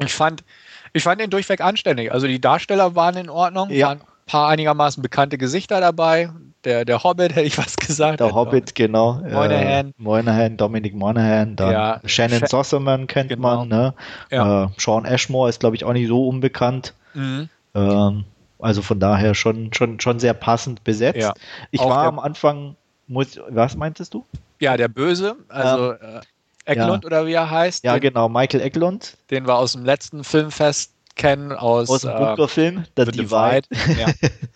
[0.00, 0.44] Ich fand,
[0.92, 2.12] ich fand ihn durchweg anständig.
[2.12, 3.88] Also die Darsteller waren in Ordnung, Ja.
[3.88, 6.30] waren paar einigermaßen bekannte Gesichter dabei.
[6.64, 8.20] Der, der Hobbit, hätte ich was gesagt.
[8.20, 9.14] Der Hobbit, genau.
[9.14, 9.88] Moynihan.
[9.88, 13.58] Äh, Moynihan, Dominic Monaghan, dann Ja, Shannon Sha- Sosserman kennt Genau.
[13.58, 13.94] man, ne?
[14.30, 14.64] Ja.
[14.64, 16.94] Äh, Sean Ashmore ist, glaube ich, auch nicht so unbekannt.
[17.14, 17.48] Mhm.
[17.74, 18.24] Ähm,
[18.60, 21.18] also von daher schon, schon, schon sehr passend besetzt.
[21.20, 21.32] Ja.
[21.70, 22.74] Ich Auch war am Anfang,
[23.06, 24.24] muss, was meintest du?
[24.60, 26.20] ja, der Böse, also äh,
[26.64, 30.24] Eklund oder wie er heißt, Ja, den, genau, Michael Eklund den wir aus dem letzten
[30.24, 33.62] Filmfest kennen, aus, aus dem äh, Bunkerfilm, The, The Divide.
[33.70, 34.00] Divide.
[34.00, 34.06] ja.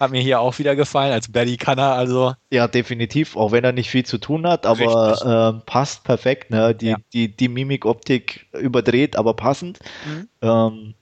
[0.00, 1.12] Hat mir hier auch wieder gefallen.
[1.12, 2.32] Als Betty kann er also.
[2.50, 6.50] Ja, definitiv, auch wenn er nicht viel zu tun hat, aber ähm, passt perfekt.
[6.50, 6.74] Ne?
[6.74, 6.96] Die, Ja.
[7.12, 9.80] die, die Mimik-Optik überdreht, aber passend.
[10.06, 10.28] Mhm.
[10.40, 10.94] Ähm,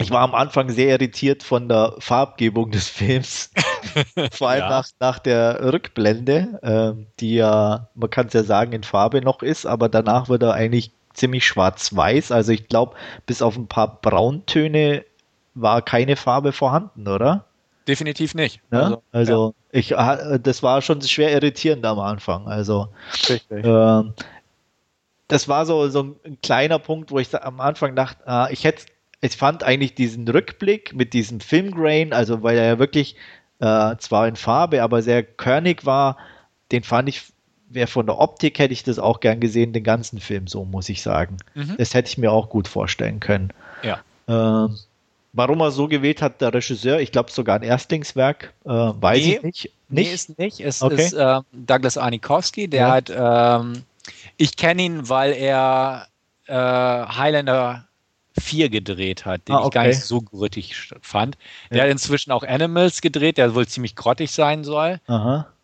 [0.00, 3.50] ich war am Anfang sehr irritiert von der Farbgebung des Films,
[4.32, 4.68] vor allem Ja.
[4.68, 9.42] nach, nach der Rückblende, ähm, die ja, man kann es ja sagen, in Farbe noch
[9.42, 12.30] ist, aber danach wird er eigentlich ziemlich schwarz-weiß.
[12.32, 12.96] Also ich glaube,
[13.26, 15.04] bis auf ein paar Brauntöne
[15.54, 17.46] war keine Farbe vorhanden, oder?
[17.86, 18.60] Definitiv nicht.
[18.70, 18.98] Ne?
[19.12, 22.48] Also, ich, äh, das war schon schwer irritierend am Anfang.
[22.48, 22.88] Also
[23.26, 23.64] ja, richtig.
[23.64, 24.14] ähm,
[25.28, 28.84] das war so, so ein kleiner Punkt, wo ich am Anfang dachte, ah, ich hätte,
[29.20, 33.16] ich fand eigentlich diesen Rückblick mit diesem Filmgrain, also weil er ja wirklich
[33.60, 36.16] äh, zwar in Farbe, aber sehr körnig war,
[36.72, 37.22] den fand ich,
[37.68, 40.88] wäre von der Optik hätte ich das auch gern gesehen, den ganzen Film so, muss
[40.88, 41.38] ich sagen.
[41.54, 41.74] Mhm.
[41.78, 43.52] Das hätte ich mir auch gut vorstellen können.
[43.82, 44.00] Ja.
[44.28, 44.76] Ähm,
[45.32, 49.36] warum er so gewählt hat, der Regisseur, ich glaube sogar ein Erstlingswerk, äh, weiß nee,
[49.36, 49.70] ich nicht.
[49.88, 50.08] Nicht?
[50.08, 50.60] Nee, ist nicht.
[50.60, 51.04] Es okay.
[51.04, 52.90] ist äh, Douglas Arnikowski, der ja.
[52.92, 53.82] hat, ähm,
[54.36, 56.06] ich kenne ihn, weil er
[56.46, 57.86] äh, Highlander
[58.40, 59.66] 4 gedreht hat, den ah, okay.
[59.66, 61.38] ich gar nicht so grüttig fand.
[61.70, 61.84] Der ja.
[61.84, 65.00] hat inzwischen auch Animals gedreht, der wohl ziemlich grottig sein soll.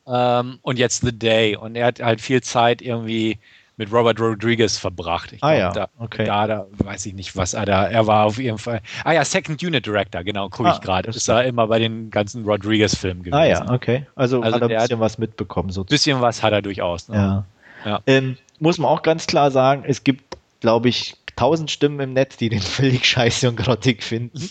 [0.07, 1.57] Ähm, und jetzt The Day.
[1.57, 3.39] Und er hat halt viel Zeit irgendwie
[3.81, 5.33] mit Robert Rodriguez verbracht.
[5.33, 6.25] Ich ah glaub, ja, da, okay.
[6.27, 9.25] Da, da weiß ich nicht, was er da, er war auf jeden Fall, ah ja,
[9.25, 11.09] Second Unit Director, genau, gucke ah, ich gerade.
[11.09, 13.41] Ist er immer bei den ganzen Rodriguez-Filmen gewesen.
[13.41, 14.07] Ah ja, okay.
[14.17, 15.73] Also, also hat er ein bisschen was mitbekommen.
[15.75, 17.09] Ein bisschen was hat er durchaus.
[17.09, 17.17] Ne?
[17.17, 17.91] Ja.
[17.91, 18.01] ja.
[18.07, 22.37] Ähm, muss man auch ganz klar sagen, es gibt, glaube ich, tausend Stimmen im Netz,
[22.37, 24.51] die den völlig scheiße und grottig finden.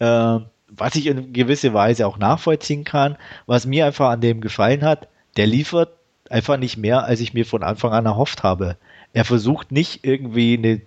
[0.00, 0.46] Mhm.
[0.68, 3.16] Was ich in gewisser Weise auch nachvollziehen kann.
[3.46, 5.90] Was mir einfach an dem gefallen hat, der liefert
[6.30, 8.76] einfach nicht mehr, als ich mir von Anfang an erhofft habe.
[9.12, 10.82] Er versucht nicht irgendwie einen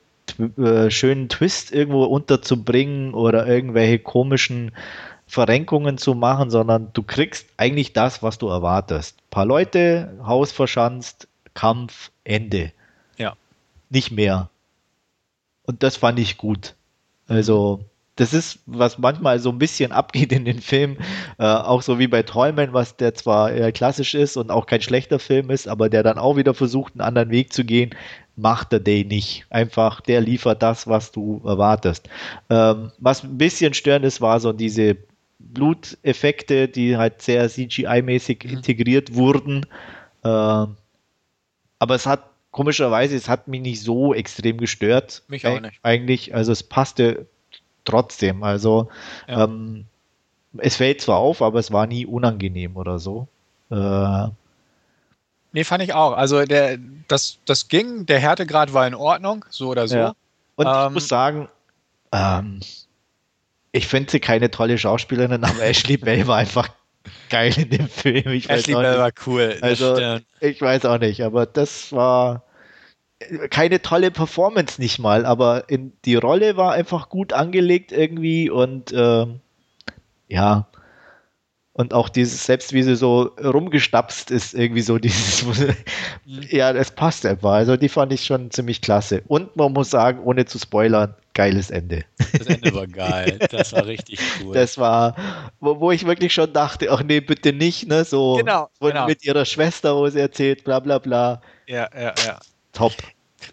[0.57, 4.71] äh, schönen Twist irgendwo unterzubringen oder irgendwelche komischen
[5.27, 9.17] Verrenkungen zu machen, sondern du kriegst eigentlich das, was du erwartest.
[9.17, 12.71] Ein paar Leute, Haus verschanzt, Kampf, Ende.
[13.17, 13.35] Ja.
[13.89, 14.49] Nicht mehr.
[15.63, 16.75] Und das fand ich gut.
[17.27, 17.85] Also,
[18.19, 20.97] das ist, was manchmal so ein bisschen abgeht in den Filmen,
[21.37, 24.81] äh, auch so wie bei Träumen, was der zwar eher klassisch ist und auch kein
[24.81, 27.95] schlechter Film ist, aber der dann auch wieder versucht, einen anderen Weg zu gehen,
[28.35, 29.45] macht der Day nicht.
[29.49, 32.09] Einfach, der liefert das, was du erwartest.
[32.49, 34.97] Ähm, was ein bisschen störend ist, war so diese
[35.39, 38.57] Bluteffekte, die halt sehr CGI-mäßig mhm.
[38.57, 39.65] integriert wurden.
[40.23, 45.23] Äh, aber es hat komischerweise, es hat mich nicht so extrem gestört.
[45.29, 45.79] Mich auch nicht.
[45.83, 47.27] Eigentlich, also es passte
[47.89, 48.43] trotzdem.
[48.43, 48.89] Also
[49.27, 49.43] ja.
[49.43, 49.85] ähm,
[50.57, 53.27] es fällt zwar auf, aber es war nie unangenehm oder so.
[53.69, 54.27] Äh,
[55.51, 56.13] nee, fand ich auch.
[56.13, 59.97] Also der, das, das ging, der Härtegrad war in Ordnung, so oder so.
[59.97, 60.13] Ja.
[60.55, 61.49] Und ähm, ich muss sagen,
[62.11, 62.59] ähm,
[63.71, 66.69] ich finde sie keine tolle Schauspielerin, aber Ashley Bell war einfach
[67.29, 68.31] geil in dem Film.
[68.31, 69.57] Ich Ashley Bell war cool.
[69.61, 72.43] Also, ich weiß auch nicht, aber das war
[73.49, 78.91] keine tolle Performance nicht mal, aber in, die Rolle war einfach gut angelegt irgendwie und
[78.91, 79.25] äh,
[80.27, 80.67] ja.
[81.73, 85.75] Und auch dieses, selbst wie sie so rumgestapst ist, irgendwie so dieses, mhm.
[86.49, 87.51] ja, es passt einfach.
[87.51, 89.21] Also die fand ich schon ziemlich klasse.
[89.27, 92.03] Und man muss sagen, ohne zu spoilern, geiles Ende.
[92.37, 93.39] Das Ende war geil.
[93.49, 94.53] Das war richtig cool.
[94.53, 95.15] Das war,
[95.61, 98.03] wo, wo ich wirklich schon dachte, ach nee, bitte nicht, ne?
[98.03, 99.05] So genau, genau.
[99.07, 101.41] mit ihrer Schwester, wo sie erzählt, bla bla bla.
[101.65, 102.39] Ja, ja, ja.
[102.73, 102.93] Top.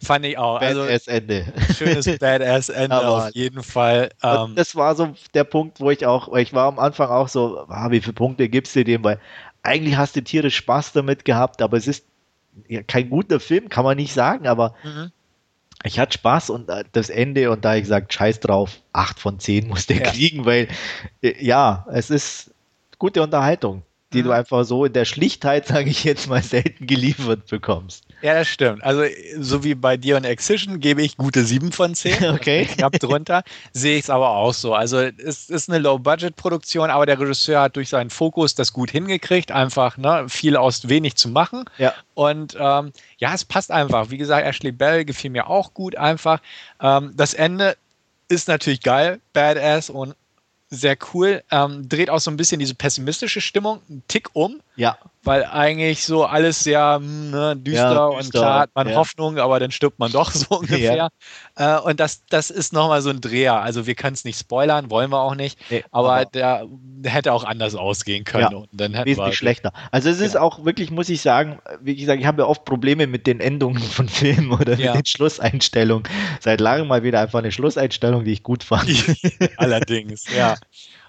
[0.03, 0.61] Fand ich auch.
[0.61, 1.47] Also Badass Ende.
[1.77, 4.11] Schönes Badass Ende auf jeden Fall.
[4.23, 7.67] Ähm, das war so der Punkt, wo ich auch, ich war am Anfang auch so,
[7.69, 9.05] ah, wie viele Punkte gibst du dem?
[9.05, 9.21] Weil
[9.63, 12.05] eigentlich hast du tierisch Spaß damit gehabt, aber es ist
[12.69, 15.13] ja, kein guter Film, kann man nicht sagen, aber mhm.
[15.85, 19.39] ich hatte Spaß und äh, das Ende und da ich gesagt, scheiß drauf, 8 von
[19.39, 20.11] 10 muss der ja.
[20.11, 20.69] kriegen, weil
[21.23, 22.51] äh, ja, es ist
[22.99, 27.47] gute Unterhaltung die du einfach so in der Schlichtheit, sage ich jetzt mal, selten geliefert
[27.47, 28.05] bekommst.
[28.23, 28.83] Ja, das stimmt.
[28.83, 29.03] Also
[29.39, 32.17] so wie bei dir und Excision gebe ich gute 7 von 10.
[32.37, 32.67] Okay.
[32.67, 33.43] Knapp drunter.
[33.73, 34.75] Sehe ich es aber auch so.
[34.75, 39.53] Also es ist eine Low-Budget-Produktion, aber der Regisseur hat durch seinen Fokus das gut hingekriegt,
[39.53, 41.65] einfach ne, viel aus wenig zu machen.
[41.79, 41.95] Ja.
[42.15, 44.11] Und ähm, ja, es passt einfach.
[44.11, 46.41] Wie gesagt, Ashley Bell gefiel mir auch gut einfach.
[46.81, 47.77] Ähm, das Ende
[48.29, 50.15] ist natürlich geil, badass und
[50.69, 51.43] sehr cool.
[51.51, 54.61] Ähm, dreht auch so ein bisschen diese pessimistische Stimmung einen Tick um.
[54.77, 54.99] Ja.
[55.23, 58.95] Weil eigentlich so alles sehr hm, ne, düster, ja, düster, und klar hat man ja.
[58.95, 61.11] Hoffnung, aber dann stirbt man doch so ungefähr.
[61.57, 61.79] Ja.
[61.79, 63.61] Äh, und das, das ist nochmal so ein Dreher.
[63.61, 65.59] Also wir können es nicht spoilern, wollen wir auch nicht.
[65.69, 66.67] Nee, aber, aber der,
[67.05, 68.49] hätte auch anders ausgehen können.
[68.53, 69.73] Ja, und dann wesentlich wir, schlechter.
[69.91, 73.07] Also es ist auch wirklich, muss ich sagen, wie gesagt, ich habe ja oft Probleme
[73.07, 76.09] mit den Endungen von Filmen oder mit den Schlusseinstellungen.
[76.41, 78.89] Seit langem mal wieder einfach eine Schlusseinstellung, die ich gut fand.
[79.57, 80.57] Allerdings, ja.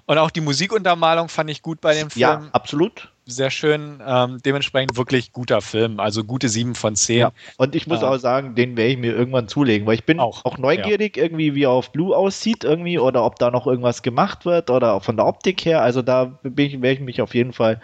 [0.08, 2.22] Und auch die Musikuntermalung fand ich gut bei dem Film.
[2.22, 3.12] Ja, absolut.
[3.30, 4.02] Sehr schön.
[4.06, 6.00] Ähm, dementsprechend wirklich guter Film.
[6.00, 7.18] Also gute 7 von 10.
[7.18, 7.32] Ja.
[7.58, 10.22] Und ich muss äh, auch sagen, den werde ich mir irgendwann zulegen, weil ich bin
[10.22, 11.24] auch, auch neugierig, ja.
[11.24, 15.02] irgendwie, wie er auf Blue aussieht, irgendwie, oder ob da noch irgendwas gemacht wird oder
[15.02, 15.82] von der Optik her.
[15.82, 17.82] Also da werde ich mich auf jeden Fall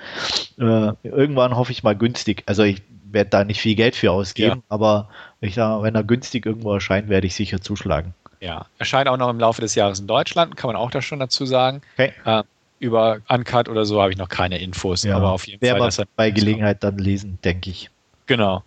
[0.57, 2.43] äh, irgendwann hoffe ich mal günstig.
[2.45, 4.63] Also ich werde da nicht viel Geld für ausgeben, ja.
[4.69, 5.09] aber
[5.41, 8.13] ich sage, wenn er günstig irgendwo erscheint, werde ich sicher zuschlagen.
[8.39, 11.19] Ja, erscheint auch noch im Laufe des Jahres in Deutschland, kann man auch da schon
[11.19, 11.81] dazu sagen.
[11.97, 12.13] Okay.
[12.25, 12.43] Äh,
[12.83, 15.79] über Uncut oder so habe ich noch keine Infos, ja, aber auf jeden Fall.
[15.79, 17.89] Dass bei Gelegenheit dann lesen, denke ich.
[18.25, 18.63] Genau.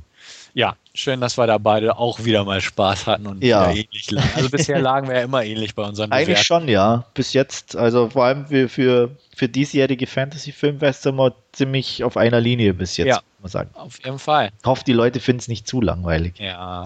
[0.55, 3.71] Ja, schön, dass wir da beide auch wieder mal Spaß hatten und ja.
[3.71, 4.31] ähnlich lagen.
[4.35, 6.45] Also bisher lagen wir ja immer ähnlich bei unseren Eigentlich Bewerten.
[6.45, 7.05] schon, ja.
[7.13, 12.41] Bis jetzt, also vor allem für, für, für diesjährige Fantasy-Filmfest sind wir ziemlich auf einer
[12.41, 13.71] Linie bis jetzt, ja, muss man sagen.
[13.75, 14.51] Auf jeden Fall.
[14.59, 16.39] Ich hoffe, die Leute finden es nicht zu langweilig.
[16.39, 16.85] Ja,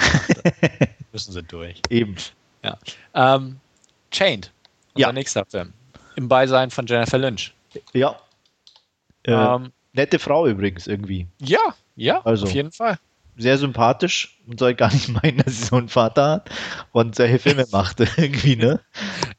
[1.13, 1.81] müssen sie durch.
[1.91, 2.17] Eben.
[2.65, 2.77] Ja.
[3.15, 3.61] Ähm,
[4.11, 4.51] Chained
[4.95, 5.13] Unser Ja.
[5.13, 5.73] nächster Film.
[6.17, 7.55] Im Beisein von Jennifer Lynch.
[7.93, 8.19] Ja.
[9.25, 11.27] Äh, Ähm, nette Frau übrigens irgendwie.
[11.41, 11.61] ja,
[11.97, 12.47] ja, Also.
[12.47, 12.99] auf jeden Fall.
[13.37, 16.51] Sehr sympathisch und soll gar nicht meinen, dass sie so einen Vater hat
[16.93, 18.81] und solche Filme macht irgendwie, ne?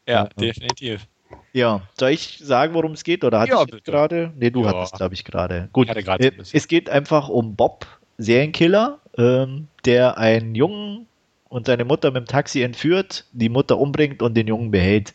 [0.08, 1.06] Ja, definitiv.
[1.54, 3.24] Ja, soll ich sagen, worum es geht?
[3.24, 4.32] Oder hatte Ja, ich gerade?
[4.38, 4.70] Nee, du Ja.
[4.70, 5.70] hattest, glaube ich, gerade.
[5.74, 7.86] Gut, Ich äh, es geht einfach um Bob,
[8.18, 11.08] Serienkiller, ähm, der einen Jungen
[11.52, 15.14] und seine Mutter mit dem Taxi entführt, die Mutter umbringt und den Jungen behält.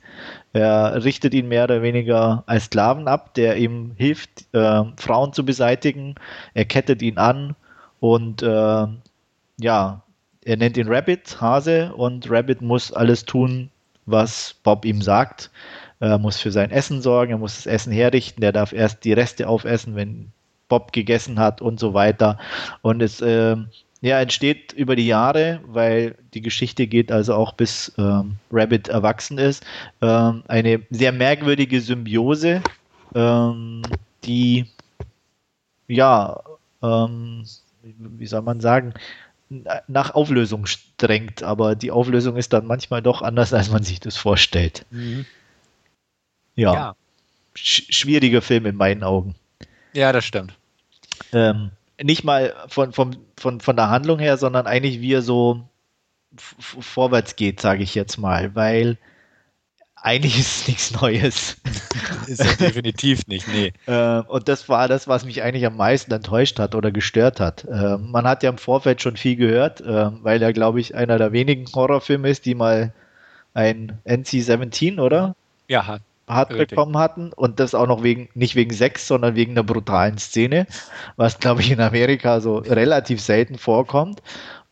[0.53, 5.47] Er richtet ihn mehr oder weniger als Sklaven ab, der ihm hilft, äh, Frauen zu
[5.47, 6.15] beseitigen.
[6.53, 7.57] Er kettet ihn an
[8.01, 8.87] und äh,
[9.59, 10.03] ja,
[10.45, 13.71] er nennt ihn Rabbit, Hase, und Rabbit muss alles tun,
[14.05, 15.51] was Bob ihm sagt.
[16.01, 19.15] Er muss für sein Essen sorgen, er muss das Essen herrichten, der darf erst die
[19.15, 20.33] Reste aufessen, wenn
[20.69, 22.39] Bob gegessen hat und so weiter.
[22.83, 23.69] Und es ähm,
[24.07, 29.37] ja, entsteht über die Jahre, weil die Geschichte geht also auch bis ähm, Rabbit erwachsen
[29.39, 29.65] ist,
[30.01, 32.63] ähm, eine sehr merkwürdige Symbiose,
[33.17, 33.83] ähm,
[34.25, 34.67] die
[35.89, 36.41] ja,
[36.83, 37.45] ähm,
[37.83, 38.95] wie soll man sagen,
[39.89, 44.17] nach Auflösung strengt, aber die Auflösung ist dann manchmal doch anders, als man sich das
[44.17, 44.87] vorstellt.
[46.55, 46.97] Ja, Ja.
[47.55, 49.35] Sch schwieriger Film in meinen Augen.
[49.95, 50.53] ja, das stimmt.
[51.33, 51.71] Ähm,
[52.03, 55.69] nicht mal von, von, von, von der Handlung her, sondern eigentlich wie er so
[56.39, 58.99] vorwärts geht, sage ich jetzt mal, weil
[59.95, 61.57] eigentlich ist es nichts Neues.
[62.27, 63.73] Ist er definitiv nicht, nee.
[63.87, 67.65] Äh, und das war das, was mich eigentlich am meisten enttäuscht hat oder gestört hat.
[67.65, 71.19] Äh, man hat ja im Vorfeld schon viel gehört, äh, weil er, glaube ich, einer
[71.19, 72.93] der wenigen Horrorfilme ist, die mal
[73.55, 75.37] ein NC-17, oder?
[75.69, 76.71] Ja, hat- Richtig.
[76.71, 80.67] bekommen hatten und das auch noch wegen, nicht wegen Sex, sondern wegen einer brutalen Szene,
[81.17, 84.23] was glaube ich in Amerika so relativ selten vorkommt.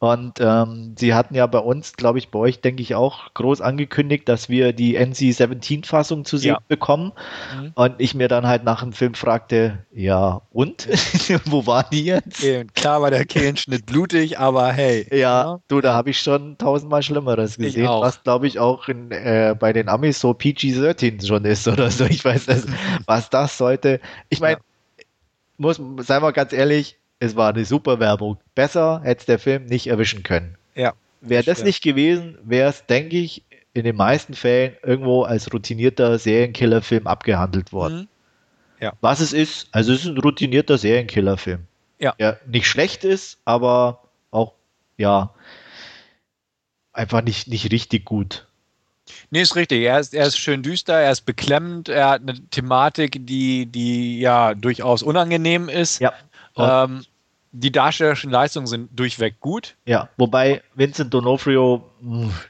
[0.05, 3.63] Und ähm, sie hatten ja bei uns, glaube ich, bei euch denke ich auch groß
[3.63, 6.59] angekündigt, dass wir die NC-17-Fassung zu sehen Ja.
[6.69, 7.13] bekommen.
[7.59, 7.73] Mhm.
[7.75, 10.89] Und ich mir dann halt nach dem Film fragte, ja und?
[11.47, 12.41] Wo war die jetzt?
[12.41, 15.07] Okay, klar war der Kehlenschnitt blutig, aber hey.
[15.11, 19.57] Ja, du, da habe ich schon tausendmal Schlimmeres gesehen, was glaube ich auch in, äh,
[19.59, 22.05] bei den Amis so PG-13 schon ist oder so.
[22.05, 22.67] Ich weiß nicht,
[23.07, 24.01] was das sollte.
[24.29, 24.59] Ich meine,
[25.57, 28.39] muss, sei mal ganz ehrlich, es war eine super Werbung.
[28.55, 30.57] Besser hätte es der Film nicht erwischen können.
[30.75, 30.95] Ja.
[31.21, 31.67] Wäre das stimmt.
[31.67, 33.43] nicht gewesen, wäre es, denke ich,
[33.73, 38.09] in den meisten Fällen irgendwo als routinierter Serienkiller-Film abgehandelt worden.
[38.81, 38.91] Mhm.
[39.01, 41.61] Was es ist, also es ist ein routinierter Serienkiller-Film.
[41.99, 42.15] Ja.
[42.19, 44.53] Der nicht schlecht ist, aber auch,
[44.99, 45.33] ja,
[46.93, 48.47] einfach nicht, nicht richtig gut.
[49.31, 49.83] Nee, ist richtig.
[49.83, 54.21] Er ist, er ist schön düster, er ist beklemmend, er hat eine Thematik, die, die
[54.21, 56.01] ja durchaus unangenehm ist.
[56.01, 56.13] Ja.
[56.57, 57.05] Ähm,
[57.57, 59.77] die darstellerischen Leistungen sind durchweg gut.
[59.87, 61.83] ja, wobei Vincent D'Onofrio,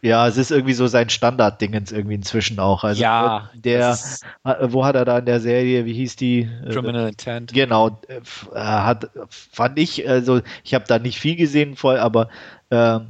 [0.00, 2.84] ja, es ist irgendwie so sein Standarddingens irgendwie inzwischen auch.
[2.84, 3.98] Also ja, der,
[4.44, 6.48] äh, wo hat er da in der Serie, wie hieß die?
[6.64, 7.52] Äh, Criminal Intent.
[7.52, 11.98] Genau, äh, f- äh, hat, fand ich, also ich habe da nicht viel gesehen voll,
[11.98, 12.30] aber
[12.70, 13.00] äh,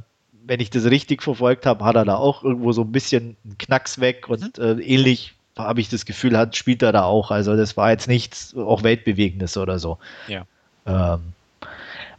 [0.47, 3.57] wenn ich das richtig verfolgt habe, hat er da auch irgendwo so ein bisschen einen
[3.57, 7.31] Knacks weg und äh, ähnlich habe ich das Gefühl, hat, spielt er da auch.
[7.31, 9.97] Also das war jetzt nichts auch Weltbewegendes oder so.
[10.27, 10.45] Ja.
[10.85, 11.21] Ähm,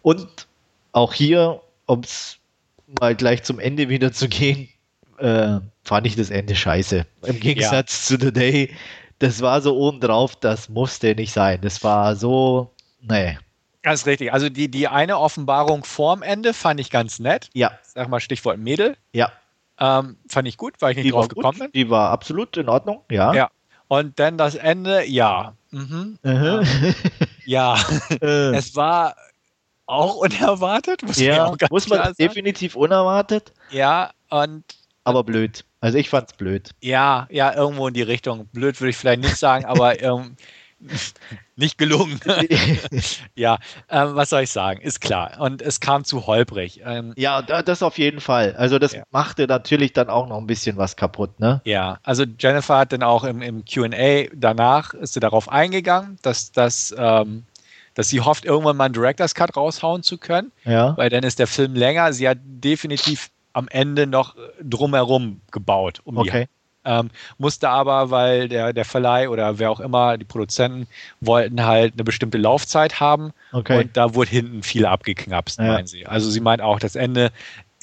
[0.06, 0.46] und
[0.92, 2.38] auch hier, um es
[3.00, 4.68] mal gleich zum Ende wieder zu gehen,
[5.18, 7.04] äh, fand ich das Ende scheiße.
[7.24, 8.70] Im Gegensatz zu The Day,
[9.18, 11.58] das war so obendrauf, das musste nicht sein.
[11.60, 12.70] Das war so,
[13.00, 13.36] nee.
[13.82, 14.32] Das ist richtig.
[14.32, 17.50] Also die, die eine Offenbarung vorm Ende fand ich ganz nett.
[17.52, 18.96] Ja, Sag mal Stichwort Mädel.
[19.12, 19.32] ja.
[19.78, 21.72] Ähm, fand ich gut, weil ich nicht Die drauf gekommen bin.
[21.74, 23.34] die war absolut in Ordnung, ja.
[23.34, 23.50] Ja.
[23.88, 25.54] Und dann das Ende, ja.
[25.70, 26.18] Mhm.
[26.22, 26.94] Mhm.
[27.44, 27.76] Ja.
[28.22, 29.14] Äh, es war
[29.86, 32.16] auch unerwartet, muss man ja, auch ganz muss man klar sagen.
[32.18, 34.64] definitiv unerwartet, Ja, und
[35.04, 35.64] aber blöd.
[35.80, 36.70] Also ich fand's blöd.
[36.80, 38.46] ja, ja, irgendwo in die Richtung.
[38.52, 40.36] Blöd würde ich vielleicht nicht sagen, aber ähm,
[41.56, 42.20] nicht gelungen.
[43.34, 43.58] ja,
[43.88, 44.80] ähm, was soll ich sagen?
[44.80, 45.40] Ist klar.
[45.40, 46.82] Und es kam zu holprig.
[46.84, 48.54] Ähm, ja, da- das auf jeden Fall.
[48.56, 49.04] Also das Ja.
[49.10, 51.60] machte natürlich dann auch noch ein bisschen was kaputt, ne?
[51.64, 56.52] Ja, also Jennifer hat dann auch im, im QA danach ist sie darauf eingegangen, dass,
[56.52, 57.44] dass, ähm,
[57.96, 60.96] dass sie hofft, irgendwann mal einen Director's Cut raushauen zu können, Ja.
[60.96, 62.12] weil dann ist der Film länger.
[62.12, 66.00] Sie hat definitiv am Ende noch drumherum gebaut.
[66.04, 66.48] Um die, Okay.
[66.84, 70.86] ähm, musste aber, weil der, der Verleih oder wer auch immer, die Produzenten,
[71.22, 73.80] wollten halt eine bestimmte Laufzeit haben Okay.
[73.80, 75.64] und da wurde hinten viel abgeknapst, Ja.
[75.64, 76.06] meinen sie.
[76.06, 77.30] Also sie meint auch, das Ende,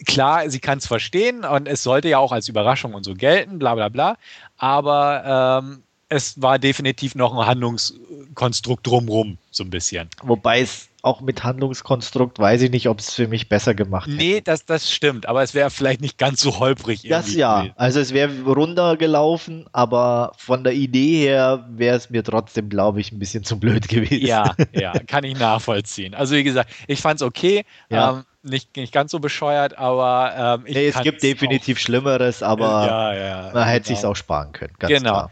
[0.05, 3.57] klar, sie kann es verstehen und es sollte ja auch als Überraschung und so gelten,
[3.57, 4.17] bla bla bla,
[4.57, 10.09] aber ähm, es war definitiv noch ein Handlungskonstrukt drumrum, so ein bisschen.
[10.21, 14.15] Wobei es auch mit Handlungskonstrukt weiß ich nicht, ob es für mich besser gemacht hätte.
[14.17, 17.03] Nee, das, das stimmt, aber es wäre vielleicht nicht ganz so holprig.
[17.09, 22.69] Das ja, also es wäre runtergelaufen, aber von der Idee her wäre es mir trotzdem,
[22.69, 24.25] glaube ich, ein bisschen zu blöd gewesen.
[24.25, 26.13] Ja, ja, kann ich nachvollziehen.
[26.13, 27.65] Also wie gesagt, ich fand es okay.
[27.89, 28.11] Ja.
[28.11, 33.13] Ähm, nicht, nicht ganz so bescheuert, aber ähm, nee, es gibt definitiv Schlimmeres, aber ja,
[33.13, 33.99] ja, man hätte genau.
[33.99, 34.73] sich auch sparen können.
[34.79, 34.99] genau.
[34.99, 35.31] Klar.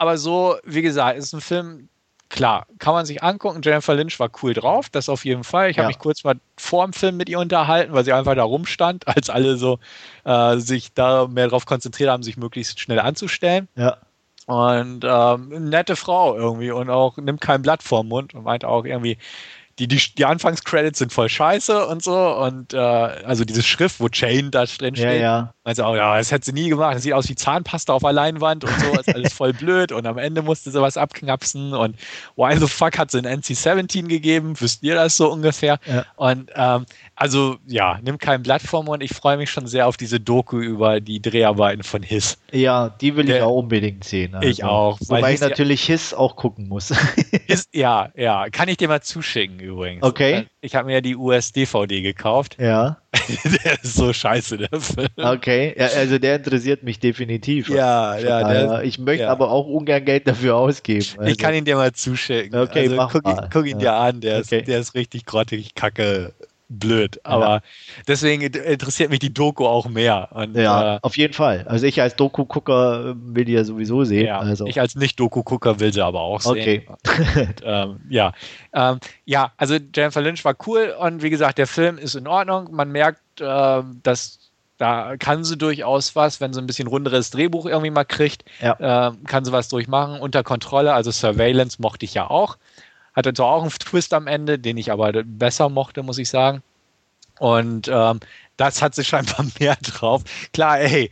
[0.00, 1.90] Aber so, wie gesagt, ist ein Film,
[2.30, 3.60] klar, kann man sich angucken.
[3.62, 5.68] Jennifer Lynch war cool drauf, das auf jeden Fall.
[5.68, 8.44] Ich habe mich kurz mal vor dem Film mit ihr unterhalten, weil sie einfach da
[8.44, 9.78] rumstand, als alle so
[10.24, 13.68] äh, sich da mehr darauf konzentriert haben, sich möglichst schnell anzustellen.
[13.76, 13.98] Ja.
[14.46, 18.86] Und ähm, nette Frau irgendwie und auch nimmt kein Blatt vorm Mund und meint auch
[18.86, 19.18] irgendwie,
[19.78, 22.16] die, die, die Anfangscredits sind voll scheiße und so.
[22.36, 25.06] Und äh, also diese Schrift, wo Chain da drin steht.
[25.06, 25.54] Ja, ja.
[25.64, 26.96] Also, oh, ja, das hätte sie nie gemacht.
[26.96, 28.98] Das sieht aus wie Zahnpasta auf der Leinwand und so.
[28.98, 29.92] ist alles voll blöd.
[29.92, 31.72] Und am Ende musste sie was abknapsen.
[31.72, 31.96] Und
[32.36, 34.60] why the fuck hat sie ein NC-17 gegeben?
[34.60, 35.78] Wüsst ihr das so ungefähr?
[35.86, 36.04] Ja.
[36.16, 36.84] Und ähm,
[37.14, 39.02] also ja, nimm kein Blatt vom Mund.
[39.02, 42.38] Ich freue mich schon sehr auf diese Doku über die Dreharbeiten von Hiss.
[42.52, 44.34] Ja, die will Der, ich auch unbedingt sehen.
[44.34, 44.48] Also.
[44.48, 44.98] Ich auch.
[45.00, 46.92] Wobei weil ich natürlich Hiss auch gucken muss.
[47.46, 48.50] Hiss, ja, ja.
[48.50, 50.02] Kann ich dir mal zuschicken übrigens.
[50.02, 50.46] Okay.
[50.60, 52.56] Ich habe mir ja die US-DVD gekauft.
[52.60, 52.98] Ja.
[53.64, 55.08] der ist so scheiße, der Film.
[55.16, 57.68] Okay, ja, also der interessiert mich definitiv.
[57.68, 58.48] Ja, ja.
[58.48, 59.30] Der, ich möchte ja.
[59.30, 61.06] aber auch ungern Geld dafür ausgeben.
[61.18, 61.30] Also.
[61.30, 62.58] Ich kann ihn dir mal zuschicken.
[62.58, 63.48] Okay, also, mach guck, mal.
[63.52, 64.58] guck ihn dir an, der, okay.
[64.60, 66.32] ist, der ist richtig grottig kacke
[66.70, 67.20] blöd.
[67.24, 67.60] Aber ja.
[68.08, 70.28] deswegen interessiert mich die Doku auch mehr.
[70.32, 71.66] Und, ja, äh, auf jeden Fall.
[71.68, 74.26] Also ich als Doku-Gucker will die ja sowieso sehen.
[74.26, 74.66] Ja, also.
[74.66, 76.84] Ich als Nicht-Doku-Gucker will sie aber auch sehen.
[76.88, 77.38] Okay.
[77.40, 78.32] und, ähm, ja.
[78.72, 82.68] Ähm, ja, also Jennifer Lynch war cool und wie gesagt, der Film ist in Ordnung.
[82.70, 84.38] Man merkt, äh, dass
[84.78, 89.08] da kann sie durchaus was, wenn sie ein bisschen runderes Drehbuch irgendwie mal kriegt, ja.
[89.08, 90.94] äh, kann sie was durchmachen, unter Kontrolle.
[90.94, 92.56] Also Surveillance mochte ich ja auch.
[93.14, 96.62] Hatte zwar auch einen Twist am Ende, den ich aber besser mochte, muss ich sagen.
[97.38, 98.20] Und ähm,
[98.56, 100.22] das hat sie scheinbar mehr drauf.
[100.52, 101.10] Klar, ey,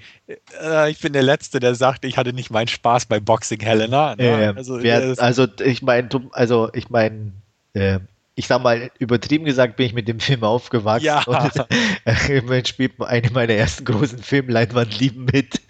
[0.63, 4.15] äh, ich bin der Letzte, der sagt, ich hatte nicht meinen Spaß bei Boxing Helena.
[4.17, 4.25] Ne?
[4.25, 7.33] Äh, also, wer, also, ich meine, also ich meine,
[7.73, 8.01] äh,
[8.39, 11.07] ich sag mal, übertrieben gesagt bin ich mit dem Film aufgewachsen.
[11.07, 11.25] Ja.
[11.25, 11.67] Und
[12.05, 15.61] äh, spielt eine meiner ersten großen Filmleinwandlieben mit.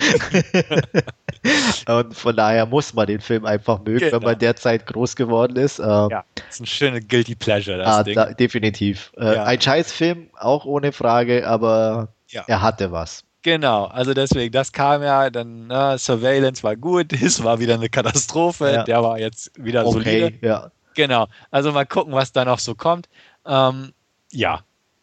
[1.89, 4.13] und von daher muss man den Film einfach mögen, genau.
[4.13, 5.79] wenn man derzeit groß geworden ist.
[5.79, 8.15] Ähm, ja, das ist ein schöner Guilty Pleasure, das ah, Ding.
[8.17, 9.13] Da, definitiv.
[9.17, 9.45] Äh, ja.
[9.45, 12.45] Ein Scheißfilm, auch ohne Frage, aber ja.
[12.47, 13.25] er hatte was.
[13.43, 17.75] Genau, also deswegen, das kam ja, dann na, ne, Surveillance war gut, das war wieder
[17.75, 18.83] eine Katastrophe, ja.
[18.83, 20.47] der war jetzt wieder okay, solide.
[20.47, 20.71] Ja.
[20.99, 21.29] Genau.
[21.53, 23.09] Also mal gucken, was da noch so kommt.
[23.47, 23.93] Ähm,
[24.33, 24.63] ja,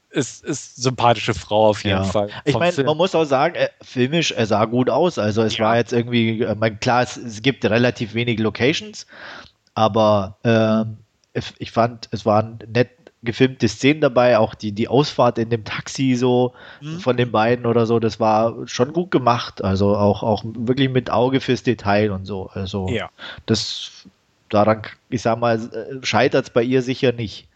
[0.09, 2.03] ist, ist sympathische Frau auf jeden ja.
[2.03, 2.27] Fall.
[2.43, 5.17] Ich meine, man muss auch sagen, äh, filmisch, er sah gut aus.
[5.17, 5.63] Also es ja.
[5.63, 9.07] war jetzt irgendwie, äh, mein, klar, es, es, gibt relativ wenig Locations,
[9.73, 12.89] aber äh, ich fand, es waren nett
[13.23, 16.99] gefilmte Szenen dabei, auch die, die Ausfahrt in dem Taxi so mhm.
[16.99, 19.63] von den beiden oder so, das war schon gut gemacht.
[19.63, 22.49] Also auch, auch wirklich mit Auge fürs Detail und so.
[22.53, 23.09] Also ja.
[23.45, 24.07] das
[24.49, 27.47] daran, ich sag mal, scheitert es bei ihr sicher nicht.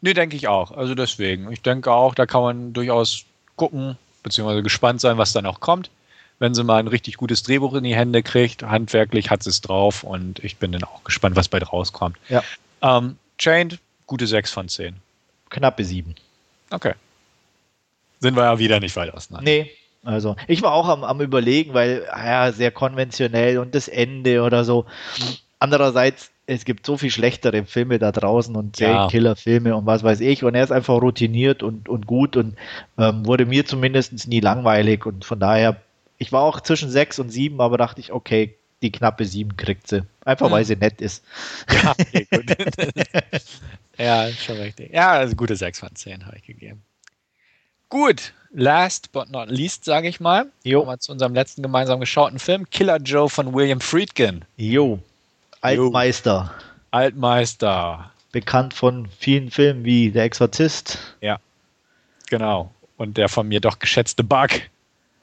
[0.00, 0.72] Nee, denke ich auch.
[0.72, 1.50] Also deswegen.
[1.52, 3.24] Ich denke auch, da kann man durchaus
[3.56, 5.90] gucken, beziehungsweise gespannt sein, was dann auch kommt.
[6.38, 9.62] Wenn sie mal ein richtig gutes Drehbuch in die Hände kriegt, handwerklich hat sie es
[9.62, 12.18] drauf und ich bin dann auch gespannt, was bei rauskommt.
[12.28, 12.42] Ja.
[12.82, 14.96] Ähm, Chained, gute 6 von 10.
[15.48, 16.14] Knappe 7.
[16.70, 16.92] Okay.
[18.20, 19.50] Sind wir ja wieder nicht weit auseinander.
[19.50, 19.70] Nee,
[20.04, 24.64] also ich war auch am, am überlegen, weil ja, sehr konventionell und das Ende oder
[24.64, 24.86] so.
[25.58, 28.78] Andererseits, es gibt so viel schlechtere Filme da draußen und.
[29.08, 30.44] Killer-Filme und was weiß ich.
[30.44, 32.56] Und er ist einfach routiniert und, und gut und
[32.98, 35.06] ähm, wurde mir zumindest nie langweilig.
[35.06, 35.80] Und von daher,
[36.18, 39.88] ich war auch zwischen sechs und sieben, aber dachte ich, okay, die knappe sieben kriegt
[39.88, 40.02] sie.
[40.24, 40.52] Einfach hm.
[40.52, 41.24] weil sie nett ist.
[41.70, 42.26] Ja, okay,
[43.98, 44.92] ja, schon richtig.
[44.92, 46.82] Ja, also gute sechs von zehn habe ich gegeben.
[47.88, 50.50] Gut, last but not least, sage ich mal.
[50.64, 50.80] Jo.
[50.80, 54.44] Kommen wir zu unserem letzten gemeinsam geschauten Film, Killer Joe von William Friedkin.
[54.56, 54.98] Jo.
[55.60, 56.52] Altmeister.
[56.90, 58.10] Altmeister.
[58.32, 61.16] Bekannt von vielen Filmen wie Der Exorzist.
[61.20, 61.38] Ja,
[62.28, 62.72] genau.
[62.96, 64.50] Und der von mir doch geschätzte Bug.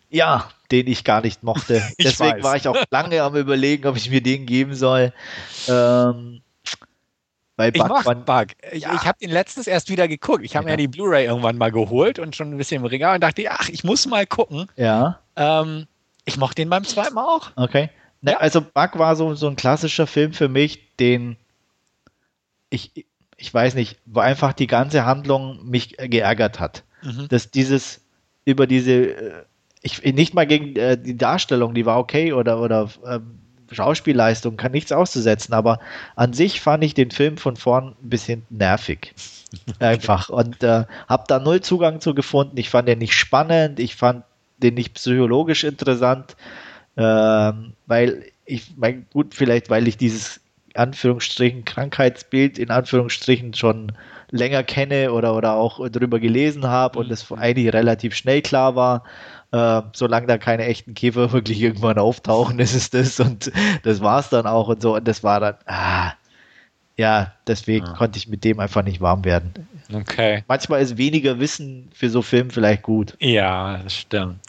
[0.09, 1.81] Ja, den ich gar nicht mochte.
[1.99, 2.43] Deswegen weiß.
[2.43, 5.11] war ich auch lange am überlegen, ob ich mir den geben soll.
[5.67, 6.41] Ähm,
[7.55, 8.47] bei Bug ich mag Bug.
[8.71, 8.95] Ich, ja.
[8.95, 10.43] ich habe den letztens erst wieder geguckt.
[10.43, 10.73] Ich habe ja.
[10.73, 13.69] mir die Blu-ray irgendwann mal geholt und schon ein bisschen im Regal und dachte, ach,
[13.69, 14.67] ich muss mal gucken.
[14.75, 15.19] Ja.
[15.35, 15.87] Ähm,
[16.25, 17.51] ich mochte den beim zweiten Mal auch.
[17.55, 17.89] Okay.
[18.23, 18.37] Ne, ja.
[18.37, 21.35] Also Bug war so, so ein klassischer Film für mich, den
[22.69, 23.05] ich,
[23.37, 26.83] ich weiß nicht, wo einfach die ganze Handlung mich geärgert hat.
[27.03, 27.27] Mhm.
[27.27, 28.01] Dass dieses
[28.45, 29.43] über diese, äh,
[29.81, 33.19] ich nicht mal gegen äh, die Darstellung, die war okay oder oder äh,
[33.73, 35.79] Schauspielleistung, kann nichts auszusetzen, aber
[36.15, 39.13] an sich fand ich den Film von vorn ein bisschen nervig.
[39.79, 40.29] Einfach.
[40.29, 42.57] Und äh, habe da null Zugang zu gefunden.
[42.57, 44.23] Ich fand den nicht spannend, ich fand
[44.59, 46.37] den nicht psychologisch interessant,
[46.97, 50.41] ähm, weil ich, mein, gut, vielleicht weil ich dieses
[50.75, 53.91] Anführungsstrichen Krankheitsbild in Anführungsstrichen schon
[54.31, 57.13] länger kenne oder, oder auch drüber gelesen habe und mhm.
[57.13, 59.03] es eigentlich relativ schnell klar war,
[59.51, 63.51] äh, solange da keine echten Käfer wirklich irgendwann auftauchen, ist es das und
[63.83, 66.13] das war es dann auch und so und das war dann, ah,
[66.97, 67.93] ja, deswegen ja.
[67.93, 69.53] konnte ich mit dem einfach nicht warm werden.
[69.91, 70.43] Okay.
[70.47, 73.15] Manchmal ist weniger Wissen für so Filme vielleicht gut.
[73.19, 74.39] Ja, das stimmt.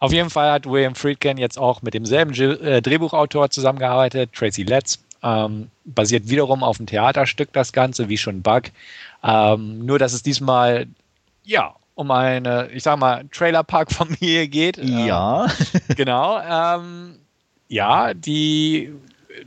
[0.00, 5.02] Auf jeden Fall hat William Friedkin jetzt auch mit demselben äh, Drehbuchautor zusammengearbeitet, Tracy Letts.
[5.22, 8.64] Ähm, basiert wiederum auf dem Theaterstück das Ganze, wie schon Bug.
[9.24, 10.86] Ähm, nur, dass es diesmal,
[11.44, 14.76] ja, um eine, ich sag mal, Trailerpark-Familie geht.
[14.78, 15.46] Ja.
[15.46, 16.40] Ähm, genau.
[16.40, 17.18] Ähm,
[17.66, 18.92] ja, die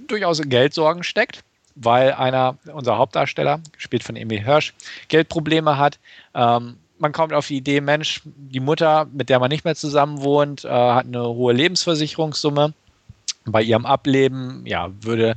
[0.08, 1.44] durchaus in Geldsorgen steckt,
[1.76, 4.74] weil einer unserer Hauptdarsteller, gespielt von Emil Hirsch,
[5.08, 6.00] Geldprobleme hat.
[6.36, 10.22] Ähm, man kommt auf die Idee, Mensch, die Mutter, mit der man nicht mehr zusammen
[10.22, 12.74] wohnt, äh, hat eine hohe Lebensversicherungssumme.
[13.46, 15.34] Bei ihrem Ableben ja, würde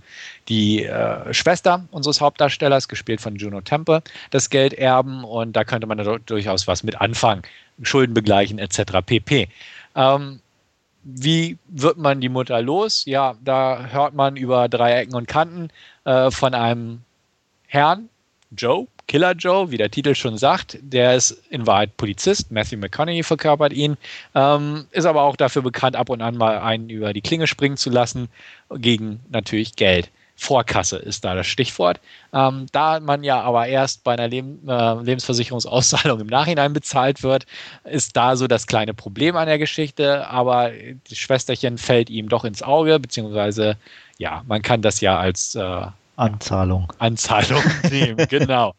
[0.49, 5.87] die äh, Schwester unseres Hauptdarstellers, gespielt von Juno Temple, das Geld erben und da könnte
[5.87, 7.43] man durchaus was mit anfangen.
[7.83, 9.01] Schulden begleichen etc.
[9.07, 9.49] pp.
[9.97, 10.41] Ähm,
[11.03, 13.07] wie wird man die Mutter los?
[13.07, 15.71] Ja, da hört man über drei Ecken und Kanten
[16.05, 17.01] äh, von einem
[17.67, 18.11] Herrn,
[18.57, 22.51] Joe, Killer Joe, wie der Titel schon sagt, der ist in Wahrheit Polizist.
[22.51, 23.97] Matthew McConaughey verkörpert ihn,
[24.35, 27.77] ähm, ist aber auch dafür bekannt, ab und an mal einen über die Klinge springen
[27.77, 28.29] zu lassen,
[28.71, 30.11] gegen natürlich Geld.
[30.37, 32.01] Vorkasse ist da das Stichwort.
[32.33, 37.47] Ähm, da man ja aber erst bei einer Leb äh, Lebensversicherungsauszahlung im Nachhinein bezahlt wird,
[37.85, 40.27] ist da so das kleine Problem an der Geschichte.
[40.27, 40.73] Aber
[41.09, 43.77] das Schwesterchen fällt ihm doch ins Auge, beziehungsweise
[44.19, 45.87] ja, man kann das ja als äh,
[46.17, 46.93] Anzahlung.
[46.99, 48.75] Anzahlung nehmen, genau.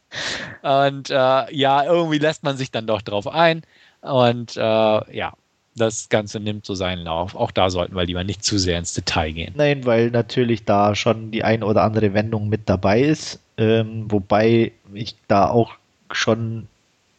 [0.62, 3.64] Und äh, ja, irgendwie lässt man sich dann doch drauf ein.
[4.02, 5.34] Und äh, ja,
[5.76, 7.36] das Ganze nimmt so seinen Lauf.
[7.36, 9.54] Auch da sollten wir lieber nicht zu sehr ins Detail gehen.
[9.58, 13.40] Nein, weil natürlich da schon die ein oder andere Wendung mit dabei ist.
[13.58, 15.74] Ähm, wobei ich da auch
[16.12, 16.68] schon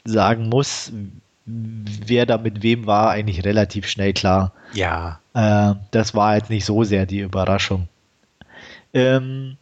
[0.05, 0.93] sagen muss,
[1.45, 4.53] wer da mit wem war, eigentlich relativ schnell klar.
[4.73, 5.21] Ja.
[5.35, 7.89] Äh, das war jetzt nicht so sehr die Überraschung.
[8.95, 9.57] Ähm,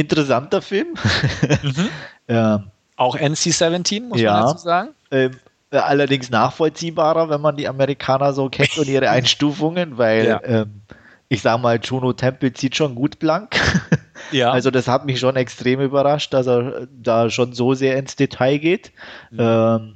[0.00, 0.88] interessanter Film.
[1.62, 1.88] Mhm.
[2.28, 4.90] ähm, Auch NC-17, muss ja, man dazu sagen.
[5.10, 5.32] Ähm,
[5.70, 10.40] allerdings nachvollziehbarer, wenn man die Amerikaner so kennt und ihre Einstufungen, weil ja.
[10.44, 10.82] ähm,
[11.28, 13.56] ich sage mal, Juno Temple zieht schon gut blank.
[14.32, 14.52] Ja.
[14.52, 18.58] Also das hat mich schon extrem überrascht, dass er da schon so sehr ins Detail
[18.58, 18.92] geht.
[19.30, 19.38] Mhm.
[19.40, 19.94] Ähm,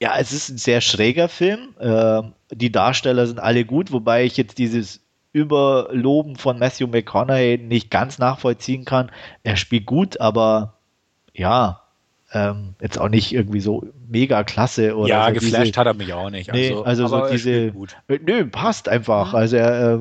[0.00, 1.74] ja, es ist ein sehr schräger Film.
[1.80, 5.00] Ähm, die Darsteller sind alle gut, wobei ich jetzt dieses
[5.32, 9.10] Überloben von Matthew McConaughey nicht ganz nachvollziehen kann.
[9.42, 10.78] Er spielt gut, aber
[11.34, 11.82] ja,
[12.32, 15.94] ähm, jetzt auch nicht irgendwie so mega klasse oder ja so geflasht diese, hat er
[15.94, 17.72] mich auch nicht also, nee, also so diese äh,
[18.20, 19.38] nö passt einfach mhm.
[19.38, 19.98] also er äh,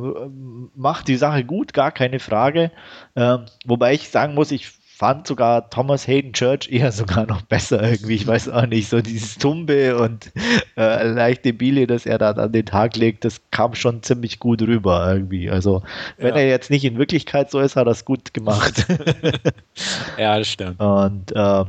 [0.76, 2.72] macht die Sache gut gar keine Frage
[3.16, 7.84] ähm, wobei ich sagen muss ich fand sogar Thomas Hayden Church eher sogar noch besser
[7.84, 8.16] irgendwie.
[8.16, 10.32] Ich weiß auch nicht, so dieses Tumbe und
[10.76, 14.62] äh, leichte Bile, das er da an den Tag legt, das kam schon ziemlich gut
[14.62, 15.52] rüber irgendwie.
[15.52, 15.84] Also,
[16.18, 16.42] wenn ja.
[16.42, 18.88] er jetzt nicht in Wirklichkeit so ist, hat er es gut gemacht.
[20.18, 20.80] ja, das stimmt.
[20.80, 21.66] Und äh,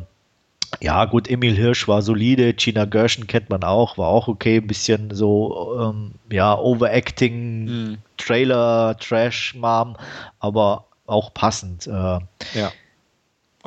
[0.80, 4.66] ja, gut, Emil Hirsch war solide, Gina Gershon kennt man auch, war auch okay, ein
[4.66, 7.98] bisschen so, ähm, ja, Overacting, mhm.
[8.16, 9.96] Trailer, Trash-Mom,
[10.40, 11.86] aber auch passend.
[11.86, 12.72] Äh, ja.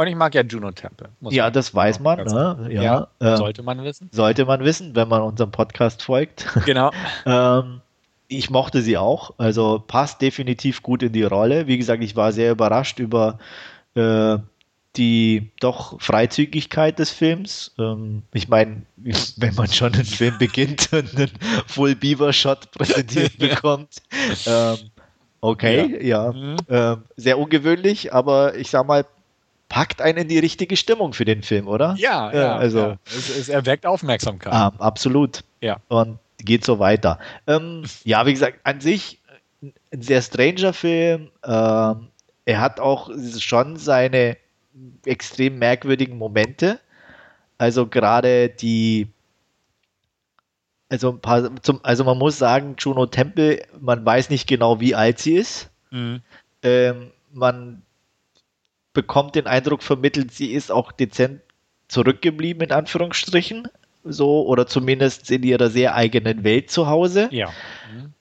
[0.02, 1.10] Und ich mag ja Juno Temple.
[1.30, 2.24] ja, das weiß man.
[2.24, 2.70] Ne?
[2.72, 4.10] Ja, ja äh, sollte man wissen.
[4.12, 6.48] Sollte man wissen, wenn man unserem Podcast folgt.
[6.66, 6.90] Genau.
[7.28, 7.82] ähm,
[8.28, 9.36] ich mochte sie auch.
[9.38, 11.68] Also passt definitiv gut in die Rolle.
[11.68, 13.38] Wie gesagt, ich war sehr überrascht über
[13.94, 14.40] äh,
[14.96, 17.76] die doch Freizügigkeit des Films.
[17.78, 18.82] Ähm, ich meine,
[19.38, 21.32] wenn man schon einen Film beginnt und einen
[21.68, 24.02] Full Beaver Shot präsentiert bekommt.
[24.48, 24.78] Ähm,
[25.42, 26.26] okay, ja.
[26.26, 26.32] ja.
[26.32, 26.58] Mhm.
[26.70, 29.06] Ähm, sehr ungewöhnlich, aber ich sag mal,
[29.72, 31.96] packt einen in die richtige Stimmung für den Film, oder?
[31.98, 32.98] Ja, ja, also ja.
[33.06, 34.52] Es, es, erweckt Aufmerksamkeit.
[34.52, 35.46] Ah, absolut.
[35.62, 35.78] Ja.
[35.88, 37.20] Und geht so weiter.
[37.48, 39.22] Ähm, ja, wie gesagt, an sich
[39.62, 41.30] ein sehr stranger Film.
[41.46, 42.10] Ähm,
[42.44, 44.36] er hat auch schon seine
[45.06, 46.78] extrem merkwürdigen Momente.
[47.58, 49.08] Also gerade die,
[50.90, 54.96] also ein paar, zum, also man muss sagen, Juno Temple, man weiß nicht genau, wie
[54.96, 55.70] alt sie ist.
[55.92, 56.22] Mhm.
[56.62, 57.84] Ähm, man
[58.94, 61.42] bekommt den Eindruck vermittelt, sie ist auch dezent
[61.88, 63.68] zurückgeblieben, in Anführungsstrichen.
[64.04, 67.28] So, oder zumindest in ihrer sehr eigenen Welt zu Hause.
[67.32, 67.50] Ja.
[67.94, 68.14] Mhm.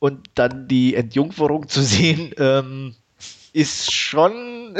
[0.00, 2.94] und dann die Entjungferung zu sehen, ähm,
[3.52, 4.74] ist schon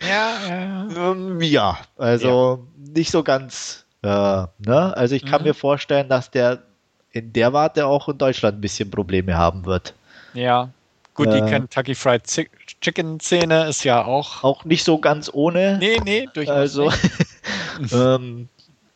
[0.00, 1.10] Ja, ja, ja.
[1.12, 3.84] ähm, ja, also nicht so ganz.
[4.02, 4.96] Äh, ne?
[4.96, 5.48] Also ich kann Mhm.
[5.48, 6.62] mir vorstellen, dass der
[7.10, 9.94] in der Warte auch in Deutschland ein bisschen Probleme haben wird.
[10.34, 10.70] Ja.
[11.14, 11.48] Gut, die Äh.
[11.50, 12.50] Kentucky Fried Chick-
[12.82, 14.44] Chicken Szene ist ja auch.
[14.44, 15.78] Auch nicht so ganz ohne.
[15.78, 16.54] Nee, nee, durchaus.
[16.54, 17.92] also nicht.
[17.92, 18.48] ähm,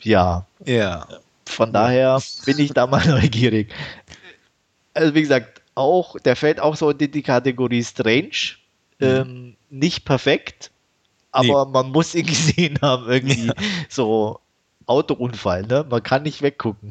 [0.02, 1.06] ja, Ja.
[1.48, 3.72] Von daher bin ich da mal neugierig.
[4.94, 8.56] Also wie gesagt, auch, der fällt auch so in die, Kategorie Strange.
[9.00, 10.70] Ähm, nicht perfekt,
[11.30, 13.52] aber man muss ihn gesehen haben, irgendwie
[13.88, 14.40] so
[14.86, 15.84] Autounfall, ne?
[15.88, 16.88] Man kann nicht weggucken.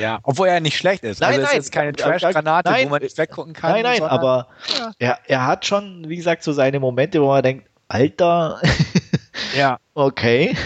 [0.00, 1.20] Ja, obwohl er nicht schlecht ist.
[1.20, 1.58] Nein, also es nein.
[1.58, 3.72] ist jetzt keine Trash-Granate, wo man nicht weggucken kann.
[3.72, 4.48] nein, nein, aber
[4.78, 4.92] Ja.
[4.98, 8.60] er, er hat schon, wie gesagt, so seine Momente, wo man denkt, Alter,
[9.56, 10.56] Ja, okay,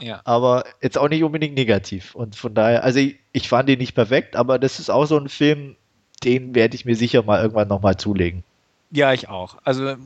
[0.00, 0.20] ja.
[0.24, 2.14] aber jetzt auch nicht unbedingt negativ.
[2.14, 5.18] Und von daher, also ich, ich fand ihn nicht perfekt, aber das ist auch so
[5.18, 5.76] ein Film,
[6.24, 8.44] den werde ich mir sicher mal irgendwann nochmal zulegen.
[8.90, 9.56] Ja, ich auch.
[9.64, 9.96] Also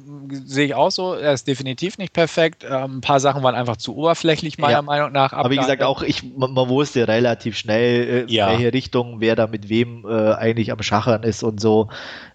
[0.45, 1.15] sehe ich auch so.
[1.15, 2.65] Er ist definitiv nicht perfekt.
[2.69, 4.83] Ähm, ein paar Sachen waren einfach zu oberflächlich, meiner Ja.
[4.83, 5.33] Meinung nach.
[5.33, 8.49] Aber wie gesagt, auch ich, man, man wusste relativ schnell, äh, Ja.
[8.51, 11.91] in welche Richtung, wer da mit wem äh, eigentlich am Schachern ist und so.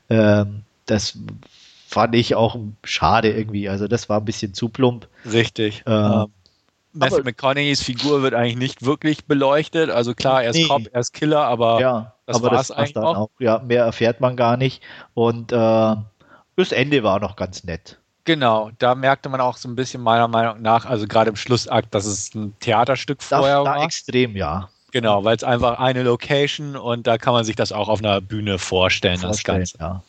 [0.09, 1.17] Ähm, das
[1.85, 3.67] fand ich auch schade irgendwie.
[3.67, 5.07] Also das war ein bisschen zu plump.
[5.29, 5.83] Richtig.
[5.85, 6.27] Äh, Ähm,
[6.93, 9.89] Matthew McConaughey's Figur wird eigentlich nicht wirklich beleuchtet.
[9.89, 10.67] Also klar, er ist Nee.
[10.67, 13.29] Cop, er ist Killer, aber ja, das das war's eigentlich auch.
[13.39, 14.81] Ja, mehr erfährt man gar nicht.
[15.13, 15.95] Und äh,
[16.57, 17.97] das Ende war noch ganz nett.
[18.25, 21.93] genau, da merkte man auch so ein bisschen meiner Meinung nach, also gerade im Schlussakt,
[21.95, 23.83] dass es ein Theaterstück Da, vorher da war.
[23.83, 24.69] extrem, ja.
[24.91, 28.19] Genau, weil es einfach eine Location und da kann man sich das auch auf einer
[28.21, 29.77] Bühne vorstellen, das Vorstellen, Ganze.
[29.79, 30.03] Ja.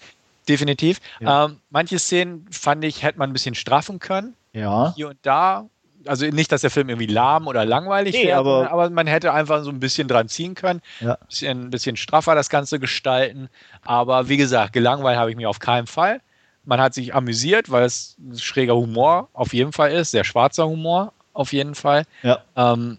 [0.49, 1.01] Definitiv.
[1.21, 1.45] Ja.
[1.47, 4.35] Ähm, manche Szenen fand ich, hätte man ein bisschen straffen können.
[4.53, 4.93] ja.
[4.97, 5.67] Hier und da.
[6.07, 9.33] Also nicht, dass der Film irgendwie lahm oder langweilig Nee, wäre, aber- aber man hätte
[9.35, 10.81] einfach so ein bisschen dran ziehen können.
[11.01, 11.15] Ja.
[11.15, 13.49] Ein bisschen, ein bisschen straffer das Ganze gestalten.
[13.85, 16.21] Aber wie gesagt, gelangweilt habe ich mich auf keinen Fall.
[16.69, 20.69] Man hat sich amüsiert, weil es ein schräger Humor auf jeden Fall ist, sehr schwarzer
[20.69, 22.05] Humor auf jeden Fall.
[22.23, 22.43] Ja.
[22.57, 22.99] Ähm,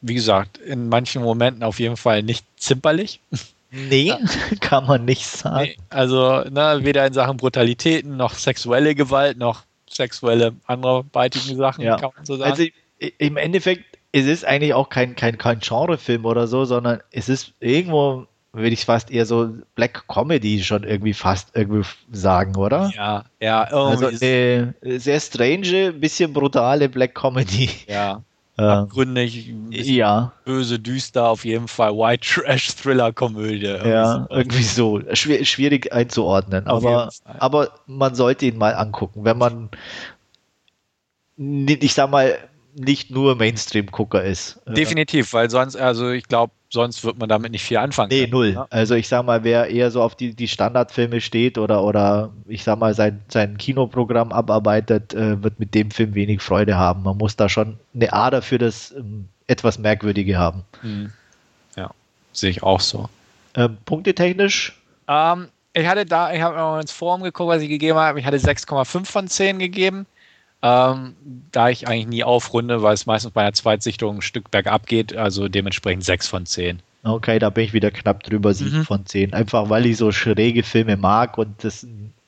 [0.00, 3.20] wie gesagt, in manchen Momenten auf jeden Fall nicht zimperlich.
[3.70, 4.14] Nee,
[4.60, 5.64] kann man nicht sagen.
[5.64, 11.98] Nee, also ne, weder in Sachen Brutalitäten noch sexuelle Gewalt noch sexuelle anderweitige Sachen, Ja.
[11.98, 12.50] kann man so sagen.
[12.50, 12.64] Also
[13.18, 17.52] im Endeffekt, es ist eigentlich auch kein, kein, kein Genrefilm oder so, sondern es ist
[17.60, 22.90] irgendwo, würde ich fast eher so Black Comedy schon irgendwie fast irgendwie sagen, oder?
[22.96, 27.70] ja, ja, irgendwie Also eine sehr strange, bisschen brutale Black Comedy.
[27.86, 28.22] ja,
[28.58, 33.64] Äh, abgründig, ja, böse, düster, auf jeden Fall White Trash Thriller Komödie.
[33.64, 35.00] ja, irgendwie so.
[35.14, 36.66] Schwer, schwierig einzuordnen.
[36.66, 39.70] Auf Aber, aber man sollte ihn mal angucken, wenn man,
[41.38, 42.36] ich sag mal,
[42.74, 44.60] nicht nur Mainstream-Gucker ist.
[44.66, 48.08] Definitiv, weil sonst, also ich glaube, sonst wird man damit nicht viel anfangen.
[48.10, 48.32] Nee, können.
[48.32, 48.52] null.
[48.54, 48.66] Ja.
[48.70, 52.64] Also ich sag mal, wer eher so auf die, die Standardfilme steht oder, oder ich
[52.64, 57.02] sag mal sein, sein Kinoprogramm abarbeitet, äh, wird mit dem Film wenig Freude haben.
[57.02, 60.62] Man muss da schon eine Ader für das ähm, etwas Merkwürdige haben.
[60.80, 61.12] Hm.
[61.76, 61.90] Ja,
[62.32, 63.08] sehe ich auch so.
[63.56, 64.76] Ähm, punktetechnisch,
[65.08, 68.20] Ähm, ich hatte da, ich habe mal ins Forum geguckt, was ich gegeben habe.
[68.20, 70.06] Ich hatte 6,5 von 10 gegeben.
[70.62, 71.16] Ähm,
[71.52, 75.16] da ich eigentlich nie aufrunde, weil es meistens bei einer Zweitsichtung ein Stück bergab geht,
[75.16, 76.80] also dementsprechend 6 von 10.
[77.02, 78.84] okay, da bin ich wieder knapp drüber, sieben Mhm.
[78.84, 79.32] von zehn.
[79.32, 81.86] Einfach weil ich so schräge Filme mag und das,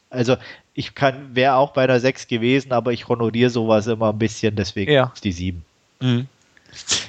[0.09, 0.37] also
[0.73, 4.57] ich kann, wäre auch bei einer sechs gewesen, aber ich honoriere sowas immer ein bisschen,
[4.57, 5.13] deswegen Ja.
[5.15, 5.63] ist die sieben.
[6.01, 6.27] Mhm.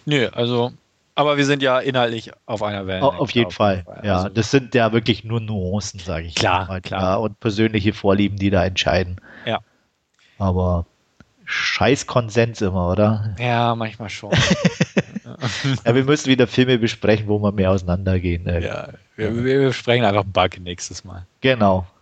[0.05, 0.73] Nö, also,
[1.15, 3.01] aber wir sind ja inhaltlich auf einer Welle.
[3.03, 3.85] Au- Auf jeden Fall.
[4.03, 6.81] Ja, Also, das sind ja wirklich nur Nuancen, sage ich Klar, mal.
[6.81, 7.01] klar.
[7.01, 9.21] Ja, und persönliche Vorlieben, die da entscheiden.
[9.45, 9.59] Ja.
[10.37, 10.85] Aber
[11.53, 13.35] scheiß Konsens immer, oder?
[13.39, 14.31] ja, manchmal schon.
[15.85, 18.45] Ja, wir müssen wieder Filme besprechen, wo wir mehr auseinandergehen.
[18.45, 21.25] Äh, ja, wir, wir besprechen einfach Bug nächstes Mal.
[21.41, 21.87] Genau.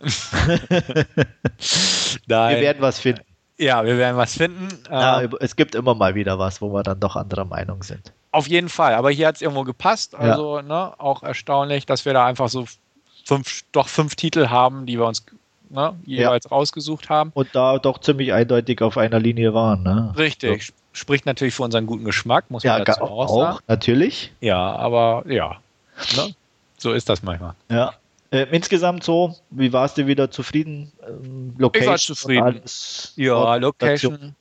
[2.26, 2.56] Nein.
[2.56, 3.22] Wir werden was finden.
[3.58, 4.68] ja, wir werden was finden.
[4.90, 8.12] Ja, Äh, es gibt immer mal wieder was, wo wir dann doch anderer Meinung sind.
[8.32, 10.14] Auf jeden Fall, aber hier hat es irgendwo gepasst.
[10.14, 12.66] Also ne, auch erstaunlich, dass wir da einfach so
[13.24, 15.24] fünf, doch fünf Titel haben, die wir uns
[15.72, 17.30] ne, jeweils rausgesucht haben.
[17.34, 19.82] Und da doch ziemlich eindeutig auf einer Linie waren.
[19.82, 20.12] Ne?
[20.16, 20.72] Richtig.
[20.92, 23.58] Spricht natürlich für unseren guten Geschmack, muss Ja, man dazu auch, auch, sagen.
[23.66, 24.32] natürlich.
[24.40, 25.56] Ja, aber ja.
[26.16, 26.34] Ne?
[26.78, 27.54] So ist das manchmal.
[27.70, 27.94] Ja.
[28.30, 30.90] Äh, insgesamt so, wie warst du wieder zufrieden?
[31.06, 32.42] Ähm, Location zufrieden.
[32.42, 33.12] und alles?
[33.16, 33.56] Ja?
[33.56, 34.34] Location.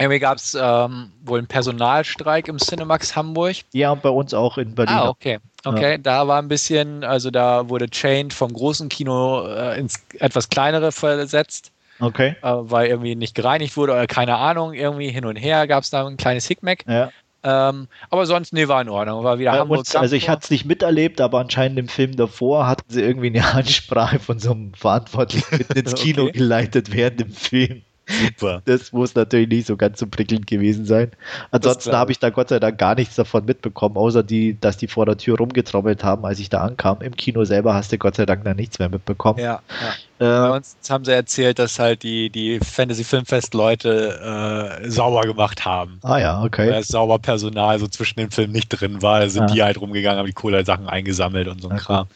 [0.00, 3.56] Irgendwie gab es ähm, wohl einen Personalstreik im Cinemax Hamburg.
[3.72, 4.94] Ja, und bei uns auch in Berlin.
[4.96, 5.38] Ah, okay.
[5.64, 10.48] Okay, da war ein bisschen, also da wurde Chained vom großen Kino äh, ins etwas
[10.48, 11.70] kleinere versetzt,
[12.00, 12.34] Okay.
[12.40, 15.90] äh, weil irgendwie nicht gereinigt wurde oder keine Ahnung, irgendwie hin und her gab es
[15.90, 16.84] da ein kleines Hickmeck.
[16.88, 17.12] Ja.
[17.42, 19.22] Ähm, aber sonst, nee, war in Ordnung.
[19.24, 19.80] War wieder Bei Hamburg.
[19.80, 23.26] uns, also ich hatte es nicht miterlebt, aber anscheinend im Film davor hatten sie irgendwie
[23.28, 26.32] eine Ansprache von so einem Verantwortlichen ins Kino Okay.
[26.32, 27.82] geleitet während dem Film.
[28.08, 28.62] Super.
[28.64, 31.12] Das muss natürlich nicht so ganz so prickelnd gewesen sein.
[31.50, 34.88] Ansonsten habe ich da Gott sei Dank gar nichts davon mitbekommen, außer die, dass die
[34.88, 37.02] vor der Tür rumgetrommelt haben, als ich da ankam.
[37.02, 39.38] Im Kino selber hast du Gott sei Dank da nichts mehr mitbekommen.
[39.38, 39.94] Ja, ja.
[40.18, 45.22] Bei Äh, uns haben sie erzählt, dass halt die, die Fantasy Filmfest Leute äh, sauber
[45.22, 45.98] gemacht haben.
[46.02, 46.68] ah ja, okay.
[46.68, 49.54] Da ist sauber Personal so zwischen den Filmen nicht drin war, da sind Ja.
[49.54, 51.84] die halt rumgegangen, haben die Cola-Sachen eingesammelt und so ein Okay.
[51.84, 52.08] Kram.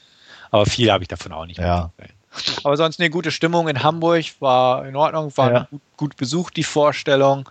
[0.50, 1.90] Aber viel habe ich davon auch nicht Ja.
[1.96, 2.13] mitgekriegt.
[2.62, 5.68] Aber sonst eine gute Stimmung in Hamburg, war in Ordnung, war Ja.
[5.70, 7.48] gut, gut besucht, die Vorstellung.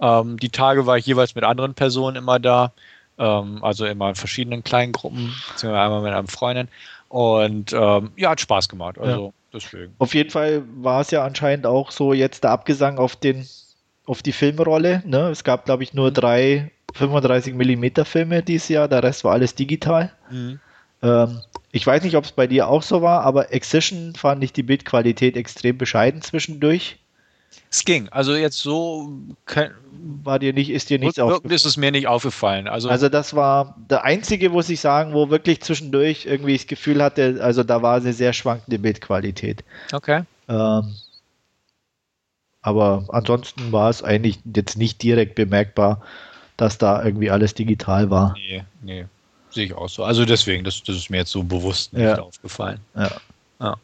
[0.00, 2.72] Ähm, die Tage war ich jeweils mit anderen Personen immer da,
[3.18, 6.68] ähm, also immer in verschiedenen kleinen Gruppen, beziehungsweise einmal mit einem Freundin.
[7.08, 9.94] Und ähm, ja, hat Spaß gemacht, also deswegen.
[9.98, 13.46] Auf jeden Fall war es ja anscheinend auch so jetzt der Abgesang auf den
[14.04, 15.02] auf die Filmrolle.
[15.06, 15.28] Ne?
[15.28, 16.14] Es gab, glaube ich, nur Mhm.
[16.14, 20.12] drei 35 mm Filme dieses Jahr, der Rest war alles digital.
[20.30, 20.58] Mhm.
[21.02, 21.40] Ähm,
[21.72, 24.62] ich weiß nicht, ob es bei dir auch so war, aber Excision fand ich die
[24.62, 26.98] Bildqualität extrem bescheiden zwischendurch.
[27.70, 29.12] Es ging, also jetzt so
[29.46, 29.72] kein,
[30.22, 31.54] War dir nicht, ist dir nichts aufgefallen?
[31.54, 32.68] ist es mir nicht aufgefallen.
[32.68, 37.02] Also, Also das war der einzige, muss ich sagen, wo wirklich zwischendurch irgendwie das Gefühl
[37.02, 39.64] hatte, also da war eine sehr schwankende Bildqualität.
[39.92, 40.22] okay.
[40.48, 40.94] Ähm,
[42.62, 46.02] aber ansonsten war es eigentlich jetzt nicht direkt bemerkbar,
[46.56, 48.34] dass da irgendwie alles digital war.
[48.34, 49.06] Nee, nee,
[49.54, 50.04] sehe ich auch so.
[50.04, 52.20] Also deswegen, das, das ist mir jetzt so bewusst nicht Ja.
[52.20, 52.80] aufgefallen.
[52.96, 53.10] Ja.
[53.60, 53.76] Ja.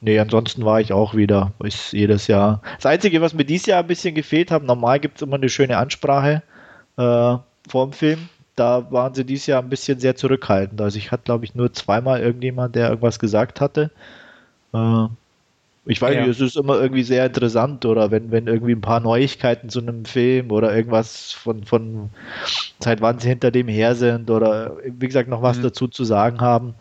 [0.00, 2.60] Nee, ansonsten war ich auch wieder, ist jedes Jahr.
[2.76, 5.48] Das Einzige, was mir dieses Jahr ein bisschen gefehlt hat, normal gibt es immer eine
[5.48, 6.42] schöne Ansprache
[6.98, 7.00] äh,
[7.68, 8.28] vor dem Film.
[8.54, 10.80] Da waren sie dieses Jahr ein bisschen sehr zurückhaltend.
[10.80, 13.90] Also ich hatte, glaube ich, nur zweimal irgendjemand, der irgendwas gesagt hatte.
[14.74, 15.06] Äh,
[15.86, 16.20] ich weiß Ja.
[16.22, 19.80] nicht, es ist immer irgendwie sehr interessant oder wenn, wenn irgendwie ein paar Neuigkeiten zu
[19.80, 22.10] einem Film oder irgendwas von, von
[22.80, 25.62] seit wann sie hinter dem her sind oder wie gesagt noch was Mhm.
[25.62, 26.74] dazu zu sagen haben.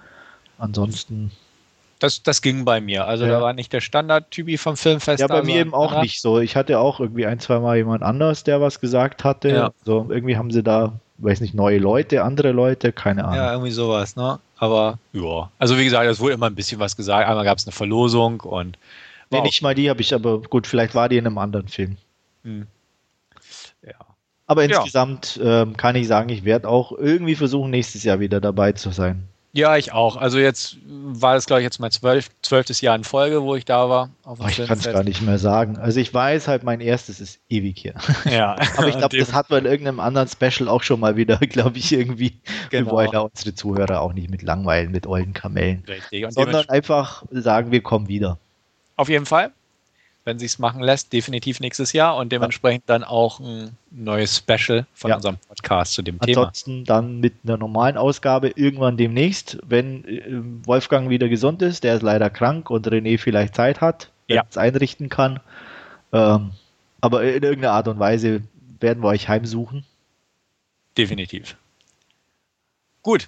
[0.58, 1.32] Ansonsten
[2.00, 3.08] Das, das ging bei mir.
[3.08, 3.32] Also Ja.
[3.32, 5.22] da war nicht der Standard-Typi vom Filmfest.
[5.22, 6.40] Ja, bei mir eben auch nicht so.
[6.40, 9.50] Ich hatte auch irgendwie ein, zwei Mal jemand anders, der was gesagt hatte.
[9.50, 9.72] Ja.
[9.86, 13.36] So, irgendwie haben sie da, weiß nicht, neue Leute, andere Leute, keine Ahnung.
[13.38, 14.40] Ja, irgendwie sowas, ne?
[14.64, 15.52] Aber ja.
[15.60, 17.28] Also wie gesagt, es wurde immer ein bisschen was gesagt.
[17.28, 18.78] Einmal gab es eine Verlosung und
[19.30, 21.98] nee, nicht mal die habe ich, aber gut, vielleicht war die in einem anderen Film.
[22.46, 22.68] Hm.
[23.86, 23.96] Ja.
[24.48, 24.78] Aber Ja.
[24.78, 28.92] insgesamt ähm, kann ich sagen, ich werde auch irgendwie versuchen, nächstes Jahr wieder dabei zu
[28.92, 29.28] sein.
[29.56, 30.18] Ja, ich auch.
[30.18, 33.66] Also jetzt war das, glaube ich, jetzt mein zwölf, zwölftes Jahr in Folge, wo ich
[33.66, 34.10] da war.
[34.26, 35.78] Oh, ich kann es gar nicht mehr sagen.
[35.78, 37.94] Also ich weiß halt, mein erstes ist ewig hier.
[38.30, 38.56] Ja.
[38.78, 41.78] Aber ich glaube, das hat man in irgendeinem anderen Special auch schon mal wieder, glaube
[41.78, 42.40] ich, irgendwie.
[42.72, 42.92] Wir Genau.
[42.94, 45.84] wollen ja unsere Zuhörer auch nicht mit langweilen, mit ollen Kamellen.
[45.88, 46.26] Richtig.
[46.26, 48.40] Und Sondern einfach sagen, wir kommen wieder.
[48.96, 49.52] Auf jeden Fall,
[50.26, 55.10] wenn sich's machen lässt, definitiv nächstes Jahr und dementsprechend dann auch ein neues Special von
[55.10, 55.16] Ja.
[55.18, 56.42] unserem Podcast zu dem Thema.
[56.42, 60.24] Ansonsten dann mit einer normalen Ausgabe irgendwann demnächst, wenn äh,
[60.66, 64.44] Wolfgang wieder gesund ist, der ist leider krank und René vielleicht Zeit hat, der Ja.
[64.50, 65.40] es einrichten kann.
[66.14, 66.52] Ähm,
[67.02, 68.44] aber in irgendeiner Art und Weise
[68.80, 69.84] werden wir euch heimsuchen.
[70.98, 71.58] Definitiv.
[73.02, 73.28] Gut.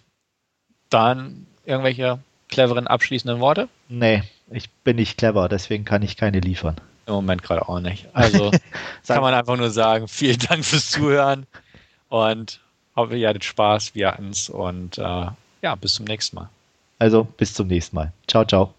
[0.90, 3.68] Dann irgendwelche cleveren abschließenden Worte?
[3.90, 6.76] Nee, ich bin nicht clever, deswegen kann ich keine liefern.
[7.08, 8.08] Im Moment gerade auch nicht.
[8.14, 8.52] Also
[9.08, 11.46] kann man einfach nur sagen, vielen Dank fürs Zuhören
[12.10, 12.60] und
[12.96, 15.28] hoffe, ihr hattet Spaß, wir hatten's und äh,
[15.62, 16.50] ja, bis zum nächsten Mal.
[17.00, 18.14] Also bis zum nächsten Mal.
[18.28, 18.74] Ciao, ciao.